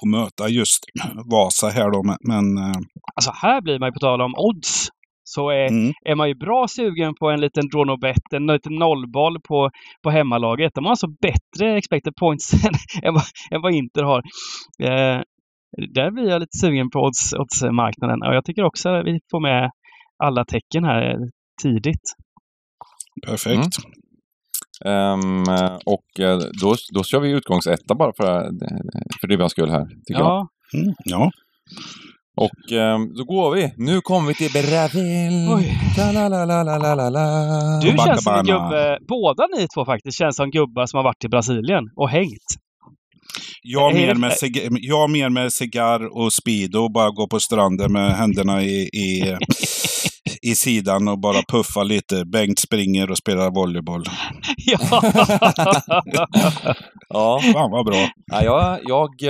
få 0.00 0.06
möta 0.06 0.48
just 0.48 0.78
Vasa 1.32 1.68
här 1.68 1.90
då, 1.90 2.02
men, 2.02 2.16
men 2.20 2.64
eh, 2.64 2.76
alltså 3.16 3.30
här 3.34 3.60
blir 3.60 3.78
man 3.78 3.88
ju 3.88 3.92
på 3.92 3.98
tal 3.98 4.20
om 4.20 4.34
odds. 4.36 4.88
Så 5.24 5.50
är, 5.50 5.68
mm, 5.68 5.92
är 6.04 6.14
man 6.14 6.28
ju 6.28 6.34
bra 6.34 6.68
sugen 6.68 7.14
på 7.20 7.30
en 7.30 7.40
liten 7.40 7.68
draw 7.68 7.86
no 7.86 7.96
bet, 7.96 8.32
en 8.34 8.46
liten 8.46 8.74
nollboll 8.74 9.40
på, 9.48 9.70
på 10.02 10.10
hemmalaget. 10.10 10.72
De 10.74 10.84
har 10.84 10.90
alltså 10.90 11.06
bättre 11.22 11.76
expected 11.78 12.14
points 12.20 12.52
än, 12.64 12.74
än, 13.02 13.14
vad, 13.14 13.22
än 13.50 13.62
vad 13.62 13.74
Inter 13.74 14.02
har. 14.02 14.22
Eh, 14.82 15.20
där 15.94 16.10
blir 16.10 16.28
jag 16.28 16.40
lite 16.40 16.58
sugen 16.58 16.90
på 16.90 16.98
odds, 16.98 17.34
oddsmarknaden. 17.34 18.22
Och 18.22 18.34
jag 18.34 18.44
tycker 18.44 18.64
också 18.64 18.88
att 18.88 19.06
vi 19.06 19.20
får 19.30 19.40
med 19.40 19.70
alla 20.24 20.44
tecken 20.44 20.84
här 20.84 21.16
tidigt. 21.62 22.06
perfekt. 23.26 23.76
Ehm, 24.84 25.42
och 25.86 26.20
eh, 26.20 26.38
då, 26.60 26.74
då 26.94 27.04
kör 27.04 27.20
vi 27.20 27.30
utgångsetta 27.30 27.94
bara 27.94 28.12
för, 28.16 28.50
för 29.20 29.28
Ribbans 29.28 29.52
skull 29.52 29.70
här, 29.70 29.84
tycker 30.06 30.20
jag. 30.20 30.30
Ja, 30.30 30.48
Mm, 30.74 30.94
ja. 31.04 31.30
Och 32.36 32.72
ehm, 32.72 33.14
då 33.14 33.24
går 33.24 33.54
vi. 33.54 33.72
Nu 33.76 34.00
kommer 34.00 34.28
vi 34.28 34.34
till 34.34 34.52
Brasil. 34.52 35.32
Du 37.82 37.96
känns 38.06 38.24
som 38.24 38.34
en 38.34 38.44
gubbe, 38.44 38.98
båda 39.08 39.46
ni 39.56 39.66
två 39.74 39.84
faktiskt, 39.84 40.18
känns 40.18 40.36
som 40.36 40.50
gubbar 40.50 40.86
som 40.86 40.96
har 40.96 41.04
varit 41.04 41.24
i 41.24 41.28
Brasilien 41.28 41.84
och 41.96 42.08
hängt. 42.08 42.50
Jag, 43.62 43.94
mer 43.94 44.14
med 44.14 44.30
cig- 44.32 44.68
jag 44.80 45.10
mer 45.10 45.28
med 45.28 45.52
cigarr 45.52 46.16
och 46.16 46.32
speedo 46.32 46.78
och 46.78 46.92
bara 46.92 47.10
gå 47.10 47.28
på 47.28 47.40
stranden 47.40 47.92
med 47.92 48.16
händerna 48.16 48.62
i, 48.62 48.80
i, 48.82 49.36
i 50.50 50.54
sidan 50.54 51.08
och 51.08 51.20
bara 51.20 51.42
puffa 51.48 51.82
lite. 51.82 52.24
Bengt 52.24 52.58
springer 52.58 53.10
och 53.10 53.18
spelar 53.18 53.50
volleyboll. 53.50 54.04
ja. 54.56 54.78
Ja, 57.08 57.40
Fan 57.52 57.70
vad 57.70 57.86
bra. 57.86 58.08
Ja, 58.26 58.42
jag, 58.44 58.78
jag 58.84 59.22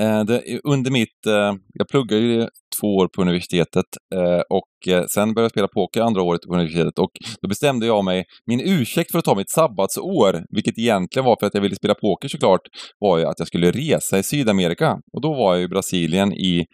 eh, 0.00 0.24
det, 0.24 0.42
under 0.64 0.90
mitt, 0.90 1.26
eh, 1.26 1.54
jag 1.74 1.88
pluggade 1.88 2.22
ju 2.22 2.48
två 2.80 2.86
år 2.96 3.08
på 3.16 3.22
universitetet 3.22 3.84
eh, 4.14 4.40
och 4.50 4.92
eh, 4.94 5.04
sen 5.14 5.34
började 5.34 5.44
jag 5.44 5.50
spela 5.50 5.68
poker 5.68 6.00
andra 6.00 6.22
året 6.22 6.40
på 6.48 6.54
universitetet 6.54 6.98
och 6.98 7.10
då 7.42 7.48
bestämde 7.48 7.86
jag 7.86 8.04
mig, 8.04 8.24
min 8.46 8.60
ursäkt 8.60 9.10
för 9.12 9.18
att 9.18 9.24
ta 9.24 9.34
mitt 9.34 9.50
sabbatsår, 9.50 10.42
vilket 10.56 10.78
egentligen 10.78 11.24
var 11.26 11.36
för 11.40 11.46
att 11.46 11.54
jag 11.54 11.62
ville 11.62 11.76
spela 11.76 11.94
poker 11.94 12.28
såklart, 12.28 12.60
var 13.00 13.18
ju 13.18 13.24
att 13.24 13.38
jag 13.38 13.46
skulle 13.48 13.70
resa 13.70 14.18
i 14.18 14.22
Sydamerika. 14.22 14.92
Och 15.12 15.20
då 15.22 15.34
var 15.34 15.54
jag 15.54 15.62
i 15.62 15.68
Brasilien 15.68 16.32
i 16.32 16.64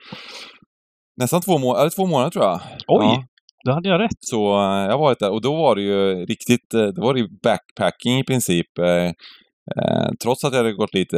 nästan 1.21 1.41
två 1.41 1.59
månader, 1.59 1.81
eller 1.81 1.91
två 1.91 2.07
månader 2.07 2.31
tror 2.31 2.45
jag. 2.45 2.61
Oj, 2.89 3.07
Ja. 3.07 3.25
då 3.65 3.73
hade 3.73 3.89
jag 3.89 4.01
rätt. 4.01 4.19
Så 4.21 4.41
eh, 4.53 4.85
jag 4.85 4.93
har 4.93 4.99
varit 4.99 5.19
där 5.19 5.31
och 5.31 5.43
då 5.43 5.55
var 5.57 5.75
det 5.77 5.83
ju 5.83 6.27
riktigt, 6.27 6.71
då 6.97 7.03
var 7.03 7.15
det 7.15 7.21
ju 7.21 7.29
backpacking 7.43 8.19
i 8.19 8.25
princip. 8.25 8.79
Eh, 8.79 10.09
trots 10.23 10.45
att 10.45 10.53
jag 10.53 10.59
hade 10.59 10.73
gått 10.73 10.95
lite, 10.95 11.17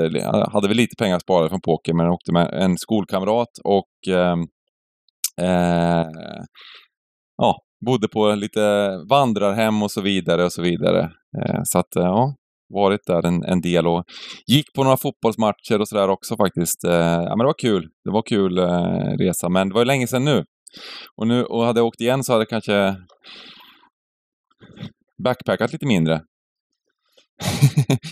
hade 0.53 0.69
väl 0.69 0.77
lite 0.77 0.97
pengar 0.99 1.19
sparade 1.19 1.49
från 1.49 1.61
poker 1.61 1.93
men 1.95 2.07
jag 2.07 2.15
åkte 2.15 2.33
med 2.33 2.49
en 2.63 2.79
skolkamrat 2.79 3.49
och 3.65 4.15
ehm, 4.15 4.39
eh, 5.41 6.07
ja, 7.37 7.57
bodde 7.87 8.09
på 8.09 8.35
lite 8.35 8.91
vandrarhem 9.11 9.83
och 9.83 9.91
så 9.91 10.01
vidare 10.01 10.45
och 10.45 10.53
så 10.53 10.63
vidare. 10.63 11.01
Eh, 11.39 11.61
så 11.65 11.79
att 11.79 11.97
eh, 11.97 12.03
ja, 12.03 12.35
varit 12.75 13.01
där 13.07 13.27
en, 13.27 13.45
en 13.45 13.61
del 13.61 13.87
och 13.87 14.05
gick 14.47 14.73
på 14.75 14.85
några 14.85 14.97
fotbollsmatcher 14.97 15.81
och 15.81 15.89
sådär 15.89 16.09
också 16.09 16.37
faktiskt. 16.37 16.85
Eh, 16.85 16.93
ja 16.93 17.37
men 17.37 17.39
det 17.39 17.45
var 17.45 17.59
kul. 17.59 17.89
Det 18.05 18.11
var 18.11 18.23
kul 18.23 18.59
eh, 18.59 19.17
resa 19.19 19.49
men 19.49 19.69
det 19.69 19.75
var 19.75 19.81
ju 19.81 19.87
länge 19.87 20.07
sedan 20.07 20.25
nu. 20.25 20.45
Och, 21.17 21.27
nu, 21.27 21.45
och 21.45 21.65
hade 21.65 21.81
jag 21.81 21.87
åkt 21.87 22.01
igen 22.01 22.25
så 22.25 22.33
hade 22.33 22.43
jag 22.43 22.49
kanske 22.49 22.97
backpackat 25.25 25.73
lite 25.73 25.87
mindre 25.87 26.21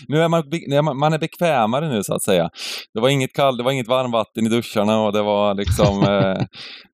nu 0.09 0.23
är 0.23 0.29
man, 0.83 0.99
man 0.99 1.13
är 1.13 1.19
bekvämare 1.19 1.89
nu 1.89 2.03
så 2.03 2.15
att 2.15 2.23
säga. 2.23 2.51
Det 2.95 3.01
var 3.01 3.09
inget 3.09 3.33
kallt, 3.33 3.59
det 3.59 3.65
var 3.65 3.73
inget 3.73 3.89
varmvatten 3.89 4.47
i 4.47 4.49
duscharna 4.49 5.01
och 5.01 5.13
det 5.13 5.23
var 5.23 5.55
liksom 5.55 6.03
eh, 6.03 6.47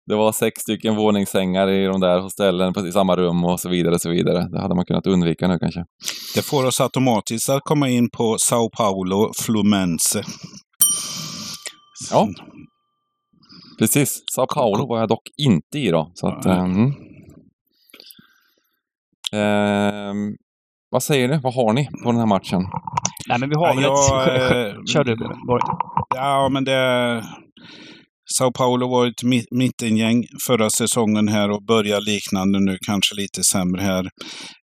det 0.07 0.15
var 0.15 0.33
sex 0.33 0.61
stycken 0.61 0.97
våningssängar 0.97 1.69
i 1.69 1.85
de 1.85 2.01
där 2.01 2.21
hostellen 2.21 2.87
i 2.89 2.93
samma 2.93 3.17
rum 3.17 3.45
och 3.45 3.61
så 3.61 3.69
vidare. 3.69 3.95
Och 3.95 4.01
så 4.01 4.11
vidare. 4.11 4.49
Det 4.49 4.61
hade 4.61 4.75
man 4.75 4.85
kunnat 4.85 5.07
undvika 5.07 5.49
nu 5.49 5.59
kanske. 5.59 5.85
Det 6.35 6.43
får 6.43 6.67
oss 6.67 6.81
automatiskt 6.81 7.49
att 7.49 7.63
komma 7.63 7.89
in 7.89 8.11
på 8.11 8.37
Sao 8.39 8.71
Paulo 8.71 9.33
Flumense. 9.45 10.23
Ja, 12.11 12.29
precis. 13.79 14.23
Sao 14.35 14.47
Paulo 14.55 14.87
var 14.87 14.99
jag 14.99 15.09
dock 15.09 15.29
inte 15.37 15.79
i 15.79 15.91
då. 15.91 16.11
Så 16.15 16.29
att, 16.29 16.47
mm. 16.47 16.87
eh, 19.33 20.15
vad 20.95 21.03
säger 21.03 21.29
du? 21.29 21.39
Vad 21.39 21.55
har 21.55 21.73
ni 21.73 21.89
på 22.03 22.11
den 22.13 22.21
här 22.21 22.27
matchen? 22.27 22.63
Nej, 23.29 23.39
men 23.41 23.49
vi 23.49 23.55
har 23.55 23.75
väl 23.75 23.85
ett... 23.85 24.77
Eh, 24.77 24.83
Kör 24.93 25.05
du, 25.05 25.17
Borg. 25.47 25.63
Ja, 26.15 26.49
men 26.49 26.65
det... 26.65 27.25
Sao 28.39 28.53
Paulo 28.53 28.89
var 28.89 29.07
ett 29.07 29.23
mittengäng 29.51 30.25
förra 30.47 30.71
säsongen 30.71 31.29
här 31.29 31.51
och 31.51 31.65
börjar 31.65 32.01
liknande 32.01 32.61
nu, 32.61 32.79
kanske 32.87 33.15
lite 33.15 33.45
sämre 33.45 33.83
här. 33.83 34.05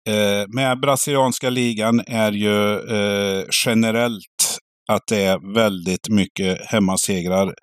Eh, 0.09 0.47
med 0.55 0.81
brasilianska 0.81 1.51
ligan 1.51 2.01
är 2.07 2.33
ju 2.33 2.73
eh, 2.73 3.45
generellt 3.67 4.59
att 4.93 5.03
det 5.09 5.23
är 5.23 5.55
väldigt 5.55 6.09
mycket 6.09 6.59
hemmasegrar 6.71 7.55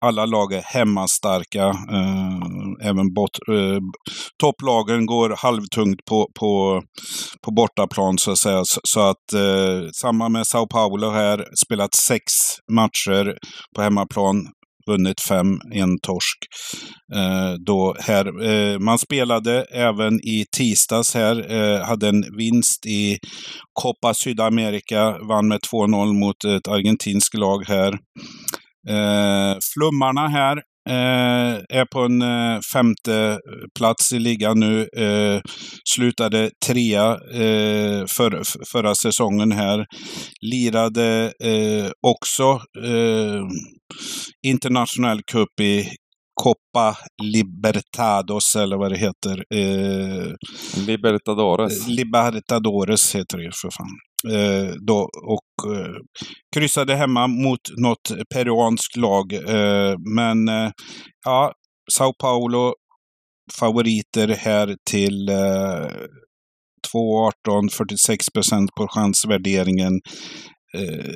alla 0.00 0.26
lag 0.26 0.52
är 0.52 0.62
hemmastarka. 0.62 1.64
Eh, 1.68 2.88
även 2.88 3.14
bot, 3.14 3.30
eh, 3.48 3.80
topplagen 4.40 5.06
går 5.06 5.34
halvtungt 5.36 6.04
på, 6.04 6.28
på, 6.40 6.82
på 7.44 7.50
bortaplan 7.50 8.18
så 8.18 8.30
att 8.30 8.38
säga. 8.38 8.62
Så, 8.64 8.80
så 8.84 9.00
att 9.00 9.32
eh, 9.34 9.88
samma 10.00 10.28
med 10.28 10.46
Sao 10.46 10.66
Paulo 10.66 11.10
här, 11.10 11.44
spelat 11.66 11.94
sex 11.94 12.22
matcher 12.72 13.38
på 13.76 13.82
hemmaplan. 13.82 14.46
Vunnit 14.86 15.20
fem, 15.28 15.58
en 15.74 15.98
torsk. 16.02 16.38
Eh, 17.14 17.52
då 17.66 17.96
här, 17.98 18.44
eh, 18.50 18.78
man 18.78 18.98
spelade 18.98 19.62
även 19.62 20.14
i 20.14 20.44
tisdags 20.56 21.14
här, 21.14 21.52
eh, 21.52 21.86
hade 21.86 22.08
en 22.08 22.24
vinst 22.36 22.86
i 22.86 23.18
Copa 23.82 24.14
Sydamerika, 24.14 25.18
vann 25.28 25.48
med 25.48 25.60
2-0 25.72 26.12
mot 26.12 26.44
ett 26.44 26.68
argentinskt 26.68 27.34
lag 27.34 27.64
här. 27.68 27.98
Eh, 28.88 29.56
flummarna 29.74 30.28
här 30.28 30.56
eh, 30.88 31.78
är 31.78 31.84
på 31.92 32.00
en 32.00 32.22
eh, 32.22 32.60
femte 32.72 33.38
plats 33.78 34.12
i 34.12 34.18
ligan 34.18 34.60
nu. 34.60 34.88
Eh, 34.96 35.40
slutade 35.94 36.50
trea 36.66 37.12
eh, 37.12 38.06
för, 38.06 38.42
förra 38.72 38.94
säsongen 38.94 39.52
här. 39.52 39.86
Lirade 40.40 41.32
eh, 41.44 41.90
också 42.06 42.60
eh, 42.84 43.44
internationell 44.46 45.20
cup 45.32 45.60
i 45.60 45.88
Copa 46.42 46.96
Libertados 47.22 48.56
eller 48.56 48.76
vad 48.76 48.92
det 48.92 48.98
heter. 48.98 49.44
Eh, 49.54 50.32
Libertadores. 50.86 51.88
Libertadores 51.88 53.14
heter 53.14 53.38
det 53.38 53.52
för 53.62 53.70
fan. 53.70 54.09
Eh, 54.28 54.74
då, 54.86 55.10
och 55.22 55.76
eh, 55.76 55.94
kryssade 56.54 56.94
hemma 56.94 57.26
mot 57.26 57.60
något 57.76 58.12
peruanskt 58.34 58.96
lag. 58.96 59.32
Eh, 59.32 59.94
men 60.14 60.48
eh, 60.48 60.70
ja, 61.24 61.52
Sao 61.92 62.12
Paulo 62.12 62.74
favoriter 63.58 64.28
här 64.28 64.76
till 64.90 65.28
eh, 65.28 65.90
2,18, 66.94 67.68
46 67.70 68.26
procent 68.34 68.70
på 68.74 68.88
chansvärderingen. 68.88 70.00
Eh, 70.74 71.12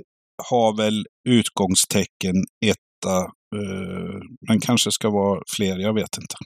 har 0.50 0.76
väl 0.76 1.06
utgångstecken 1.28 2.34
etta, 2.66 3.18
eh, 3.56 4.20
men 4.48 4.60
kanske 4.60 4.92
ska 4.92 5.10
vara 5.10 5.42
fler, 5.56 5.78
jag 5.78 5.94
vet 5.94 6.18
inte. 6.18 6.36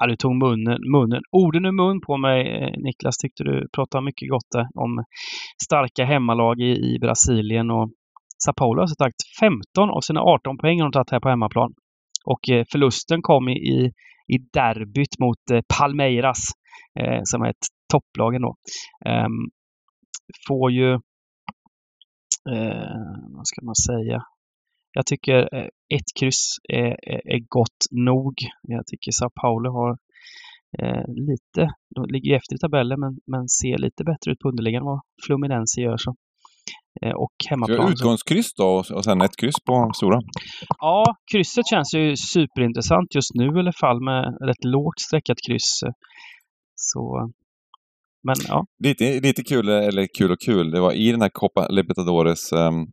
Ja, 0.00 0.06
du 0.06 0.16
tog 0.16 0.34
munnen, 0.36 0.78
munnen, 0.92 1.22
orden 1.30 1.64
ur 1.64 1.72
mun 1.72 2.00
på 2.00 2.16
mig, 2.16 2.40
eh, 2.40 2.72
Niklas. 2.84 3.16
Tyckte 3.16 3.44
du 3.44 3.68
pratade 3.72 4.04
mycket 4.04 4.30
gott 4.30 4.50
där 4.50 4.66
om 4.74 5.04
starka 5.64 6.04
hemmalag 6.04 6.60
i, 6.60 6.94
i 6.94 6.98
Brasilien. 7.00 7.70
Och 7.70 7.90
Sao 8.44 8.52
Paulo 8.56 8.80
har 8.80 8.94
tagit 8.94 9.22
15 9.40 9.90
av 9.90 10.00
sina 10.00 10.20
18 10.20 10.58
poäng 10.58 10.80
har 10.80 10.88
de 10.88 10.92
tagit 10.92 11.10
här 11.10 11.20
på 11.20 11.28
hemmaplan. 11.28 11.74
Och 12.24 12.50
eh, 12.50 12.64
förlusten 12.72 13.22
kom 13.22 13.48
i, 13.48 13.92
i 14.34 14.38
derbyt 14.52 15.18
mot 15.18 15.50
eh, 15.52 15.60
Palmeiras, 15.78 16.38
eh, 17.00 17.20
som 17.24 17.42
är 17.42 17.50
ett 17.50 17.66
topplag 17.92 18.34
ändå. 18.34 18.56
Eh, 19.06 19.28
får 20.48 20.70
ju, 20.72 20.92
eh, 22.52 22.96
vad 23.36 23.46
ska 23.46 23.64
man 23.64 23.74
säga, 23.74 24.22
jag 24.92 25.06
tycker 25.06 25.54
eh, 25.54 25.68
ett 25.96 26.10
kryss 26.20 26.56
är, 26.68 27.10
är, 27.12 27.34
är 27.34 27.40
gott 27.48 27.82
nog. 27.90 28.34
Jag 28.62 28.86
tycker 28.86 29.10
Sao 29.12 29.30
Paulo 29.40 29.72
har 29.72 29.90
eh, 30.78 31.04
lite, 31.08 31.74
de 31.94 32.06
ligger 32.08 32.36
efter 32.36 32.54
i 32.56 32.58
tabellen 32.58 33.00
men, 33.00 33.18
men 33.26 33.48
ser 33.48 33.78
lite 33.78 34.04
bättre 34.04 34.32
ut 34.32 34.38
på 34.38 34.48
underliggande 34.48 34.86
vad 34.86 35.00
Fluminense 35.26 35.80
gör. 35.80 35.96
Så. 35.96 36.14
Eh, 37.02 37.12
och 37.12 37.32
hemmaplan. 37.48 37.92
Utgångskryss 37.92 38.54
då 38.54 38.84
och 38.94 39.04
sen 39.04 39.20
ett 39.20 39.36
kryss 39.36 39.60
på 39.66 39.90
stora? 39.94 40.20
Ja, 40.78 41.04
krysset 41.32 41.66
känns 41.70 41.94
ju 41.94 42.16
superintressant 42.16 43.14
just 43.14 43.34
nu 43.34 43.44
i 43.44 43.58
alla 43.58 43.72
fall 43.72 44.00
med 44.00 44.36
rätt 44.40 44.64
lågt 44.64 45.00
streckat 45.00 45.38
kryss. 45.46 45.80
Så 46.74 47.30
men 48.24 48.36
ja. 48.48 48.66
Lite, 48.84 49.20
lite 49.20 49.42
kul, 49.44 49.68
eller 49.68 50.06
kul 50.18 50.30
och 50.30 50.40
kul, 50.40 50.70
det 50.70 50.80
var 50.80 50.92
i 50.92 51.10
den 51.10 51.22
här 51.22 51.30
Copa 51.32 51.68
Libertadores 51.68 52.52
um, 52.52 52.86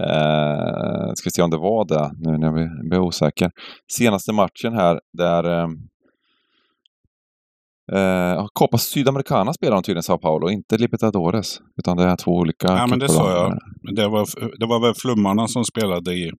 Eh, 0.00 1.12
ska 1.14 1.30
se 1.30 1.42
om 1.42 1.50
det 1.50 1.56
var 1.56 1.84
det 1.84 2.10
nu 2.18 2.38
när 2.38 2.46
jag 2.46 2.88
blir 2.88 2.98
osäker. 2.98 3.50
Senaste 3.92 4.32
matchen 4.32 4.72
här 4.72 5.00
där 5.18 5.44
eh, 5.44 5.68
eh, 7.92 8.46
Copa 8.52 8.78
Sydamericana 8.78 9.52
spelar 9.52 9.74
de 9.74 9.82
tydligen 9.82 10.02
Sao 10.02 10.18
Paulo, 10.18 10.50
inte 10.50 10.78
Libertadores. 10.78 11.60
Utan 11.78 11.96
det 11.96 12.04
är 12.04 12.16
två 12.16 12.30
olika. 12.30 12.66
Ja, 12.68 12.86
men 12.86 12.98
det 12.98 13.08
sa 13.08 13.30
jag. 13.32 13.58
Det 13.96 14.08
var, 14.08 14.26
det 14.58 14.66
var 14.66 14.80
väl 14.80 14.94
flummarna 14.94 15.48
som 15.48 15.64
spelade 15.64 16.14
i 16.14 16.32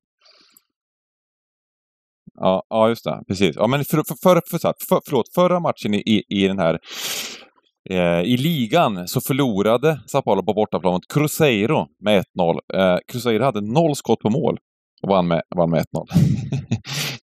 Ja, 2.37 2.63
ja, 2.69 2.89
just 2.89 3.03
det. 3.03 3.23
Precis. 3.27 3.55
Ja, 3.55 3.67
men 3.67 3.85
för, 3.85 3.97
för, 3.97 4.15
för, 4.23 4.41
för, 4.51 4.73
för, 4.89 5.01
förlåt, 5.05 5.33
förra 5.35 5.59
matchen 5.59 5.93
i, 5.93 5.97
i, 5.97 6.23
i 6.29 6.47
den 6.47 6.59
här 6.59 6.79
Eh, 7.89 8.21
I 8.21 8.37
ligan 8.37 9.07
så 9.07 9.21
förlorade 9.21 9.99
Sao 10.07 10.21
Paulo 10.21 10.43
på 10.43 10.53
bortaplan 10.53 10.93
mot 10.93 11.13
Cruzeiro 11.13 11.87
med 12.03 12.23
1-0. 12.37 12.59
Eh, 12.73 12.97
Cruzeiro 13.07 13.43
hade 13.43 13.61
noll 13.61 13.95
skott 13.95 14.19
på 14.19 14.29
mål 14.29 14.57
och 15.01 15.09
vann 15.09 15.27
med, 15.27 15.41
vann 15.55 15.69
med 15.69 15.85
1-0. 15.93 16.07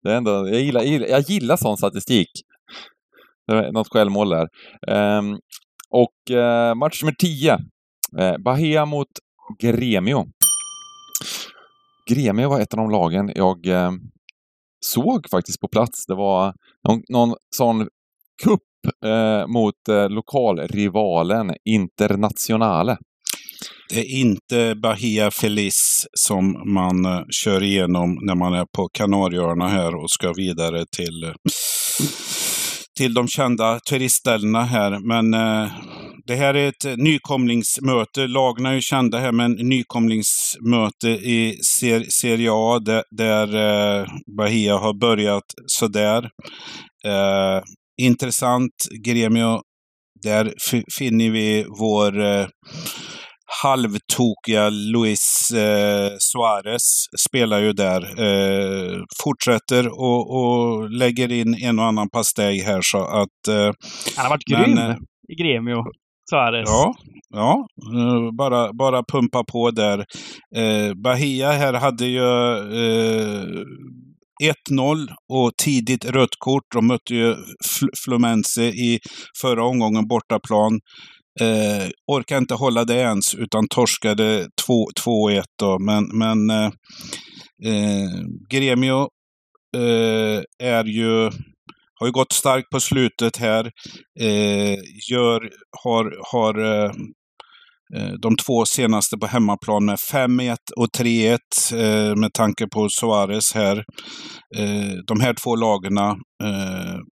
det 0.03 0.11
är 0.11 0.15
ändå, 0.15 0.31
jag, 0.31 0.61
gillar, 0.61 0.81
jag, 0.81 0.89
gillar, 0.89 1.07
jag 1.07 1.21
gillar 1.21 1.57
sån 1.57 1.77
statistik. 1.77 2.29
Något 3.73 3.87
självmål 3.87 4.29
där. 4.29 4.47
Eh, 4.87 5.21
och 5.89 6.35
eh, 6.35 6.75
match 6.75 7.03
nummer 7.03 7.15
10. 7.19 7.57
Eh, 8.19 8.37
Bahia 8.37 8.85
mot 8.85 9.07
Gremio. 9.59 10.25
Gremio 12.09 12.49
var 12.49 12.59
ett 12.59 12.73
av 12.73 12.77
de 12.77 12.89
lagen 12.89 13.31
jag 13.35 13.67
eh, 13.67 13.91
såg 14.85 15.29
faktiskt 15.31 15.59
på 15.59 15.67
plats. 15.67 16.05
Det 16.05 16.15
var 16.15 16.53
någon, 16.87 17.01
någon 17.09 17.35
sån 17.55 17.87
kupp 18.43 18.61
eh, 19.05 19.47
mot 19.47 19.89
eh, 19.89 20.09
lokalrivalen 20.09 21.55
Internationale. 21.69 22.97
Det 23.93 23.99
är 23.99 24.19
inte 24.19 24.75
Bahia 24.75 25.31
Feliz 25.31 26.07
som 26.13 26.73
man 26.73 27.05
eh, 27.05 27.21
kör 27.43 27.63
igenom 27.63 28.17
när 28.21 28.35
man 28.35 28.53
är 28.53 28.65
på 28.75 28.89
Kanarieöarna 28.93 29.67
här 29.67 29.95
och 29.95 30.11
ska 30.11 30.33
vidare 30.33 30.85
till, 30.97 31.23
eh, 31.23 31.33
till 32.97 33.13
de 33.13 33.27
kända 33.27 33.79
turistställena 33.89 34.63
här. 34.63 34.99
Men 34.99 35.33
eh, 35.33 35.71
det 36.27 36.35
här 36.35 36.53
är 36.53 36.67
ett 36.67 36.97
nykomlingsmöte. 36.97 38.27
Lagen 38.27 38.65
är 38.65 38.73
ju 38.73 38.81
kända 38.81 39.19
här, 39.19 39.31
men 39.31 39.51
nykomlingsmöte 39.51 41.09
i 41.09 41.59
ser 41.79 42.05
Serie 42.21 42.49
A 42.53 42.79
där, 42.79 43.03
där 43.11 43.47
eh, 43.55 44.07
Bahia 44.37 44.77
har 44.77 44.99
börjat 44.99 45.43
sådär. 45.65 46.29
Eh, 47.05 47.61
intressant 48.05 48.73
gremio. 49.05 49.61
Där 50.23 50.53
finner 50.97 51.29
vi 51.29 51.65
vår 51.79 52.21
eh, 52.21 52.47
halvtokiga 53.63 54.69
Luis 54.69 55.51
eh, 55.51 56.11
Suarez 56.19 57.05
spelar 57.29 57.59
ju 57.59 57.73
där. 57.73 58.01
Eh, 58.01 58.97
fortsätter 59.23 59.87
och, 59.87 60.35
och 60.37 60.89
lägger 60.89 61.31
in 61.31 61.55
en 61.63 61.79
och 61.79 61.85
annan 61.85 62.09
pastej 62.09 62.59
här 62.59 62.81
så 62.83 62.97
att... 62.97 63.47
Eh, 63.49 63.71
Han 64.17 64.25
har 64.25 64.29
varit 64.29 64.45
grym 64.45 64.75
men, 64.75 64.97
i 65.29 65.35
Gremio, 65.43 65.83
Suarez. 66.29 66.69
Ja, 66.69 66.93
ja 67.29 67.67
eh, 67.95 68.31
bara, 68.37 68.73
bara 68.73 69.03
pumpa 69.03 69.43
på 69.51 69.71
där. 69.71 69.99
Eh, 70.55 70.93
Bahia 71.03 71.51
här 71.51 71.73
hade 71.73 72.05
ju 72.05 72.27
eh, 72.83 73.43
1-0 74.41 75.07
och 75.33 75.51
tidigt 75.63 76.05
rött 76.05 76.35
kort. 76.39 76.63
De 76.73 76.87
mötte 76.87 77.15
ju 77.15 77.35
Flumense 78.05 78.63
i 78.63 78.99
förra 79.41 79.63
omgången 79.63 80.07
bortaplan. 80.07 80.79
Eh, 81.39 81.89
orkar 82.07 82.37
inte 82.37 82.53
hålla 82.53 82.85
det 82.85 82.95
ens, 82.95 83.35
utan 83.35 83.67
torskade 83.67 84.47
2-1 84.67 85.43
då. 85.59 85.79
Men, 85.79 86.17
men 86.17 86.49
eh, 86.49 86.71
eh, 87.65 88.23
Gremio 88.49 89.09
eh, 89.77 90.41
är 90.63 90.83
ju, 90.83 91.29
har 91.99 92.07
ju 92.07 92.11
gått 92.11 92.31
starkt 92.31 92.69
på 92.69 92.79
slutet 92.79 93.37
här. 93.37 93.71
Eh, 94.19 94.77
gör, 95.11 95.49
har, 95.83 96.17
har 96.31 96.59
Eh, 96.59 96.91
Eh, 97.95 98.13
de 98.21 98.35
två 98.35 98.65
senaste 98.65 99.17
på 99.17 99.27
hemmaplan 99.27 99.85
med 99.85 99.97
5-1 100.11 100.55
och 100.77 100.87
3-1 100.99 101.37
eh, 101.73 102.15
med 102.15 102.33
tanke 102.33 102.67
på 102.67 102.87
Suarez 102.89 103.53
här. 103.53 103.77
Eh, 104.57 104.93
de 105.07 105.19
här 105.19 105.33
två 105.43 105.55
lagen 105.55 105.97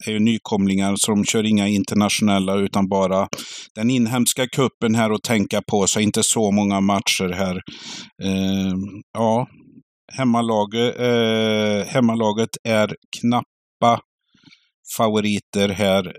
är 0.08 0.12
ju 0.12 0.20
nykomlingar 0.20 0.96
så 0.98 1.12
de 1.12 1.26
kör 1.26 1.44
inga 1.44 1.68
internationella 1.68 2.56
utan 2.56 2.90
bara 2.90 3.28
den 3.76 3.90
inhemska 3.90 4.48
kuppen 4.48 4.96
här 4.96 5.12
att 5.12 5.24
tänka 5.24 5.62
på, 5.72 5.88
så 5.88 6.00
inte 6.00 6.24
så 6.24 6.52
många 6.52 6.82
matcher 6.82 7.34
här. 7.34 7.62
Ja, 9.14 9.48
hemmalaget, 10.18 10.96
hemmalaget 11.88 12.50
är 12.64 12.96
knappa 13.22 14.00
favoriter 14.98 15.70
här. 15.70 16.14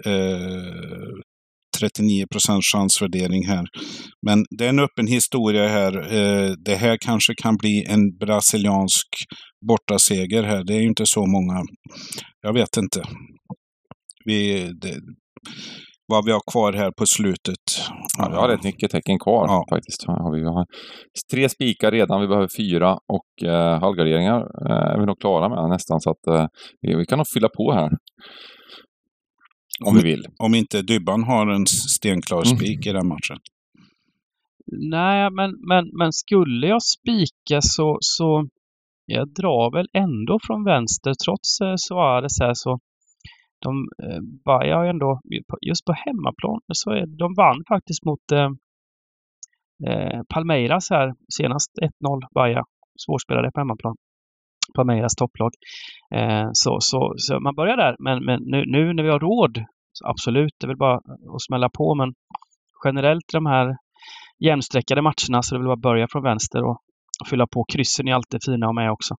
39 1.80 2.26
procents 2.32 2.66
chansvärdering 2.72 3.46
här. 3.46 3.64
Men 4.26 4.44
det 4.58 4.64
är 4.64 4.68
en 4.68 4.78
öppen 4.78 5.06
historia 5.06 5.68
här. 5.68 5.92
Eh, 6.16 6.52
det 6.64 6.74
här 6.74 6.98
kanske 7.00 7.34
kan 7.42 7.56
bli 7.56 7.84
en 7.88 8.18
brasiliansk 8.20 9.06
bortaseger 9.68 10.42
här. 10.42 10.64
Det 10.64 10.74
är 10.74 10.80
ju 10.80 10.88
inte 10.88 11.06
så 11.06 11.26
många. 11.26 11.62
Jag 12.42 12.52
vet 12.52 12.76
inte. 12.76 13.02
Vi, 14.24 14.70
det, 14.80 14.94
vad 16.08 16.24
vi 16.24 16.32
har 16.32 16.42
kvar 16.52 16.72
här 16.72 16.90
på 16.90 17.06
slutet. 17.06 17.64
Ja, 18.18 18.28
vi 18.30 18.36
har 18.36 18.48
rätt 18.48 18.64
mycket 18.64 18.90
tecken 18.90 19.18
kvar 19.18 19.46
ja. 19.48 19.64
faktiskt. 19.70 20.02
Vi 20.32 20.44
har 20.44 20.66
tre 21.32 21.48
spikar 21.48 21.90
redan, 21.90 22.20
vi 22.20 22.28
behöver 22.28 22.48
fyra 22.56 22.92
och 22.92 23.48
eh, 23.48 23.80
halvgarderingar 23.80 24.40
eh, 24.40 24.92
är 24.92 25.00
vi 25.00 25.06
nog 25.06 25.20
klara 25.20 25.48
med 25.48 25.70
nästan. 25.70 26.00
Så 26.00 26.10
att 26.10 26.26
eh, 26.26 26.46
vi, 26.80 26.94
vi 26.94 27.04
kan 27.06 27.18
nog 27.18 27.26
fylla 27.34 27.48
på 27.48 27.72
här. 27.72 27.90
Om, 29.84 29.96
vi 29.96 30.02
vill. 30.02 30.26
Om 30.38 30.54
inte 30.54 30.82
Dybban 30.82 31.24
har 31.24 31.46
en 31.46 31.66
stenklar 31.66 32.42
mm. 32.46 32.56
spik 32.56 32.86
mm. 32.86 32.96
i 32.96 32.98
den 32.98 33.08
matchen. 33.08 33.38
Nej, 34.72 35.30
men, 35.30 35.50
men, 35.68 35.90
men 35.98 36.12
skulle 36.12 36.66
jag 36.66 36.82
spika 36.82 37.60
så, 37.60 37.98
så 38.00 38.48
jag 39.06 39.28
drar 39.34 39.72
väl 39.76 39.88
ändå 39.92 40.38
från 40.42 40.64
vänster 40.64 41.12
trots 41.24 41.60
eh, 41.60 41.74
Suarez 41.76 42.40
här 42.40 42.54
så 42.54 42.78
de 43.58 43.88
eh, 44.02 44.20
Baja 44.44 44.90
ändå, 44.90 45.20
just 45.60 45.84
på 45.84 45.92
hemmaplan, 45.92 46.60
så 46.72 46.90
är, 46.90 47.06
de 47.06 47.34
vann 47.34 47.64
faktiskt 47.68 48.04
mot 48.04 48.32
eh, 48.32 48.50
eh 49.88 50.22
Palmeiras 50.28 50.90
här 50.90 51.14
senast 51.36 51.70
1-0 51.82 52.20
Baja. 52.34 52.64
Svårspelade 53.06 53.50
på 53.52 53.60
hemmaplan. 53.60 53.96
Palmeiras 54.74 55.14
topplag. 55.14 55.50
Eh, 56.14 56.48
så, 56.52 56.76
så, 56.80 57.14
så 57.16 57.40
man 57.40 57.54
börjar 57.54 57.76
där. 57.76 57.96
Men, 57.98 58.24
men 58.24 58.42
nu, 58.42 58.64
nu 58.66 58.92
när 58.92 59.02
vi 59.02 59.10
har 59.10 59.20
råd, 59.20 59.64
absolut, 60.04 60.54
det 60.58 60.64
är 60.66 60.68
väl 60.68 60.76
bara 60.76 60.96
att 61.34 61.42
smälla 61.46 61.68
på. 61.68 61.94
Men 61.94 62.14
generellt 62.84 63.32
de 63.32 63.46
här 63.46 63.76
jämnsträckade 64.38 65.02
matcherna 65.02 65.42
så 65.42 65.54
det 65.54 65.58
vill 65.58 65.68
väl 65.68 65.68
bara 65.68 65.74
att 65.74 65.80
börja 65.80 66.06
från 66.10 66.22
vänster 66.22 66.64
och, 66.64 66.78
och 67.20 67.28
fylla 67.30 67.46
på. 67.46 67.64
Kryssen 67.72 68.08
är 68.08 68.14
alltid 68.14 68.40
fina 68.44 68.68
att 68.68 68.74
med 68.74 68.90
också. 68.90 69.14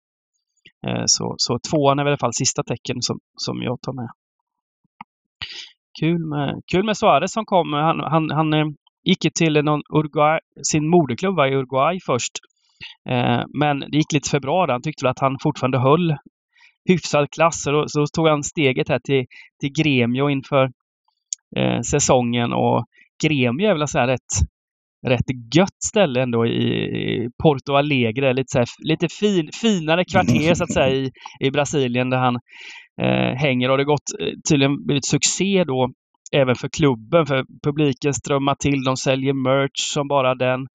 Eh, 0.88 1.04
så, 1.06 1.36
så 1.38 1.60
tvåan 1.60 2.00
är 2.00 2.04
väl 2.04 2.12
i 2.12 2.14
alla 2.14 2.18
fall 2.18 2.34
sista 2.34 2.64
tecken 2.64 3.02
som, 3.02 3.20
som 3.36 3.62
jag 3.62 3.82
tar 3.82 3.94
med. 3.94 4.10
Kul 6.00 6.26
med, 6.26 6.62
kul 6.72 6.86
med 6.86 6.98
Suarez 6.98 7.32
som 7.32 7.46
kom. 7.46 7.74
Han, 7.74 8.00
han, 8.00 8.30
han 8.32 8.54
eh, 8.54 8.66
gick 9.04 9.26
till 9.34 9.64
någon 9.64 9.82
Uruguay, 9.94 10.40
sin 10.64 10.90
moderklubb 10.90 11.40
i 11.40 11.56
Uruguay 11.56 12.00
först 12.06 12.34
Eh, 13.10 13.44
men 13.60 13.80
det 13.80 13.98
gick 13.98 14.14
lite 14.14 14.30
för 14.30 14.40
bra. 14.40 14.68
Han 14.72 14.82
tyckte 14.82 15.10
att 15.10 15.20
han 15.20 15.38
fortfarande 15.42 15.80
höll 15.80 16.16
hyfsad 16.90 17.30
klass. 17.32 17.64
Så 17.64 17.72
då, 17.72 17.84
så 17.88 18.00
då 18.00 18.06
tog 18.08 18.28
han 18.28 18.44
steget 18.44 18.90
här 18.90 19.00
till, 19.00 19.26
till 19.60 19.84
Gremio 19.84 20.30
inför 20.30 20.70
eh, 21.58 21.82
säsongen. 21.82 22.54
Och 22.54 22.86
Gremio 23.24 23.70
är 23.70 23.74
väl 23.74 23.88
så 23.88 24.00
här 24.00 24.08
rätt, 24.08 24.34
rätt 25.08 25.56
gött 25.56 25.84
ställe 25.86 26.22
ändå 26.22 26.46
i 26.48 27.30
Porto 27.44 27.74
Alegre. 27.74 28.34
Lite, 28.34 28.52
så 28.52 28.58
här, 28.58 28.68
lite 28.84 29.08
fin, 29.10 29.50
finare 29.62 30.06
kvarter 30.06 30.54
så 30.54 30.64
att 30.64 30.74
säga 30.74 30.90
i, 30.90 31.12
i 31.40 31.52
Brasilien 31.52 32.10
där 32.10 32.18
han 32.18 32.36
eh, 33.02 33.36
hänger. 33.36 33.70
Och 33.72 33.78
det 33.78 33.84
har 33.84 33.88
gått, 33.88 34.22
eh, 34.22 34.34
tydligen 34.50 34.86
blivit 34.86 35.06
succé 35.06 35.64
då 35.64 35.92
även 36.32 36.56
för 36.56 36.70
klubben. 36.70 37.26
För 37.26 37.46
publiken 37.64 38.14
strömmar 38.14 38.56
till. 38.56 38.84
De 38.84 38.98
säljer 38.98 39.34
merch 39.34 39.94
som 39.94 40.08
bara 40.08 40.36
den. 40.36 40.68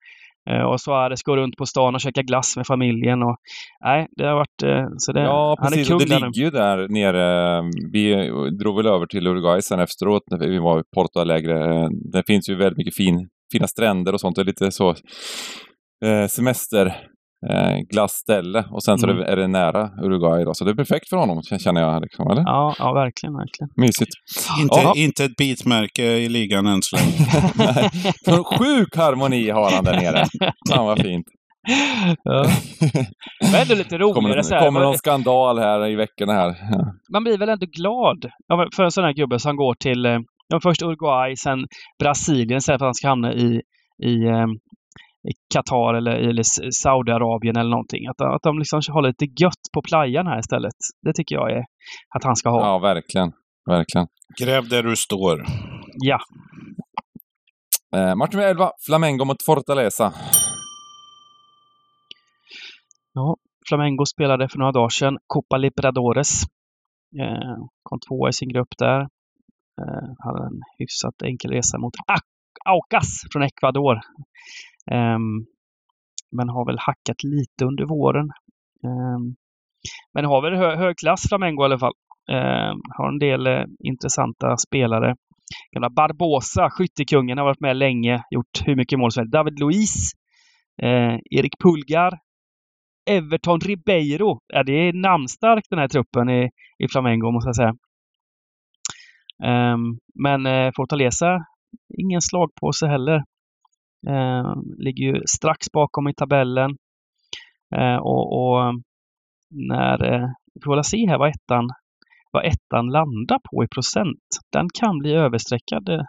Eh, 0.51 0.63
och 0.63 0.81
Suarez 0.81 1.23
går 1.23 1.37
runt 1.37 1.57
på 1.57 1.67
stan 1.67 1.95
och 1.95 2.01
käkar 2.01 2.23
glass 2.23 2.57
med 2.57 2.67
familjen. 2.67 3.23
Och, 3.23 3.37
nej, 3.85 4.07
det 4.17 4.27
har 4.27 4.35
varit... 4.35 4.63
Eh, 4.65 4.87
så 4.99 5.13
det, 5.13 5.21
ja, 5.21 5.57
precis. 5.63 5.89
Han 5.89 6.01
är 6.01 6.07
det 6.07 6.15
ligger 6.15 6.45
ju 6.45 6.51
där 6.51 6.89
nere. 6.89 7.63
Vi 7.93 8.31
drog 8.59 8.77
väl 8.77 8.87
över 8.87 9.07
till 9.07 9.27
Uruguay 9.27 9.63
sen 9.63 9.81
efteråt 9.81 10.23
när 10.31 10.39
vi 10.39 10.59
var 10.59 10.81
i 10.81 10.83
Porto 10.95 11.21
Alegre. 11.21 11.89
Det 12.13 12.23
finns 12.27 12.49
ju 12.49 12.57
väldigt 12.57 12.79
mycket 12.79 12.97
fin, 12.97 13.29
fina 13.53 13.67
stränder 13.67 14.13
och 14.13 14.21
sånt. 14.21 14.37
Det 14.37 14.43
är 14.43 14.47
lite 14.47 14.71
så 14.71 14.91
eh, 16.05 16.27
semester 16.29 16.97
eh, 17.51 17.79
glassställe 17.91 18.65
och 18.71 18.83
sen 18.83 18.99
så 18.99 19.11
mm. 19.11 19.23
är 19.23 19.37
det 19.37 19.49
nära 19.49 19.91
Uruguay 20.03 20.45
då. 20.45 20.55
Så 20.55 20.65
det 20.65 20.71
är 20.71 20.75
perfekt 20.75 21.09
för 21.09 21.17
honom 21.17 21.43
känner 21.43 21.81
jag. 21.81 22.03
Liksom, 22.03 22.31
eller? 22.31 22.43
Ja, 22.43 22.75
ja, 22.79 22.93
verkligen, 22.93 23.35
verkligen. 23.35 23.71
Mysigt. 23.77 24.11
Inte, 24.61 25.01
inte 25.01 25.25
ett 25.25 25.37
bitmärke 25.37 26.03
i 26.03 26.29
ligan 26.29 26.67
än 26.67 26.83
så 26.83 26.97
länge. 26.97 27.27
Sjuk 28.59 28.97
harmoni 28.97 29.51
har 29.51 29.71
han 29.71 29.85
där 29.85 29.97
nere. 29.97 30.25
Fan 30.69 30.87
vad 30.87 31.01
fint. 31.01 31.27
Ja. 32.25 32.47
Men 33.43 33.61
ändå 33.63 33.75
lite 33.75 33.99
roligare 33.99 34.15
kommer, 34.15 34.43
så 34.43 34.55
här. 34.55 34.65
kommer 34.67 34.81
någon 34.81 34.99
skandal 34.99 35.59
här 35.59 35.89
i 35.89 35.95
veckorna 35.95 36.33
här. 36.33 36.57
Ja. 36.71 36.93
Man 37.13 37.25
blir 37.25 37.39
väl 37.39 37.49
ändå 37.49 37.67
glad 37.67 38.31
för 38.77 38.83
en 38.83 38.91
sån 38.91 39.05
här 39.05 39.13
gubbe 39.13 39.39
som 39.39 39.57
går 39.57 39.75
till 39.75 40.07
eh, 40.07 40.19
först 40.63 40.83
Uruguay, 40.83 41.37
sen 41.37 41.67
Brasilien, 41.99 42.61
sen 42.61 42.79
för 42.79 42.85
att 42.85 42.89
han 42.89 42.95
ska 42.95 43.09
hamna 43.09 43.33
i, 43.33 43.63
i 44.03 44.25
eh, 44.25 44.47
Qatar 45.55 45.95
eller, 45.95 46.13
eller 46.13 46.43
Saudiarabien 46.73 47.57
eller 47.57 47.71
någonting. 47.71 48.07
Att, 48.07 48.21
att 48.21 48.43
de 48.43 48.59
liksom 48.59 48.81
har 48.89 49.03
lite 49.03 49.25
gött 49.25 49.65
på 49.75 49.83
playan 49.83 50.27
här 50.27 50.39
istället. 50.39 50.75
Det 51.03 51.13
tycker 51.13 51.35
jag 51.35 51.53
är 51.53 51.65
att 52.15 52.25
han 52.25 52.37
ska 52.37 52.51
ha. 52.51 52.61
Ja, 52.61 52.79
verkligen. 52.79 53.33
Verkligen. 53.67 54.07
Gräv 54.41 54.69
där 54.69 54.83
du 54.83 54.97
står. 54.97 55.45
Ja. 55.95 56.19
Eh, 57.97 58.15
match 58.15 58.33
nummer 58.33 58.47
11, 58.47 58.71
Flamengo 58.87 59.25
mot 59.25 59.43
Fortaleza. 59.43 60.13
Ja, 63.13 63.37
Flamengo 63.69 64.05
spelade 64.07 64.49
för 64.49 64.59
några 64.59 64.73
dagar 64.73 64.89
sedan 64.89 65.19
Copa 65.27 65.57
Libertadores. 65.57 66.43
Eh, 67.21 67.57
kom 67.83 67.99
tvåa 68.09 68.29
i 68.29 68.33
sin 68.33 68.49
grupp 68.49 68.79
där. 68.79 69.01
Eh, 69.81 70.09
hade 70.19 70.47
en 70.47 70.61
hyfsat 70.79 71.23
enkel 71.25 71.51
resa 71.51 71.79
mot 71.79 71.95
Aucas 72.65 73.23
från 73.33 73.43
Ecuador. 73.43 74.01
Um, 74.91 75.47
men 76.37 76.49
har 76.49 76.67
väl 76.67 76.79
hackat 76.79 77.23
lite 77.23 77.65
under 77.65 77.85
våren. 77.85 78.31
Um, 78.85 79.37
men 80.15 80.25
har 80.25 80.43
väl 80.43 80.55
hö 80.55 80.77
hög 80.77 80.99
klass 80.99 81.29
Flamengo 81.29 81.63
i 81.63 81.65
alla 81.65 81.79
fall. 81.79 81.93
Um, 82.31 82.81
har 82.97 83.09
en 83.09 83.19
del 83.19 83.47
uh, 83.47 83.65
intressanta 83.85 84.57
spelare. 84.57 85.17
Gamla 85.73 85.91
Barbosa, 85.91 86.71
skyttekungen, 86.71 87.39
har 87.39 87.45
varit 87.45 87.61
med 87.61 87.77
länge, 87.77 88.23
gjort 88.31 88.63
hur 88.65 88.77
mycket 88.77 88.99
mål 88.99 89.13
som 89.13 89.21
helst. 89.21 89.33
David 89.33 89.61
Luiz, 89.61 90.13
uh, 90.83 91.19
Erik 91.31 91.59
Pulgar, 91.59 92.19
Everton 93.11 93.61
Ribeiro. 93.61 94.41
Ja, 94.47 94.63
det 94.63 94.73
är 94.73 94.93
namnstark 94.93 95.65
den 95.71 95.79
här 95.79 95.89
truppen 95.89 96.31
i, 96.31 96.51
i 96.79 96.89
Flamengo 96.89 97.31
måste 97.31 97.49
jag 97.49 97.57
säga. 97.57 97.75
Um, 99.45 99.99
men 100.15 100.47
eh, 100.47 100.67
uh, 100.67 100.73
Fortaleza, 100.77 101.45
ingen 101.99 102.21
slagpåse 102.21 102.87
heller. 102.87 103.25
Eh, 104.09 104.55
ligger 104.79 105.05
ju 105.05 105.23
strax 105.27 105.67
bakom 105.73 106.09
i 106.09 106.15
tabellen. 106.15 106.71
Eh, 107.77 107.97
och, 107.97 108.25
och, 108.39 108.75
när, 109.51 110.15
eh, 110.15 110.29
vi 110.55 110.61
får 110.65 110.75
väl 110.75 110.85
se 110.85 111.09
här 111.09 111.19
vad 111.19 111.29
ettan, 111.29 111.69
vad 112.33 112.45
ettan 112.45 112.87
landar 112.87 113.39
på 113.51 113.65
i 113.65 113.69
procent. 113.69 114.25
Den 114.53 114.69
kan 114.81 114.99
bli 114.99 115.13
överstreckad 115.13 115.89
eh, 115.89 116.05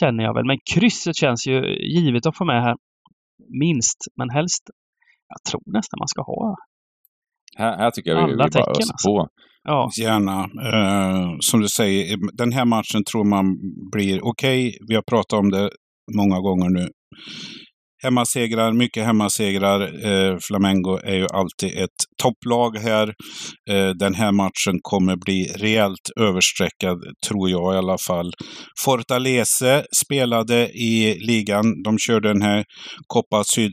känner 0.00 0.24
jag 0.24 0.34
väl. 0.34 0.46
Men 0.46 0.58
krysset 0.74 1.16
känns 1.16 1.46
ju 1.46 1.76
givet 1.76 2.26
att 2.26 2.36
få 2.36 2.44
med 2.44 2.62
här. 2.62 2.76
Minst, 3.48 3.98
men 4.16 4.30
helst. 4.30 4.62
Jag 5.28 5.42
tror 5.50 5.62
nästan 5.66 5.98
man 5.98 6.08
ska 6.08 6.22
ha 6.22 6.56
här, 7.56 7.78
här 7.78 7.90
tycker 7.90 8.10
jag 8.10 8.16
vi, 8.16 8.22
Alla 8.22 8.32
vi 8.32 8.36
bara 8.36 8.48
tecken, 8.50 8.66
alltså. 8.68 9.08
på. 9.08 9.28
Ja. 9.62 9.90
Gärna. 10.00 10.40
Uh, 10.42 11.36
som 11.40 11.60
du 11.60 11.68
säger, 11.68 12.18
den 12.32 12.52
här 12.52 12.64
matchen 12.64 13.04
tror 13.04 13.24
man 13.24 13.44
blir 13.92 14.24
okej. 14.24 14.68
Okay, 14.68 14.78
vi 14.88 14.94
har 14.94 15.02
pratat 15.02 15.38
om 15.38 15.50
det 15.50 15.70
många 16.16 16.40
gånger 16.40 16.70
nu. 16.70 16.88
hemmasegrar, 18.04 18.72
mycket 18.72 19.04
hemmasegrar. 19.04 19.80
Eh, 19.80 20.36
Flamengo 20.40 20.98
är 21.04 21.14
ju 21.14 21.26
alltid 21.32 21.78
ett 21.78 21.98
topplag 22.22 22.76
här. 22.78 23.08
Eh, 23.70 23.90
den 23.98 24.14
här 24.14 24.32
matchen 24.32 24.78
kommer 24.82 25.16
bli 25.16 25.52
rejält 25.56 26.10
överstreckad, 26.20 26.98
tror 27.26 27.50
jag 27.50 27.74
i 27.74 27.78
alla 27.78 27.98
fall. 27.98 28.32
Fortaleza 28.84 29.82
spelade 30.04 30.68
i 30.68 31.18
ligan. 31.20 31.82
De 31.84 31.98
körde 31.98 32.28
den 32.28 32.42
här 32.42 32.64
Copa 33.06 33.44
Syd 33.44 33.72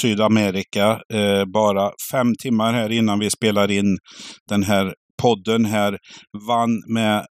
Sydamerika 0.00 1.00
eh, 1.14 1.44
bara 1.54 1.90
fem 2.12 2.32
timmar 2.42 2.72
här 2.72 2.92
innan 2.92 3.18
vi 3.18 3.30
spelar 3.30 3.70
in 3.70 3.98
den 4.48 4.62
här 4.62 4.94
podden 5.22 5.64
här. 5.64 5.98
Vann 6.48 6.82
med 6.94 7.26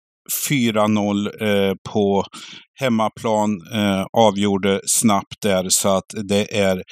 4-0 0.50 1.42
eh, 1.42 1.74
på 1.92 2.24
hemmaplan. 2.80 3.50
Eh, 3.74 4.04
avgjorde 4.12 4.80
snabbt 4.84 5.36
där 5.42 5.66
så 5.68 5.88
att 5.88 6.28
det 6.28 6.58
är 6.58 6.82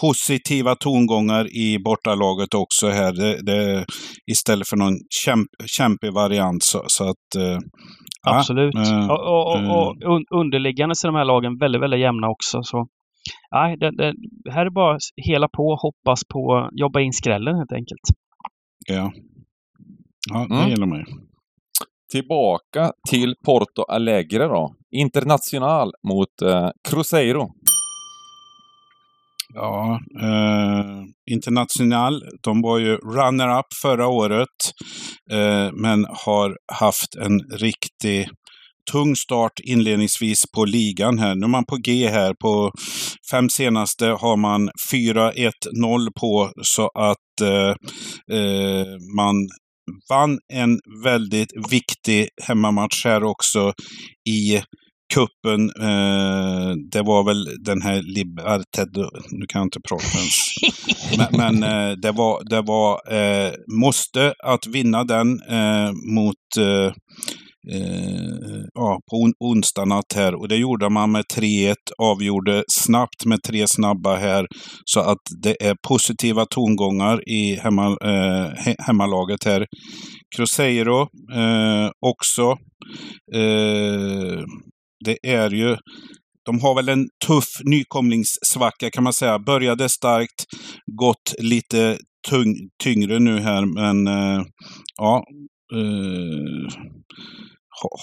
positiva 0.00 0.74
tongångar 0.74 1.56
i 1.56 1.78
bortalaget 1.84 2.54
också 2.54 2.88
här. 2.88 3.12
Det, 3.12 3.42
det, 3.46 3.84
istället 4.30 4.68
för 4.68 4.76
någon 4.76 4.94
kämp, 5.24 5.48
kämpig 5.66 6.12
variant. 6.12 6.62
Så, 6.62 6.82
så 6.86 7.04
att, 7.04 7.34
eh, 7.38 7.58
Absolut. 8.28 8.74
Ja, 8.74 9.12
och, 9.12 9.52
och, 9.52 9.76
och, 9.76 10.14
och 10.14 10.40
underliggande 10.40 10.94
så 10.94 11.06
är 11.06 11.12
de 11.12 11.18
här 11.18 11.24
lagen 11.24 11.58
väldigt, 11.58 11.82
väldigt 11.82 12.00
jämna 12.00 12.28
också. 12.28 12.62
Så. 12.62 12.86
Nej, 13.52 13.76
det, 13.76 13.90
det, 13.96 14.14
här 14.52 14.66
är 14.66 14.70
bara 14.70 14.98
hela 15.16 15.48
på, 15.48 15.78
hoppas 15.82 16.20
på, 16.32 16.68
jobba 16.72 17.00
in 17.00 17.12
skrällen 17.12 17.56
helt 17.56 17.72
enkelt. 17.72 18.06
Ja, 18.88 19.12
ja 20.32 20.46
det 20.48 20.54
mm. 20.54 20.70
gäller 20.70 20.86
mig. 20.86 21.04
Tillbaka 22.12 22.92
till 23.10 23.34
Porto 23.44 23.82
Alegre 23.88 24.44
då. 24.44 24.74
International 24.90 25.92
mot 26.08 26.42
eh, 26.42 26.70
Cruzeiro. 26.88 27.48
Ja, 29.54 30.00
eh, 30.20 31.02
International, 31.30 32.22
de 32.42 32.62
var 32.62 32.78
ju 32.78 32.96
runner-up 32.96 33.66
förra 33.82 34.06
året, 34.06 34.72
eh, 35.30 35.72
men 35.72 36.06
har 36.24 36.56
haft 36.72 37.14
en 37.14 37.40
riktig 37.40 38.28
tung 38.92 39.16
start 39.16 39.52
inledningsvis 39.64 40.42
på 40.54 40.64
ligan 40.64 41.18
här. 41.18 41.34
Nu 41.34 41.44
är 41.44 41.48
man 41.48 41.64
på 41.64 41.76
G 41.76 42.08
här. 42.08 42.34
På 42.34 42.72
fem 43.30 43.48
senaste 43.48 44.06
har 44.06 44.36
man 44.36 44.70
4-1-0 44.92 46.10
på 46.20 46.50
så 46.62 46.90
att 46.94 47.40
eh, 47.42 47.74
eh 48.38 48.86
man 49.16 49.48
vann 50.10 50.38
en 50.52 50.80
väldigt 51.04 51.52
viktig 51.70 52.28
hemmamatch 52.42 53.04
här 53.04 53.24
också 53.24 53.72
i 54.28 54.62
kuppen. 55.14 55.70
Eh, 55.80 56.74
det 56.90 57.02
var 57.02 57.24
väl 57.24 57.64
den 57.64 57.82
här 57.82 58.02
Liberted, 58.02 58.96
nu 59.30 59.46
kan 59.46 59.58
jag 59.58 59.66
inte 59.66 59.80
prata 59.88 60.18
ens. 60.18 60.36
men, 61.32 61.60
men 61.60 61.62
eh, 61.62 61.96
det 61.96 62.12
var, 62.12 62.42
det 62.50 62.62
var 62.62 63.12
eh, 63.14 63.52
måste 63.80 64.34
att 64.44 64.66
vinna 64.66 65.04
den 65.04 65.42
eh, 65.42 65.92
mot 66.14 66.34
eh, 67.72 68.64
ja, 68.74 69.00
på 69.10 69.16
on 69.16 69.32
onsdag 69.40 69.84
natt 69.84 70.12
här. 70.14 70.34
Och 70.34 70.48
det 70.48 70.56
gjorde 70.56 70.88
man 70.90 71.12
med 71.12 71.24
3-1, 71.34 71.74
avgjorde 71.98 72.64
snabbt 72.68 73.24
med 73.24 73.42
tre 73.42 73.64
snabba 73.68 74.16
här. 74.16 74.46
Så 74.84 75.00
att 75.00 75.22
det 75.42 75.66
är 75.66 75.76
positiva 75.88 76.46
tongångar 76.46 77.28
i 77.28 77.54
hemma, 77.54 77.86
eh, 77.86 78.74
hemmalaget 78.78 79.44
här. 79.44 79.66
Cruzeiro 80.36 81.00
eh, 81.34 81.90
också. 82.06 82.50
Eh, 83.34 84.44
det 85.04 85.18
är 85.22 85.50
ju 85.50 85.76
de 86.46 86.60
har 86.60 86.74
väl 86.74 86.88
en 86.88 87.08
tuff 87.26 87.48
nykomlingssvacka 87.64 88.90
kan 88.90 89.04
man 89.04 89.12
säga. 89.12 89.38
Började 89.38 89.88
starkt, 89.88 90.44
gått 91.00 91.34
lite 91.38 91.98
tyngre 92.82 93.18
nu 93.18 93.38
här, 93.38 93.64
men 93.64 94.06
eh, 94.06 94.44
ja. 94.96 95.24
Eh, 95.74 96.80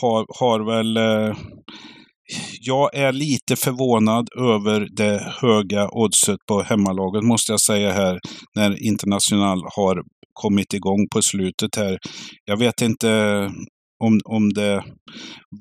har, 0.01 0.25
har 0.39 0.59
väl... 0.65 0.97
Eh, 0.97 1.37
jag 2.61 2.95
är 2.95 3.11
lite 3.11 3.55
förvånad 3.55 4.27
över 4.39 4.87
det 4.95 5.33
höga 5.41 5.89
oddset 5.91 6.37
på 6.47 6.61
hemmalaget 6.61 7.23
måste 7.23 7.51
jag 7.51 7.61
säga 7.61 7.91
här. 7.91 8.19
När 8.55 8.87
International 8.87 9.61
har 9.75 10.03
kommit 10.33 10.73
igång 10.73 11.07
på 11.13 11.21
slutet 11.21 11.75
här. 11.75 11.97
Jag 12.45 12.57
vet 12.57 12.81
inte 12.81 13.09
om, 14.03 14.19
om 14.25 14.53
det, 14.53 14.83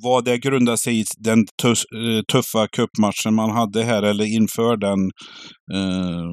vad 0.04 0.24
det 0.24 0.38
grundar 0.38 0.76
sig 0.76 1.00
i 1.00 1.04
den 1.18 1.44
tuff, 1.62 1.78
eh, 1.94 2.22
tuffa 2.32 2.66
cupmatchen 2.76 3.34
man 3.34 3.50
hade 3.50 3.82
här 3.82 4.02
eller 4.02 4.24
inför 4.24 4.76
den. 4.76 5.00
Uh, 5.74 6.30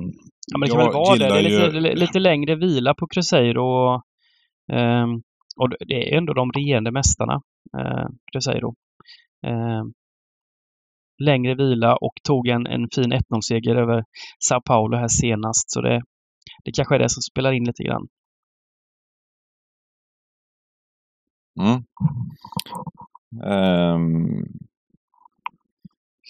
ja, 0.52 0.58
men 0.58 0.62
det 0.62 0.76
kan 0.76 0.78
väl 0.78 0.94
vara 0.94 1.16
det. 1.16 1.28
Det 1.28 1.40
är 1.40 1.44
lite, 1.44 1.78
ju... 1.78 1.96
lite 1.96 2.20
längre 2.20 2.56
vila 2.56 2.94
på 2.94 3.08
Cruzeiro. 3.14 3.64
Och, 3.64 4.02
um, 4.74 5.22
och 5.62 5.70
det 5.88 6.14
är 6.14 6.18
ändå 6.18 6.34
de 6.34 6.52
regerande 6.52 6.92
mästarna, 6.92 7.42
eh, 7.78 8.08
Cruzeiro. 8.32 8.74
Eh, 9.48 9.84
längre 11.24 11.56
vila 11.56 11.96
och 11.96 12.14
tog 12.24 12.48
en, 12.48 12.68
en 12.68 12.88
fin 12.96 13.14
1-0-seger 13.14 13.76
över 13.76 14.04
Sao 14.50 14.62
Paulo 14.62 14.98
här 14.98 15.08
senast. 15.08 15.72
Så 15.72 15.82
det, 15.82 16.02
det 16.66 16.72
kanske 16.72 16.96
är 16.96 17.00
det 17.00 17.10
som 17.10 17.22
spelar 17.22 17.52
in 17.52 17.64
lite 17.64 17.84
grann. 17.84 18.08
Mm. 21.60 21.84
Um, 23.46 24.46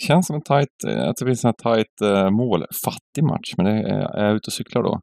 känns 0.07 0.27
som 0.27 0.35
en 0.35 0.41
tight, 0.41 0.69
att 0.85 1.15
det 1.17 1.25
blir 1.25 1.33
en 1.33 1.37
sån 1.37 1.53
här 1.57 1.75
tight 1.75 2.01
uh, 2.03 2.29
målfattig 2.29 3.23
match, 3.23 3.53
men 3.57 3.65
det 3.65 3.71
är, 3.71 4.19
är 4.19 4.25
jag 4.25 4.35
ute 4.35 4.47
och 4.47 4.53
cyklar 4.53 4.83
då? 4.83 4.99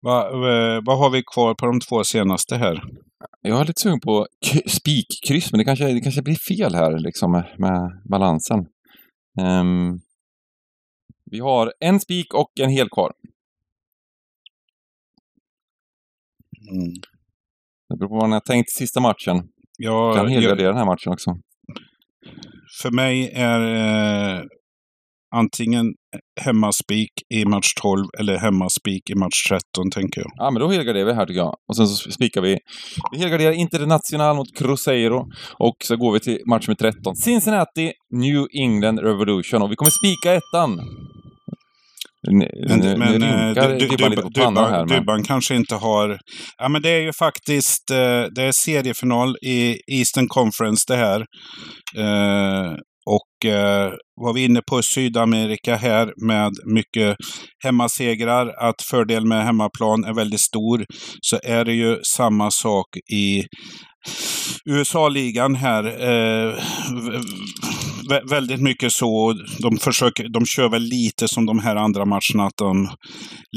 Vad, 0.00 0.26
eh, 0.26 0.80
vad 0.84 0.98
har 0.98 1.10
vi 1.10 1.22
kvar 1.34 1.54
på 1.54 1.66
de 1.66 1.80
två 1.80 2.04
senaste 2.04 2.56
här? 2.56 2.82
Jag 3.46 3.60
är 3.60 3.64
lite 3.64 3.80
sugen 3.80 4.00
på 4.00 4.26
spikkryss, 4.66 5.52
men 5.52 5.58
det 5.58 5.64
kanske, 5.64 5.92
det 5.92 6.00
kanske 6.00 6.22
blir 6.22 6.34
fel 6.34 6.74
här 6.74 6.98
liksom 6.98 7.32
med, 7.32 7.54
med 7.58 8.02
balansen. 8.10 8.58
Um, 9.40 10.00
vi 11.30 11.38
har 11.38 11.72
en 11.80 12.00
spik 12.00 12.34
och 12.34 12.50
en 12.60 12.70
hel 12.70 12.88
kvar. 12.88 13.12
Mm. 16.70 16.92
Det 17.88 17.96
beror 17.96 18.08
på 18.08 18.14
vad 18.14 18.22
man 18.22 18.32
har 18.32 18.40
tänkt 18.40 18.70
sista 18.70 19.00
matchen. 19.00 19.48
Ja, 19.78 20.14
kan 20.14 20.28
helgardera 20.28 20.62
jag... 20.62 20.74
den 20.74 20.78
här 20.78 20.86
matchen 20.86 21.12
också. 21.12 21.30
För 22.82 22.90
mig 22.90 23.30
är 23.34 23.60
eh, 23.60 24.42
antingen 25.34 25.86
hemmaspik 26.40 27.10
i 27.34 27.44
match 27.44 27.74
12 27.82 28.04
eller 28.18 28.38
hemmaspik 28.38 29.10
i 29.10 29.14
match 29.14 29.48
13, 29.48 29.90
tänker 29.90 30.20
jag. 30.20 30.30
Ja, 30.34 30.50
men 30.50 30.60
då 30.60 30.68
helgarderar 30.70 31.04
vi 31.04 31.12
här 31.12 31.26
tycker 31.26 31.40
jag. 31.40 31.54
Och 31.68 31.76
sen 31.76 31.86
så 31.86 32.10
spikar 32.10 32.40
vi. 32.40 32.58
Vi 33.12 33.18
helgarderar 33.18 33.52
International 33.52 34.36
mot 34.36 34.58
Cruzeiro. 34.58 35.26
Och 35.58 35.76
så 35.84 35.96
går 35.96 36.12
vi 36.12 36.20
till 36.20 36.38
match 36.46 36.68
med 36.68 36.78
13. 36.78 37.16
Cincinnati, 37.16 37.92
New 38.12 38.46
England 38.52 38.98
Revolution. 38.98 39.62
Och 39.62 39.72
vi 39.72 39.76
kommer 39.76 39.90
spika 39.90 40.34
ettan. 40.34 40.80
Men, 42.26 42.38
men 42.98 43.22
eh, 43.22 43.76
Dybban, 43.76 44.86
Dybban 44.88 45.24
kanske 45.24 45.54
inte 45.54 45.74
har... 45.74 46.18
Ja, 46.58 46.68
men 46.68 46.82
det 46.82 46.90
är 46.90 47.00
ju 47.00 47.12
faktiskt 47.12 47.90
eh, 47.90 48.24
det 48.34 48.42
är 48.42 48.52
seriefinal 48.52 49.36
i 49.42 49.78
Eastern 49.86 50.28
Conference 50.28 50.84
det 50.88 50.96
här. 50.96 51.20
Eh, 51.96 52.72
eh, 53.44 53.92
var 54.20 54.32
vi 54.32 54.44
inne 54.44 54.60
på 54.70 54.82
Sydamerika 54.82 55.76
här 55.76 56.12
med 56.26 56.52
mycket 56.64 57.16
hemmasegrar, 57.64 58.46
att 58.68 58.82
fördel 58.82 59.26
med 59.26 59.44
hemmaplan 59.44 60.04
är 60.04 60.14
väldigt 60.14 60.40
stor, 60.40 60.84
så 61.20 61.40
är 61.42 61.64
det 61.64 61.74
ju 61.74 61.98
samma 62.02 62.50
sak 62.50 62.86
i 63.12 63.42
USA-ligan 64.70 65.54
här. 65.54 65.84
Eh, 65.84 66.54
väldigt 68.30 68.60
mycket 68.60 68.92
så. 68.92 69.34
De, 69.58 69.76
försöker, 69.76 70.28
de 70.28 70.46
kör 70.46 70.68
väl 70.68 70.82
lite 70.82 71.28
som 71.28 71.46
de 71.46 71.58
här 71.58 71.76
andra 71.76 72.04
matcherna. 72.04 72.46
Att 72.46 72.56
de 72.56 72.88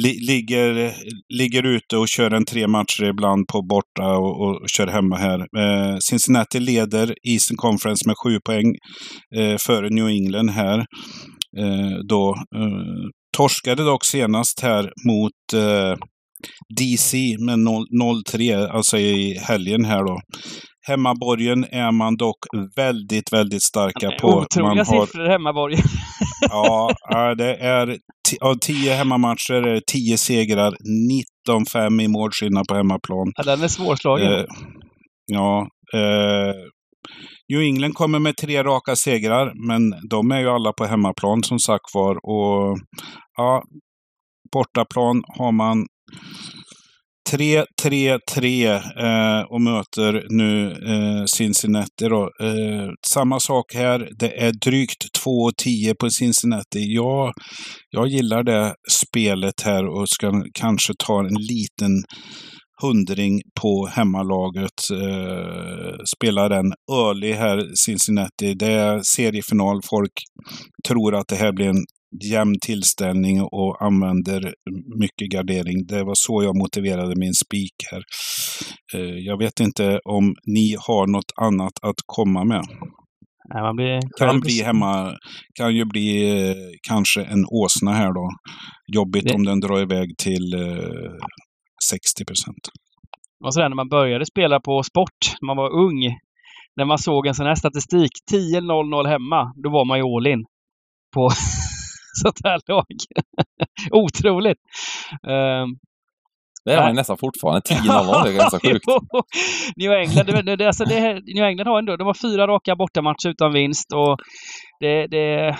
li, 0.03 0.19
ligger, 0.27 0.93
ligger 1.33 1.63
ute 1.63 1.97
och 1.97 2.07
kör 2.07 2.31
en 2.31 2.45
tre 2.45 2.67
matcher 2.67 3.03
ibland 3.03 3.47
på 3.47 3.61
borta 3.61 4.17
och, 4.17 4.41
och 4.41 4.69
kör 4.77 4.87
hemma 4.87 5.15
här. 5.17 5.39
Eh, 5.39 5.97
Cincinnati 5.99 6.59
leder 6.59 7.15
Eastern 7.29 7.57
Conference 7.57 8.03
med 8.07 8.15
sju 8.23 8.39
poäng 8.45 8.75
eh, 9.35 9.57
före 9.57 9.89
New 9.89 10.07
England 10.07 10.49
här. 10.49 10.79
Eh, 11.57 11.97
då 12.07 12.35
eh, 12.55 13.09
torskade 13.37 13.83
dock 13.83 14.05
senast 14.05 14.59
här 14.61 14.91
mot 15.07 15.53
eh, 15.53 15.97
DC 16.77 17.17
med 17.39 17.59
0-3, 17.59 18.67
alltså 18.67 18.97
i 18.97 19.37
helgen 19.47 19.85
här 19.85 20.03
då. 20.03 20.19
Hemmaborgen 20.87 21.65
är 21.71 21.91
man 21.91 22.17
dock 22.17 22.37
väldigt, 22.75 23.33
väldigt 23.33 23.63
starka 23.63 24.11
på. 24.21 24.27
Otroliga 24.27 24.67
man 24.67 24.77
har, 24.77 25.05
siffror 25.05 25.29
hemmaborgen. 25.29 25.81
ja, 26.49 26.89
det 27.37 27.55
är 27.55 27.97
av 28.41 28.55
tio 28.55 28.93
hemmamatcher 28.93 29.53
är 29.53 29.73
det 29.73 29.81
tio 29.87 30.17
segrar, 30.17 30.73
19-5 31.49 32.01
i 32.01 32.07
målskillnad 32.07 32.67
på 32.67 32.75
hemmaplan. 32.75 33.31
Ja, 33.35 33.43
den 33.43 33.63
är 33.63 33.67
svårslagen. 33.67 34.33
Eh, 34.33 34.45
ja. 35.25 35.67
Eh, 35.93 36.53
New 37.49 37.61
England 37.61 37.93
kommer 37.93 38.19
med 38.19 38.37
tre 38.37 38.63
raka 38.63 38.95
segrar, 38.95 39.67
men 39.67 40.09
de 40.09 40.31
är 40.31 40.39
ju 40.39 40.49
alla 40.49 40.73
på 40.73 40.85
hemmaplan 40.85 41.43
som 41.43 41.59
sagt 41.59 41.85
var. 41.93 42.15
Och 42.15 42.77
ja, 43.37 43.63
bortaplan 44.53 45.23
har 45.27 45.51
man 45.51 45.85
3-3-3 47.31 48.73
eh, 48.75 49.41
och 49.41 49.61
möter 49.61 50.25
nu 50.29 50.71
eh, 50.71 51.25
Cincinnati. 51.25 52.05
Då. 52.09 52.31
Eh, 52.41 52.89
samma 53.07 53.39
sak 53.39 53.73
här. 53.73 54.09
Det 54.19 54.43
är 54.43 54.51
drygt 54.51 55.05
2-10 55.25 55.95
på 55.99 56.09
Cincinnati. 56.09 56.95
Jag, 56.95 57.33
jag 57.89 58.07
gillar 58.07 58.43
det 58.43 58.75
spelet 58.91 59.61
här 59.61 59.87
och 59.87 60.09
ska 60.09 60.43
kanske 60.53 60.93
ta 61.05 61.19
en 61.19 61.33
liten 61.33 62.03
hundring 62.81 63.41
på 63.61 63.87
hemmalaget. 63.91 64.89
Eh, 64.91 65.95
spelar 66.15 66.49
den 66.49 66.73
early 66.91 67.33
här, 67.33 67.67
Cincinnati. 67.85 68.53
Det 68.53 68.71
är 68.71 68.99
seriefinal. 69.03 69.81
Folk 69.89 70.13
tror 70.87 71.15
att 71.15 71.27
det 71.27 71.35
här 71.35 71.51
blir 71.51 71.67
en 71.67 71.85
jämn 72.23 72.55
tillställning 72.61 73.41
och 73.41 73.81
använder 73.81 74.53
mycket 74.99 75.29
gardering. 75.31 75.85
Det 75.87 76.03
var 76.03 76.15
så 76.15 76.43
jag 76.43 76.55
motiverade 76.57 77.13
min 77.19 77.33
spik 77.33 77.73
här. 77.91 78.03
Eh, 78.95 79.15
jag 79.15 79.37
vet 79.37 79.59
inte 79.59 79.99
om 80.05 80.35
ni 80.45 80.75
har 80.87 81.07
något 81.07 81.31
annat 81.41 81.73
att 81.81 81.95
komma 82.05 82.43
med. 82.43 82.63
Nej, 83.53 83.63
man 83.63 83.75
blir 83.75 83.99
kan 84.17 84.39
bli 84.39 84.61
hemma, 84.63 85.17
kan 85.59 85.75
ju 85.75 85.85
bli 85.85 86.39
eh, 86.49 86.55
kanske 86.89 87.23
en 87.23 87.45
åsna 87.45 87.91
här 87.93 88.13
då. 88.13 88.29
Jobbigt 88.93 89.27
Det- 89.27 89.33
om 89.35 89.45
den 89.45 89.59
drar 89.59 89.79
iväg 89.81 90.17
till 90.17 90.53
eh, 90.53 91.11
60 91.89 92.25
procent. 92.25 92.63
Och 93.45 93.53
sådär 93.53 93.69
när 93.69 93.75
man 93.75 93.89
började 93.89 94.25
spela 94.25 94.59
på 94.59 94.83
sport, 94.83 95.19
när 95.41 95.45
man 95.47 95.57
var 95.57 95.69
ung, 95.85 95.99
när 96.75 96.85
man 96.85 96.97
såg 96.97 97.27
en 97.27 97.33
sån 97.35 97.45
här 97.45 97.55
statistik, 97.55 98.11
10-0-0 98.33 99.07
hemma, 99.07 99.53
då 99.63 99.69
var 99.69 99.85
man 99.85 99.97
ju 99.97 100.03
all 100.03 100.27
in 100.27 100.45
på 101.13 101.29
sånt 102.23 102.39
här 102.43 102.59
lag. 102.67 102.85
Otroligt! 103.91 104.57
Ehm, 105.27 105.69
Det 106.65 106.73
är 106.73 106.81
man 106.81 106.95
nästan 106.95 107.17
fortfarande. 107.17 107.61
10-0, 107.69 108.23
det 108.23 108.29
är 108.29 108.37
ganska 108.37 108.59
sjukt. 108.69 108.85
New 109.77 109.91
England, 109.91 110.25
det, 110.25 110.41
det, 110.41 110.55
det, 110.55 110.67
alltså 110.67 110.85
det, 110.85 111.13
New 111.35 111.43
England 111.43 111.67
har 111.67 111.79
ändå, 111.79 111.97
de 111.97 112.07
har 112.07 112.13
fyra 112.21 112.47
raka 112.47 112.75
bortamatcher 112.75 113.29
utan 113.29 113.53
vinst 113.53 113.93
och 113.93 114.17
det, 114.79 115.07
det, 115.07 115.55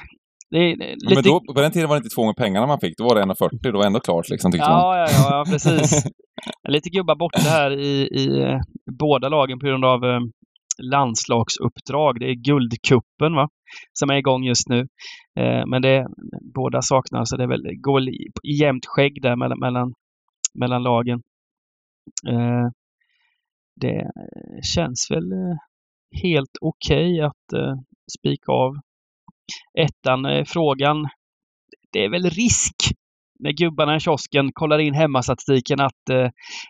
det 0.51 0.57
är 0.57 0.75
lite... 0.75 1.15
Men 1.15 1.23
då, 1.23 1.53
på 1.55 1.61
den 1.61 1.71
tiden 1.71 1.89
var 1.89 1.95
det 1.95 2.03
inte 2.03 2.15
två 2.15 2.25
med 2.25 2.35
pengarna 2.35 2.67
man 2.67 2.79
fick. 2.79 2.97
Då 2.97 3.03
var 3.03 3.15
det 3.15 3.21
1,40. 3.21 3.71
Då 3.71 3.77
var 3.77 3.83
det 3.83 3.87
ändå 3.87 3.99
klart 3.99 4.29
liksom, 4.29 4.51
tyckte 4.51 4.69
man. 4.69 4.79
Ja, 4.79 4.97
ja, 4.97 5.07
ja, 5.11 5.27
ja, 5.31 5.43
precis. 5.51 6.05
Lite 6.69 6.89
gubbar 6.89 7.15
borta 7.15 7.39
här 7.39 7.71
i, 7.71 7.91
i 8.21 8.57
båda 8.99 9.29
lagen 9.29 9.59
på 9.59 9.65
grund 9.67 9.85
av 9.85 10.03
eh, 10.05 10.19
landslagsuppdrag. 10.83 12.19
Det 12.19 12.25
är 12.25 12.33
Guldkuppen 12.33 13.35
va? 13.35 13.49
som 13.93 14.09
är 14.09 14.15
igång 14.15 14.43
just 14.43 14.69
nu. 14.69 14.79
Eh, 15.35 15.65
men 15.65 15.81
det 15.81 16.07
båda 16.53 16.81
saknar, 16.81 17.25
så 17.25 17.37
det 17.37 17.43
är 17.43 17.47
väl, 17.47 17.75
går 17.77 18.09
i, 18.09 18.27
jämnt 18.43 18.85
skägg 18.85 19.21
där 19.21 19.35
mellan, 19.35 19.59
mellan, 19.59 19.93
mellan 20.53 20.83
lagen. 20.83 21.21
Eh, 22.27 22.67
det 23.75 24.11
känns 24.75 25.11
väl 25.11 25.31
eh, 25.31 25.57
helt 26.23 26.57
okej 26.61 27.21
att 27.21 27.53
eh, 27.53 27.75
spika 28.19 28.51
av. 28.51 28.75
Ettan, 29.79 30.25
eh, 30.25 30.45
frågan. 30.45 31.07
Det 31.91 32.05
är 32.05 32.09
väl 32.09 32.29
risk 32.29 32.75
när 33.39 33.51
gubbarna 33.51 33.95
i 33.95 33.99
kiosken 33.99 34.49
kollar 34.53 34.79
in 34.79 34.93
hemmastatistiken 34.93 35.79
att 35.79 36.09
eh, 36.11 36.27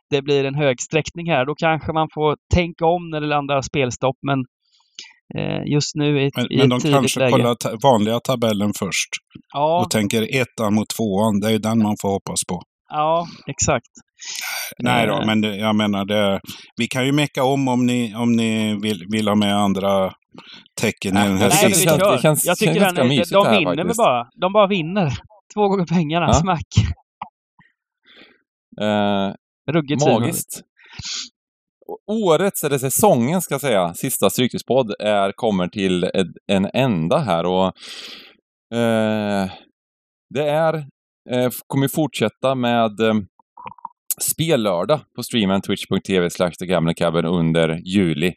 det 0.10 0.22
blir 0.22 0.46
en 0.46 0.56
hög 0.56 0.82
sträckning 0.82 1.30
här. 1.32 1.46
Då 1.46 1.56
kanske 1.56 1.94
man 1.94 2.08
får 2.14 2.36
tänka 2.54 2.86
om 2.86 3.10
när 3.10 3.22
det 3.22 3.28
landar 3.28 3.62
spelstopp. 3.62 4.16
Men 4.28 4.40
eh, 5.38 5.62
just 5.74 5.96
nu 5.96 6.22
i 6.22 6.30
Men, 6.36 6.52
i 6.52 6.58
men 6.58 6.70
de 6.70 6.76
ett 6.76 6.82
tidigt 6.82 6.96
kanske 7.00 7.20
läge. 7.20 7.32
kollar 7.32 7.56
ta 7.56 7.70
vanliga 7.84 8.20
tabellen 8.20 8.72
först 8.80 9.10
Ja, 9.54 9.82
och 9.82 9.90
tänker 9.92 10.22
ettan 10.42 10.74
mot 10.74 10.90
tvåan. 10.98 11.40
Det 11.40 11.48
är 11.48 11.52
ju 11.52 11.58
den 11.58 11.84
man 11.84 11.96
får 12.02 12.10
hoppas 12.10 12.40
på. 12.50 12.62
ja, 12.90 13.28
exakt. 13.48 13.88
Nej 14.84 15.08
då, 15.08 15.14
Eh. 15.14 15.26
men 15.26 15.42
det, 15.42 15.56
jag 15.56 15.76
menar 15.76 16.06
det. 16.06 16.40
Vi 16.78 16.88
kan 16.88 17.06
ju 17.06 17.12
mecka 17.12 17.44
om 17.44 17.68
om 17.68 17.86
ni, 17.86 18.16
om 18.16 18.32
ni 18.36 18.80
vill, 18.82 19.04
vill 19.12 19.28
ha 19.28 19.36
med 19.36 19.56
andra 19.58 20.12
tecken 20.82 21.18
i 21.18 21.22
den 21.28 21.38
här 21.38 21.50
Nej, 21.50 21.58
men 21.62 21.70
vi 21.70 21.74
sista. 21.76 21.90
känns- 21.90 22.02
kör. 22.04 22.16
det 22.16 22.22
känns- 22.22 22.46
Jag 22.46 22.58
tycker 22.58 22.80
den, 22.80 22.96
de 22.96 23.10
vinner 23.10 23.98
bara. 23.98 24.28
De 24.42 24.54
bara 24.54 24.68
vinner. 24.68 25.14
Två 25.58 25.68
gånger 25.68 25.86
pengarna. 25.86 26.26
Ja. 26.26 26.34
Smack. 26.34 26.68
Eh, 28.82 29.34
Ruggigt 29.72 30.06
magiskt. 30.06 30.62
Årets, 32.08 32.64
eller 32.64 32.78
säsongen 32.78 33.42
ska 33.42 33.54
jag 33.54 33.62
säga, 33.62 33.94
sista 33.94 34.30
Stryktipspodd 34.30 34.96
är, 35.00 35.32
kommer 35.32 35.68
till 35.68 36.04
ett, 36.04 36.28
en 36.48 36.70
ända 36.74 37.18
här 37.18 37.46
och 37.46 37.66
eh, 38.78 39.52
det 40.30 40.50
är, 40.50 40.74
eh, 41.30 41.50
kommer 41.68 41.88
fortsätta 41.88 42.56
med 42.56 43.00
eh, 43.00 43.14
spellördag 44.22 45.00
på 45.16 45.24
streamen 45.24 45.62
twitch.tv 45.62 46.30
slash 46.30 46.52
Cabin 46.98 47.26
under 47.26 47.80
juli. 47.96 48.34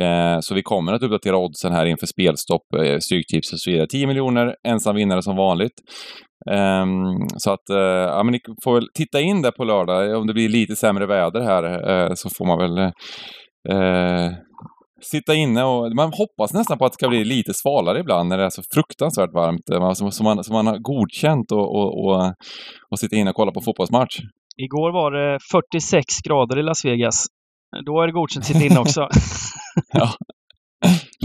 Eh, 0.00 0.38
så 0.40 0.54
vi 0.54 0.62
kommer 0.62 0.92
att 0.92 1.02
uppdatera 1.02 1.36
oddsen 1.36 1.72
här 1.72 1.86
inför 1.86 2.06
spelstopp, 2.06 2.74
eh, 2.84 2.98
Stryktips 2.98 3.52
och 3.52 3.60
så 3.60 3.70
vidare. 3.70 3.86
10 3.86 4.06
miljoner, 4.06 4.54
ensam 4.68 4.96
vinnare 4.96 5.22
som 5.22 5.36
vanligt. 5.36 5.72
Um, 6.50 7.28
så 7.36 7.50
att, 7.52 7.70
uh, 7.70 7.78
ja 8.16 8.22
men 8.22 8.32
ni 8.32 8.40
får 8.64 8.74
väl 8.74 8.88
titta 8.94 9.20
in 9.20 9.42
där 9.42 9.50
på 9.50 9.64
lördag. 9.64 10.18
Om 10.20 10.26
det 10.26 10.32
blir 10.34 10.48
lite 10.48 10.76
sämre 10.76 11.06
väder 11.06 11.40
här 11.40 11.90
uh, 12.08 12.14
så 12.14 12.28
får 12.30 12.44
man 12.46 12.58
väl 12.58 12.78
uh, 13.72 14.32
sitta 15.02 15.34
inne 15.34 15.64
och 15.64 15.94
man 15.96 16.12
hoppas 16.12 16.54
nästan 16.54 16.78
på 16.78 16.84
att 16.84 16.92
det 16.92 16.94
ska 16.94 17.08
bli 17.08 17.24
lite 17.24 17.54
svalare 17.54 18.00
ibland 18.00 18.28
när 18.28 18.38
det 18.38 18.44
är 18.44 18.50
så 18.50 18.62
fruktansvärt 18.74 19.32
varmt. 19.32 19.68
man- 19.80 19.96
Som, 19.96 20.12
som, 20.12 20.24
man, 20.24 20.44
som 20.44 20.52
man 20.52 20.66
har 20.66 20.78
godkänt 20.78 21.52
och, 21.52 21.74
och, 21.76 22.04
och, 22.04 22.32
och 22.90 22.98
sitta 22.98 23.16
inne 23.16 23.30
och 23.30 23.36
kolla 23.36 23.52
på 23.52 23.60
fotbollsmatch. 23.60 24.18
Igår 24.62 24.92
var 24.92 25.10
det 25.10 25.38
46 25.52 26.04
grader 26.24 26.58
i 26.58 26.62
Las 26.62 26.84
Vegas. 26.84 27.26
Då 27.86 28.00
är 28.02 28.06
det 28.06 28.12
godkänt 28.12 28.42
att 28.42 28.46
sitta 28.46 28.64
inne 28.64 28.78
också. 28.80 29.08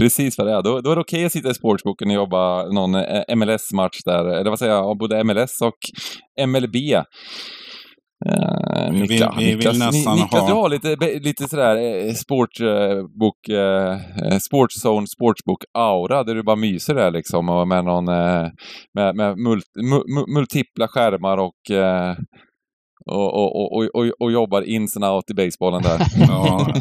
Precis 0.00 0.38
vad 0.38 0.46
det 0.46 0.52
är. 0.52 0.62
Då, 0.62 0.80
då 0.80 0.90
är 0.90 0.94
det 0.94 1.00
okej 1.00 1.24
att 1.24 1.32
sitta 1.32 1.50
i 1.50 1.54
sportsboken 1.54 2.08
och 2.08 2.14
jobba 2.14 2.62
någon 2.64 2.94
eh, 2.94 3.36
MLS-match 3.36 3.98
där, 4.04 4.24
eller 4.24 4.50
vad 4.50 4.58
säger 4.58 4.72
jag, 4.72 4.98
både 4.98 5.24
MLS 5.24 5.60
och 5.62 5.78
MLB. 6.48 6.76
Uh, 8.28 8.90
Vi 8.92 9.00
vill- 9.00 9.28
vi 9.38 9.54
vill 9.54 9.78
nästan 9.78 10.16
Niklas, 10.16 10.40
ha- 10.40 10.48
du 10.48 10.52
har 10.54 10.68
lite, 10.68 10.96
lite 11.20 11.48
sådär 11.48 11.76
eh, 11.76 12.12
sportbok, 12.14 13.48
eh, 13.48 13.92
eh, 14.32 14.38
sportzone, 14.38 15.06
sportsbok-aura, 15.06 16.24
där 16.24 16.34
du 16.34 16.42
bara 16.42 16.56
myser 16.56 16.94
där 16.94 17.10
liksom 17.10 17.48
och 17.48 17.68
med 17.68 17.84
någon, 17.84 18.08
eh, 18.08 18.48
med, 18.94 19.16
med 19.16 19.38
mult, 19.38 19.64
mu, 19.82 19.96
mu, 20.14 20.34
multipla 20.34 20.88
skärmar 20.88 21.36
och, 21.38 21.70
eh, 21.76 22.14
och, 23.06 23.34
och, 23.34 23.72
och, 23.76 23.84
och, 23.94 24.10
och 24.20 24.32
jobbar 24.32 24.62
ins 24.62 24.96
and 24.96 25.04
out 25.04 25.30
i 25.30 25.34
basebollen 25.34 25.82
där. 25.82 25.98
Ja, 26.28 26.72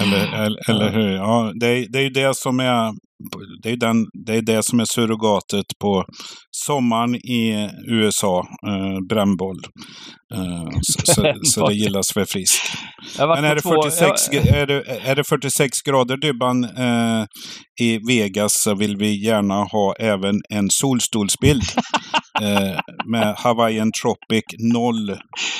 eller, 0.00 0.44
eller, 0.44 0.70
eller 0.70 0.90
hur? 0.92 1.10
Ja, 1.12 1.52
det, 1.60 1.66
är, 1.66 1.86
det 1.92 1.98
är 1.98 2.02
ju 2.02 2.10
det 2.10 2.36
som 2.36 2.60
är 2.60 2.92
det 3.62 3.70
är, 3.70 3.76
den, 3.76 4.06
det 4.26 4.34
är 4.34 4.42
det 4.42 4.62
som 4.64 4.80
är 4.80 4.84
surrogatet 4.84 5.64
på 5.80 6.04
sommaren 6.50 7.14
i 7.14 7.68
USA, 7.88 8.38
eh, 8.66 9.06
brännboll. 9.08 9.56
Eh, 10.34 10.68
så, 10.82 11.12
så, 11.14 11.34
så 11.42 11.68
det 11.68 11.74
gillas 11.74 12.12
för 12.12 12.24
friskt. 12.24 12.62
Men 13.36 13.44
är 13.44 13.54
det, 13.54 13.60
två- 13.60 13.82
46, 13.82 14.28
jag- 14.32 14.46
är, 14.46 14.66
det, 14.66 14.82
är 15.04 15.16
det 15.16 15.24
46 15.24 15.82
grader 15.82 16.16
Dybban 16.16 16.64
eh, 16.64 17.24
i 17.80 17.98
Vegas 18.08 18.52
så 18.56 18.74
vill 18.74 18.96
vi 18.96 19.24
gärna 19.26 19.54
ha 19.64 19.94
även 19.98 20.34
en 20.50 20.70
solstolsbild 20.70 21.62
eh, 22.42 22.80
med 23.06 23.34
Hawaiian 23.38 23.90
Tropic 24.02 24.44
noll 24.72 25.16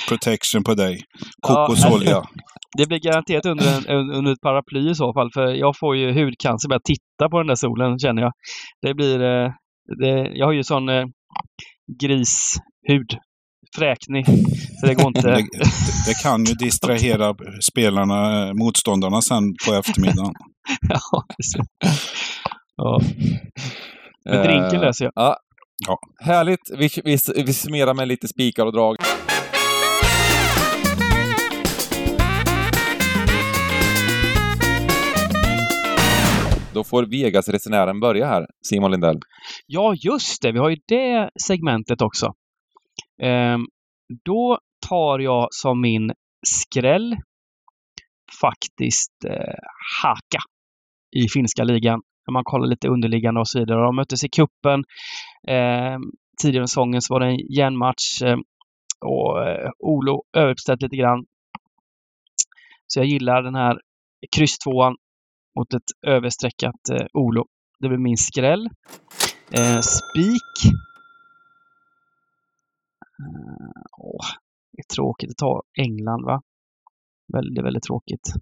protection 0.09 0.65
på 0.65 0.75
dig. 0.75 1.01
Ja, 1.49 1.67
Kokosolja. 1.67 2.23
Det 2.79 2.87
blir 2.87 2.99
garanterat 2.99 3.47
under, 3.47 3.91
en, 3.91 4.11
under 4.11 4.33
ett 4.33 4.41
paraply 4.41 4.91
i 4.91 4.95
så 4.95 5.13
fall, 5.13 5.31
för 5.35 5.47
jag 5.47 5.75
får 5.79 5.97
ju 5.97 6.13
hudcancer 6.25 6.69
bara 6.69 6.81
titta 6.85 7.29
på 7.31 7.39
den 7.39 7.47
där 7.47 7.55
solen, 7.55 7.99
känner 7.99 8.23
jag. 8.23 8.33
Det 8.83 8.95
blir... 8.95 9.23
eh, 9.23 9.51
Det, 10.01 10.31
jag 10.35 10.47
har 10.47 10.53
ju 10.53 10.65
sån 10.65 10.89
eh, 10.89 11.05
grishud. 12.01 13.11
Fräknig. 13.79 14.27
Så 14.81 14.87
det 14.87 14.95
går 14.95 15.07
inte... 15.07 15.29
Det, 15.31 15.47
det 16.07 16.15
kan 16.23 16.45
ju 16.45 16.55
distrahera 16.55 17.35
spelarna, 17.73 18.53
motståndarna 18.55 19.21
sen 19.23 19.43
på 19.67 19.75
eftermiddagen. 19.75 20.33
ja, 20.89 21.25
ja. 22.77 23.01
Men 24.25 24.43
drinken 24.47 24.81
löser 24.81 25.05
jag. 25.05 25.13
Ja. 25.17 25.37
Ja. 25.87 25.99
Härligt. 26.21 26.71
Vi, 26.79 26.89
vi, 27.05 27.17
vi 27.47 27.53
summerar 27.53 27.95
med 27.95 28.09
lite 28.09 28.29
spikar 28.29 28.67
och 28.67 28.73
drag. 28.73 28.97
Då 36.75 36.85
får 36.85 37.07
Vegas-resenären 37.07 38.01
börja 38.01 38.27
här, 38.27 38.47
Simon 38.69 38.91
Lindell. 38.91 39.21
Ja, 39.67 39.95
just 39.95 40.43
det. 40.43 40.53
Vi 40.53 40.59
har 40.59 40.71
ju 40.71 40.77
det 40.89 41.31
segmentet 41.47 42.03
också. 42.03 42.33
Ehm, 43.23 43.61
då 44.25 44.59
tar 44.89 45.19
jag 45.19 45.49
som 45.51 45.81
min 45.81 46.13
skräll 46.47 47.17
faktiskt 48.41 49.25
eh, 49.27 49.55
Haka. 50.03 50.39
i 51.17 51.29
finska 51.29 51.65
ligan. 51.65 52.01
När 52.27 52.33
man 52.33 52.45
kollar 52.45 52.67
lite 52.67 52.89
underliggande 52.89 53.41
och 53.41 53.49
så 53.49 53.59
vidare. 53.59 53.85
De 53.85 53.97
möttes 53.97 54.25
i 54.25 54.29
kuppen 54.29 54.85
eh, 55.49 55.99
Tidigare 56.43 56.65
i 56.65 56.69
säsongen 56.69 57.03
så 57.03 57.15
var 57.15 57.21
det 57.21 57.27
en 57.27 57.55
järnmatch 57.57 58.23
eh, 58.23 58.37
och 59.01 59.49
eh, 59.49 59.71
Olo 59.79 60.23
överuppställt 60.33 60.83
lite 60.83 60.97
grann. 60.97 61.25
Så 62.87 63.01
jag 63.01 63.07
gillar 63.07 63.43
den 63.43 63.55
här 63.55 63.81
krysstvåan 64.37 64.97
mot 65.59 65.75
ett 65.75 66.07
överstreckat 66.07 66.91
eh, 66.93 67.07
Olo. 67.13 67.47
Det 67.81 67.89
blir 67.89 67.99
min 67.99 68.17
skräll. 68.17 68.69
Eh, 69.51 69.81
spik. 69.81 70.73
Eh, 73.19 73.83
åh, 73.99 74.27
det 74.73 74.81
är 74.81 74.95
tråkigt 74.95 75.31
att 75.31 75.37
ta 75.37 75.63
England 75.79 76.25
va? 76.25 76.43
Väldigt, 77.33 77.65
väldigt 77.65 77.83
tråkigt. 77.83 78.33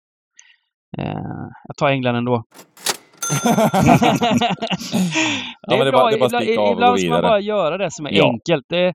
Eh, 0.98 1.48
jag 1.64 1.76
tar 1.76 1.88
England 1.88 2.16
ändå. 2.16 2.44
det 5.68 5.74
är, 5.74 5.84
ja, 5.84 5.90
bra. 5.90 6.12
ibland, 6.12 6.44
ibland 6.72 7.00
ska 7.00 7.10
man 7.10 7.22
bara 7.22 7.40
göra 7.40 7.78
det 7.78 7.90
som 7.90 8.06
är 8.06 8.12
ja. 8.12 8.24
enkelt. 8.24 8.64
Det, 8.68 8.94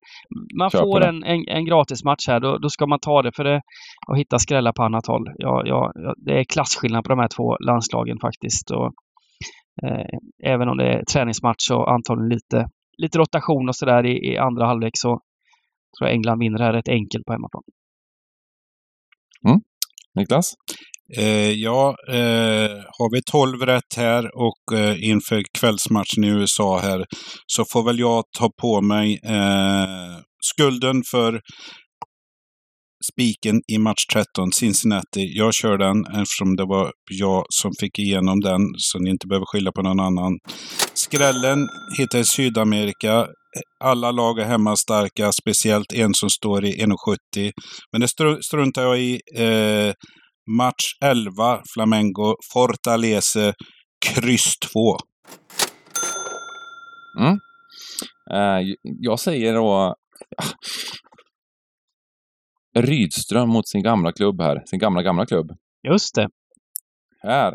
man 0.60 0.70
Kör 0.70 0.80
får 0.80 1.02
en, 1.02 1.24
en, 1.24 1.48
en 1.48 1.66
gratismatch 1.66 2.28
här, 2.28 2.40
då, 2.40 2.58
då 2.58 2.70
ska 2.70 2.88
man 2.88 3.00
ta 3.00 3.22
det 3.22 3.32
för 3.36 3.44
det 3.44 3.62
och 4.08 4.18
hitta 4.18 4.40
skrällar 4.40 4.74
på 4.74 4.84
annat 4.84 5.08
håll. 5.08 5.26
Ja, 5.38 5.62
ja, 5.66 5.92
det 6.18 6.40
är 6.40 6.44
klasskillnad 6.44 7.04
på 7.04 7.10
de 7.10 7.20
här 7.20 7.28
två 7.28 7.58
landslagen 7.58 8.18
faktiskt. 8.22 8.72
Och, 8.72 8.92
eh, 9.84 10.06
även 10.44 10.70
om 10.70 10.78
det 10.78 10.94
är 10.94 11.04
träningsmatch 11.14 11.72
och 11.72 11.92
antagligen 11.92 12.30
lite, 12.30 12.68
lite 12.98 13.18
rotation 13.20 13.70
och 13.70 13.76
sådär 13.76 14.06
i, 14.06 14.34
i 14.34 14.38
andra 14.38 14.66
halvlek 14.66 14.94
så 14.94 15.10
tror 15.98 16.10
jag 16.10 16.12
England 16.12 16.40
vinner 16.40 16.58
det 16.58 16.64
här 16.64 16.74
rätt 16.74 16.90
enkelt 16.90 17.26
på 17.26 17.34
hemmaplan. 17.34 17.64
Mm. 19.48 19.60
Niklas? 20.16 20.54
Eh, 21.18 21.52
ja, 21.52 21.96
eh, 22.10 22.72
har 22.98 23.16
vi 23.16 23.22
12 23.32 23.62
rätt 23.62 23.96
här 23.98 24.30
och 24.36 24.78
eh, 24.78 25.04
inför 25.10 25.44
kvällsmatchen 25.60 26.24
i 26.24 26.28
USA 26.28 26.80
här 26.80 27.06
så 27.48 27.66
får 27.72 27.84
väl 27.84 28.00
jag 28.00 28.24
ta 28.38 28.50
på 28.62 28.82
mig 28.82 29.20
eh, 29.24 30.20
skulden 30.42 31.04
för 31.12 31.42
spiken 33.12 33.62
i 33.68 33.78
match 33.78 34.06
13, 34.14 34.52
Cincinnati. 34.52 35.38
Jag 35.38 35.54
kör 35.54 35.78
den 35.78 36.06
eftersom 36.06 36.56
det 36.56 36.66
var 36.66 36.92
jag 37.12 37.46
som 37.50 37.72
fick 37.80 38.00
igenom 38.00 38.40
den, 38.42 38.62
så 38.78 39.00
ni 39.00 39.10
inte 39.10 39.28
behöver 39.28 39.46
skylla 39.46 39.72
på 39.72 39.82
någon 39.82 40.00
annan. 40.00 40.40
Skrällen 40.94 41.68
hittar 41.98 42.20
i 42.20 42.26
Sydamerika. 42.26 43.28
Alla 43.84 44.12
lag 44.12 44.40
är 44.40 44.46
hemmastarka, 44.46 45.32
speciellt 45.32 45.94
en 45.94 46.14
som 46.14 46.30
står 46.30 46.66
i 46.66 46.84
1,70. 46.84 47.52
Men 47.92 48.02
det 48.02 48.08
struntar 48.44 48.84
jag 48.84 49.00
i. 49.00 49.20
Eh, 49.36 49.94
Match 50.48 50.86
11, 51.04 51.62
Flamengo, 51.74 52.36
Fortaleza, 52.54 53.54
kryss 54.06 54.60
2. 54.60 54.98
Mm. 57.20 57.40
Uh, 58.34 58.76
jag 58.82 59.20
säger 59.20 59.54
då... 59.54 59.96
Ja. 60.38 60.44
Rydström 62.82 63.50
mot 63.50 63.68
sin 63.68 63.84
gamla 63.84 64.12
klubb 64.12 64.42
här. 64.42 64.64
Sin 64.66 64.80
gamla, 64.80 65.02
gamla 65.02 65.26
klubb. 65.26 65.52
Just 65.88 66.16
det. 66.16 66.30
Här. 67.22 67.52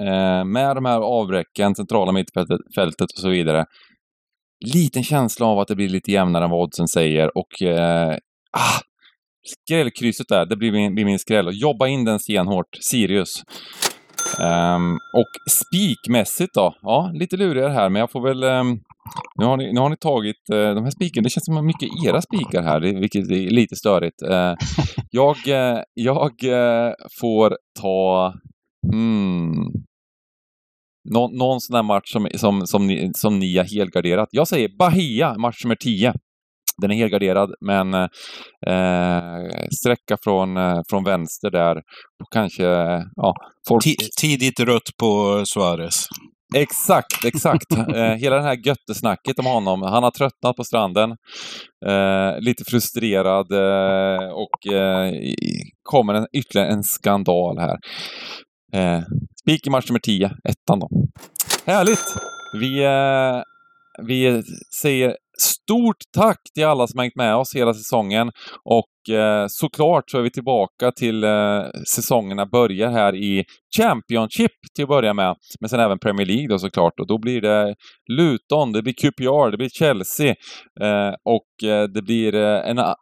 Uh, 0.00 0.44
med 0.44 0.76
de 0.76 0.84
här 0.84 1.00
avbräcken, 1.00 1.74
centrala 1.74 2.12
mittfältet 2.12 3.12
och 3.14 3.18
så 3.20 3.28
vidare. 3.28 3.64
Liten 4.74 5.04
känsla 5.04 5.46
av 5.46 5.58
att 5.58 5.68
det 5.68 5.76
blir 5.76 5.88
lite 5.88 6.10
jämnare 6.10 6.44
än 6.44 6.50
vad 6.50 6.60
oddsen 6.60 6.88
säger 6.88 7.38
och 7.38 7.62
uh, 7.62 8.16
ah, 8.52 8.80
skrällkrysset 9.44 10.28
där, 10.28 10.46
det 10.46 10.56
blir 10.56 10.72
min, 10.72 10.94
blir 10.94 11.04
min 11.04 11.18
skräll. 11.18 11.48
Jobba 11.52 11.86
in 11.86 12.04
den 12.04 12.18
stenhårt, 12.18 12.76
Sirius. 12.80 13.42
Um, 14.40 14.98
och 15.14 15.50
spikmässigt 15.50 16.54
då, 16.54 16.74
ja, 16.82 17.10
lite 17.14 17.36
lurigare 17.36 17.72
här, 17.72 17.88
men 17.88 18.00
jag 18.00 18.10
får 18.10 18.20
väl... 18.20 18.44
Um, 18.44 18.80
nu, 19.38 19.44
har 19.44 19.56
ni, 19.56 19.72
nu 19.72 19.80
har 19.80 19.90
ni 19.90 19.96
tagit 19.96 20.50
uh, 20.52 20.74
de 20.74 20.84
här 20.84 20.90
spiken, 20.90 21.22
det 21.22 21.30
känns 21.30 21.44
som 21.44 21.56
att 21.56 21.64
mycket 21.64 21.88
era 22.06 22.22
spikar 22.22 22.62
här, 22.62 22.80
vilket 22.80 23.30
är 23.30 23.50
lite 23.50 23.76
störigt. 23.76 24.22
Uh, 24.22 24.54
jag 25.10 25.36
uh, 25.48 25.82
jag 25.94 26.44
eh, 26.44 26.92
får 27.20 27.56
ta... 27.80 28.34
Hmm, 28.92 29.72
någon, 31.10 31.36
någon 31.36 31.60
sån 31.60 31.74
där 31.74 31.82
match 31.82 32.12
som, 32.12 32.28
som, 32.34 32.66
som, 32.66 32.86
ni, 32.86 33.10
som 33.14 33.38
ni 33.38 33.56
har 33.56 33.64
helgarderat. 33.64 34.28
Jag 34.32 34.48
säger 34.48 34.68
Bahia, 34.78 35.38
match 35.38 35.64
nummer 35.64 35.76
10. 35.76 36.14
Den 36.82 36.90
är 36.90 36.96
helgarderad, 36.96 37.50
men 37.60 37.94
eh, 37.94 39.68
sträcka 39.80 40.16
från, 40.24 40.56
eh, 40.56 40.80
från 40.90 41.04
vänster 41.04 41.50
där. 41.50 41.76
Kanske, 42.32 42.64
ja, 43.16 43.34
folk... 43.68 43.82
Tidigt 44.20 44.60
rött 44.60 44.90
på 45.00 45.42
Suarez. 45.46 46.06
Exakt, 46.56 47.24
exakt. 47.24 47.72
eh, 47.94 48.14
hela 48.14 48.36
det 48.36 48.42
här 48.42 48.66
göttesnacket 48.66 49.38
om 49.38 49.46
honom. 49.46 49.82
Han 49.82 50.02
har 50.02 50.10
tröttnat 50.10 50.56
på 50.56 50.64
stranden. 50.64 51.10
Eh, 51.86 52.40
lite 52.40 52.64
frustrerad 52.64 53.52
eh, 53.52 54.28
och 54.28 54.74
eh, 54.74 55.12
kommer 55.82 56.14
en, 56.14 56.26
ytterligare 56.32 56.68
en 56.68 56.82
skandal 56.82 57.58
här. 57.58 57.76
Eh, 58.74 59.02
Spik 59.42 59.66
i 59.66 59.70
match 59.70 59.88
nummer 59.88 60.00
10, 60.00 60.26
ettan 60.26 60.80
då. 60.80 60.88
Härligt! 61.66 62.16
Vi, 62.60 62.84
eh, 62.84 63.42
vi 64.06 64.42
säger 64.80 65.16
Stort 65.42 65.96
tack 66.16 66.38
till 66.54 66.64
alla 66.64 66.86
som 66.86 67.00
hängt 67.00 67.16
med 67.16 67.36
oss 67.36 67.54
hela 67.54 67.74
säsongen 67.74 68.30
och 68.64 69.14
eh, 69.14 69.46
såklart 69.48 70.10
så 70.10 70.18
är 70.18 70.22
vi 70.22 70.30
tillbaka 70.30 70.92
till 70.96 71.24
eh, 71.24 71.62
säsongerna 71.94 72.46
börjar 72.46 72.90
här 72.90 73.14
i 73.14 73.44
Championship 73.76 74.50
till 74.76 74.82
att 74.82 74.88
börja 74.88 75.14
med, 75.14 75.36
men 75.60 75.68
sen 75.68 75.80
även 75.80 75.98
Premier 75.98 76.26
League 76.26 76.48
då 76.48 76.58
såklart 76.58 77.00
och 77.00 77.06
då 77.06 77.18
blir 77.18 77.40
det 77.40 77.74
Luton, 78.12 78.72
det 78.72 78.82
blir 78.82 78.92
QPR, 78.92 79.50
det 79.50 79.56
blir 79.56 79.68
Chelsea 79.68 80.34
eh, 80.80 81.14
och 81.24 81.68
eh, 81.70 81.84
det 81.84 82.02
blir 82.02 82.34
eh, 82.34 82.70
en 82.70 82.78
ah, 82.78 82.94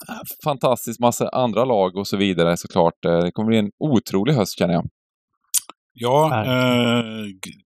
fantastisk 0.44 1.00
massa 1.00 1.28
andra 1.28 1.64
lag 1.64 1.96
och 1.96 2.06
så 2.06 2.16
vidare 2.16 2.56
såklart. 2.56 3.04
Eh, 3.06 3.18
det 3.18 3.32
kommer 3.32 3.48
bli 3.48 3.58
en 3.58 3.70
otrolig 3.84 4.32
höst 4.32 4.58
känner 4.58 4.74
jag. 4.74 4.84
Ja, 5.92 6.44
eh, 6.44 7.04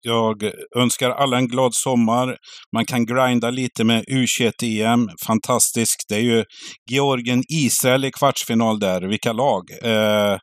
jag 0.01 0.51
önskar 0.77 1.09
alla 1.09 1.37
en 1.37 1.47
glad 1.47 1.73
sommar. 1.73 2.35
Man 2.75 2.85
kan 2.85 3.05
grinda 3.05 3.49
lite 3.49 3.83
med 3.83 4.03
U21-EM. 4.03 5.09
Fantastiskt. 5.25 6.05
Det 6.09 6.15
är 6.15 6.19
ju 6.19 6.43
Georgien-Israel 6.91 8.05
i 8.05 8.11
kvartsfinal 8.11 8.79
där. 8.79 9.01
Vilka 9.01 9.33
lag! 9.33 9.61
Eh, 9.83 10.37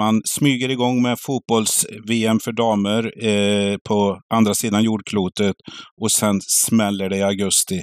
man 0.00 0.20
smyger 0.24 0.68
igång 0.68 1.02
med 1.02 1.18
fotbolls-VM 1.26 2.40
för 2.40 2.52
damer 2.52 3.26
eh, 3.26 3.76
på 3.88 4.20
andra 4.34 4.54
sidan 4.54 4.84
jordklotet 4.84 5.56
och 6.02 6.12
sen 6.12 6.40
smäller 6.40 7.08
det 7.08 7.16
i 7.16 7.22
augusti. 7.22 7.82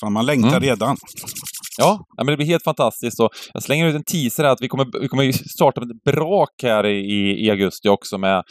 Fan, 0.00 0.12
man 0.12 0.26
längtar 0.26 0.48
mm. 0.48 0.60
redan. 0.60 0.96
Ja, 1.78 1.98
men 2.16 2.26
det 2.26 2.36
blir 2.36 2.46
helt 2.46 2.64
fantastiskt. 2.64 3.20
Och 3.20 3.30
jag 3.54 3.62
slänger 3.62 3.86
ut 3.86 3.94
en 3.94 4.04
teaser 4.04 4.44
här 4.44 4.50
att 4.50 4.60
vi 4.60 4.68
kommer, 4.68 5.00
vi 5.00 5.08
kommer 5.08 5.32
starta 5.32 5.80
med 5.80 5.90
ett 5.90 6.14
brak 6.14 6.62
här 6.62 6.86
i, 6.86 7.46
i 7.46 7.50
augusti 7.50 7.88
också 7.88 8.18
med, 8.18 8.42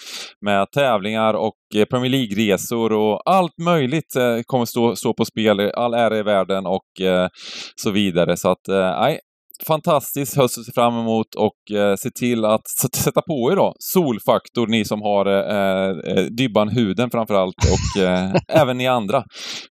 med 0.46 0.72
tävlingar 0.72 1.34
och 1.34 1.56
eh, 1.76 1.86
Premier 1.86 2.12
League-resor 2.12 2.94
och 2.94 3.22
allt 3.26 3.58
möjligt 3.62 4.16
eh, 4.16 4.40
kommer 4.46 4.66
stå, 4.66 4.96
stå 4.96 5.14
på 5.14 5.26
spel. 5.26 5.60
All 5.60 5.94
ära 5.94 6.18
i 6.18 6.24
världen 6.24 6.66
och 6.66 7.06
eh, 7.06 7.28
så 7.76 7.92
vidare. 7.92 8.38
Så 8.38 8.50
att, 8.50 8.68
eh, 8.68 9.00
nej, 9.02 9.20
fantastisk 9.68 10.38
höst 10.38 10.58
att 10.58 10.66
se 10.66 10.72
fram 10.72 11.00
emot 11.00 11.36
och 11.36 11.78
eh, 11.78 11.96
se 11.96 12.10
till 12.12 12.46
att 12.46 12.68
sätta 12.96 13.22
på 13.22 13.52
er 13.52 13.56
då 13.56 13.74
solfaktor, 13.80 14.68
ni 14.68 14.86
som 14.86 15.02
har 15.02 15.26
eh, 15.26 16.18
eh 16.18 16.26
Dybban 16.26 16.70
huden 16.70 17.10
framförallt 17.12 17.56
och 17.58 18.04
eh, 18.04 18.34
även 18.62 18.78
ni 18.78 18.88
andra. 18.88 19.24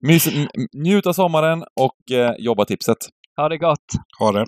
Mys, 0.00 0.28
njut 0.84 1.06
av 1.06 1.12
sommaren 1.12 1.64
och 1.80 2.16
eh, 2.16 2.32
jobba 2.38 2.64
tipset. 2.64 2.98
Ha 3.36 3.48
det 3.48 3.58
gott! 3.58 3.86
Ha 4.18 4.32
det! 4.32 4.46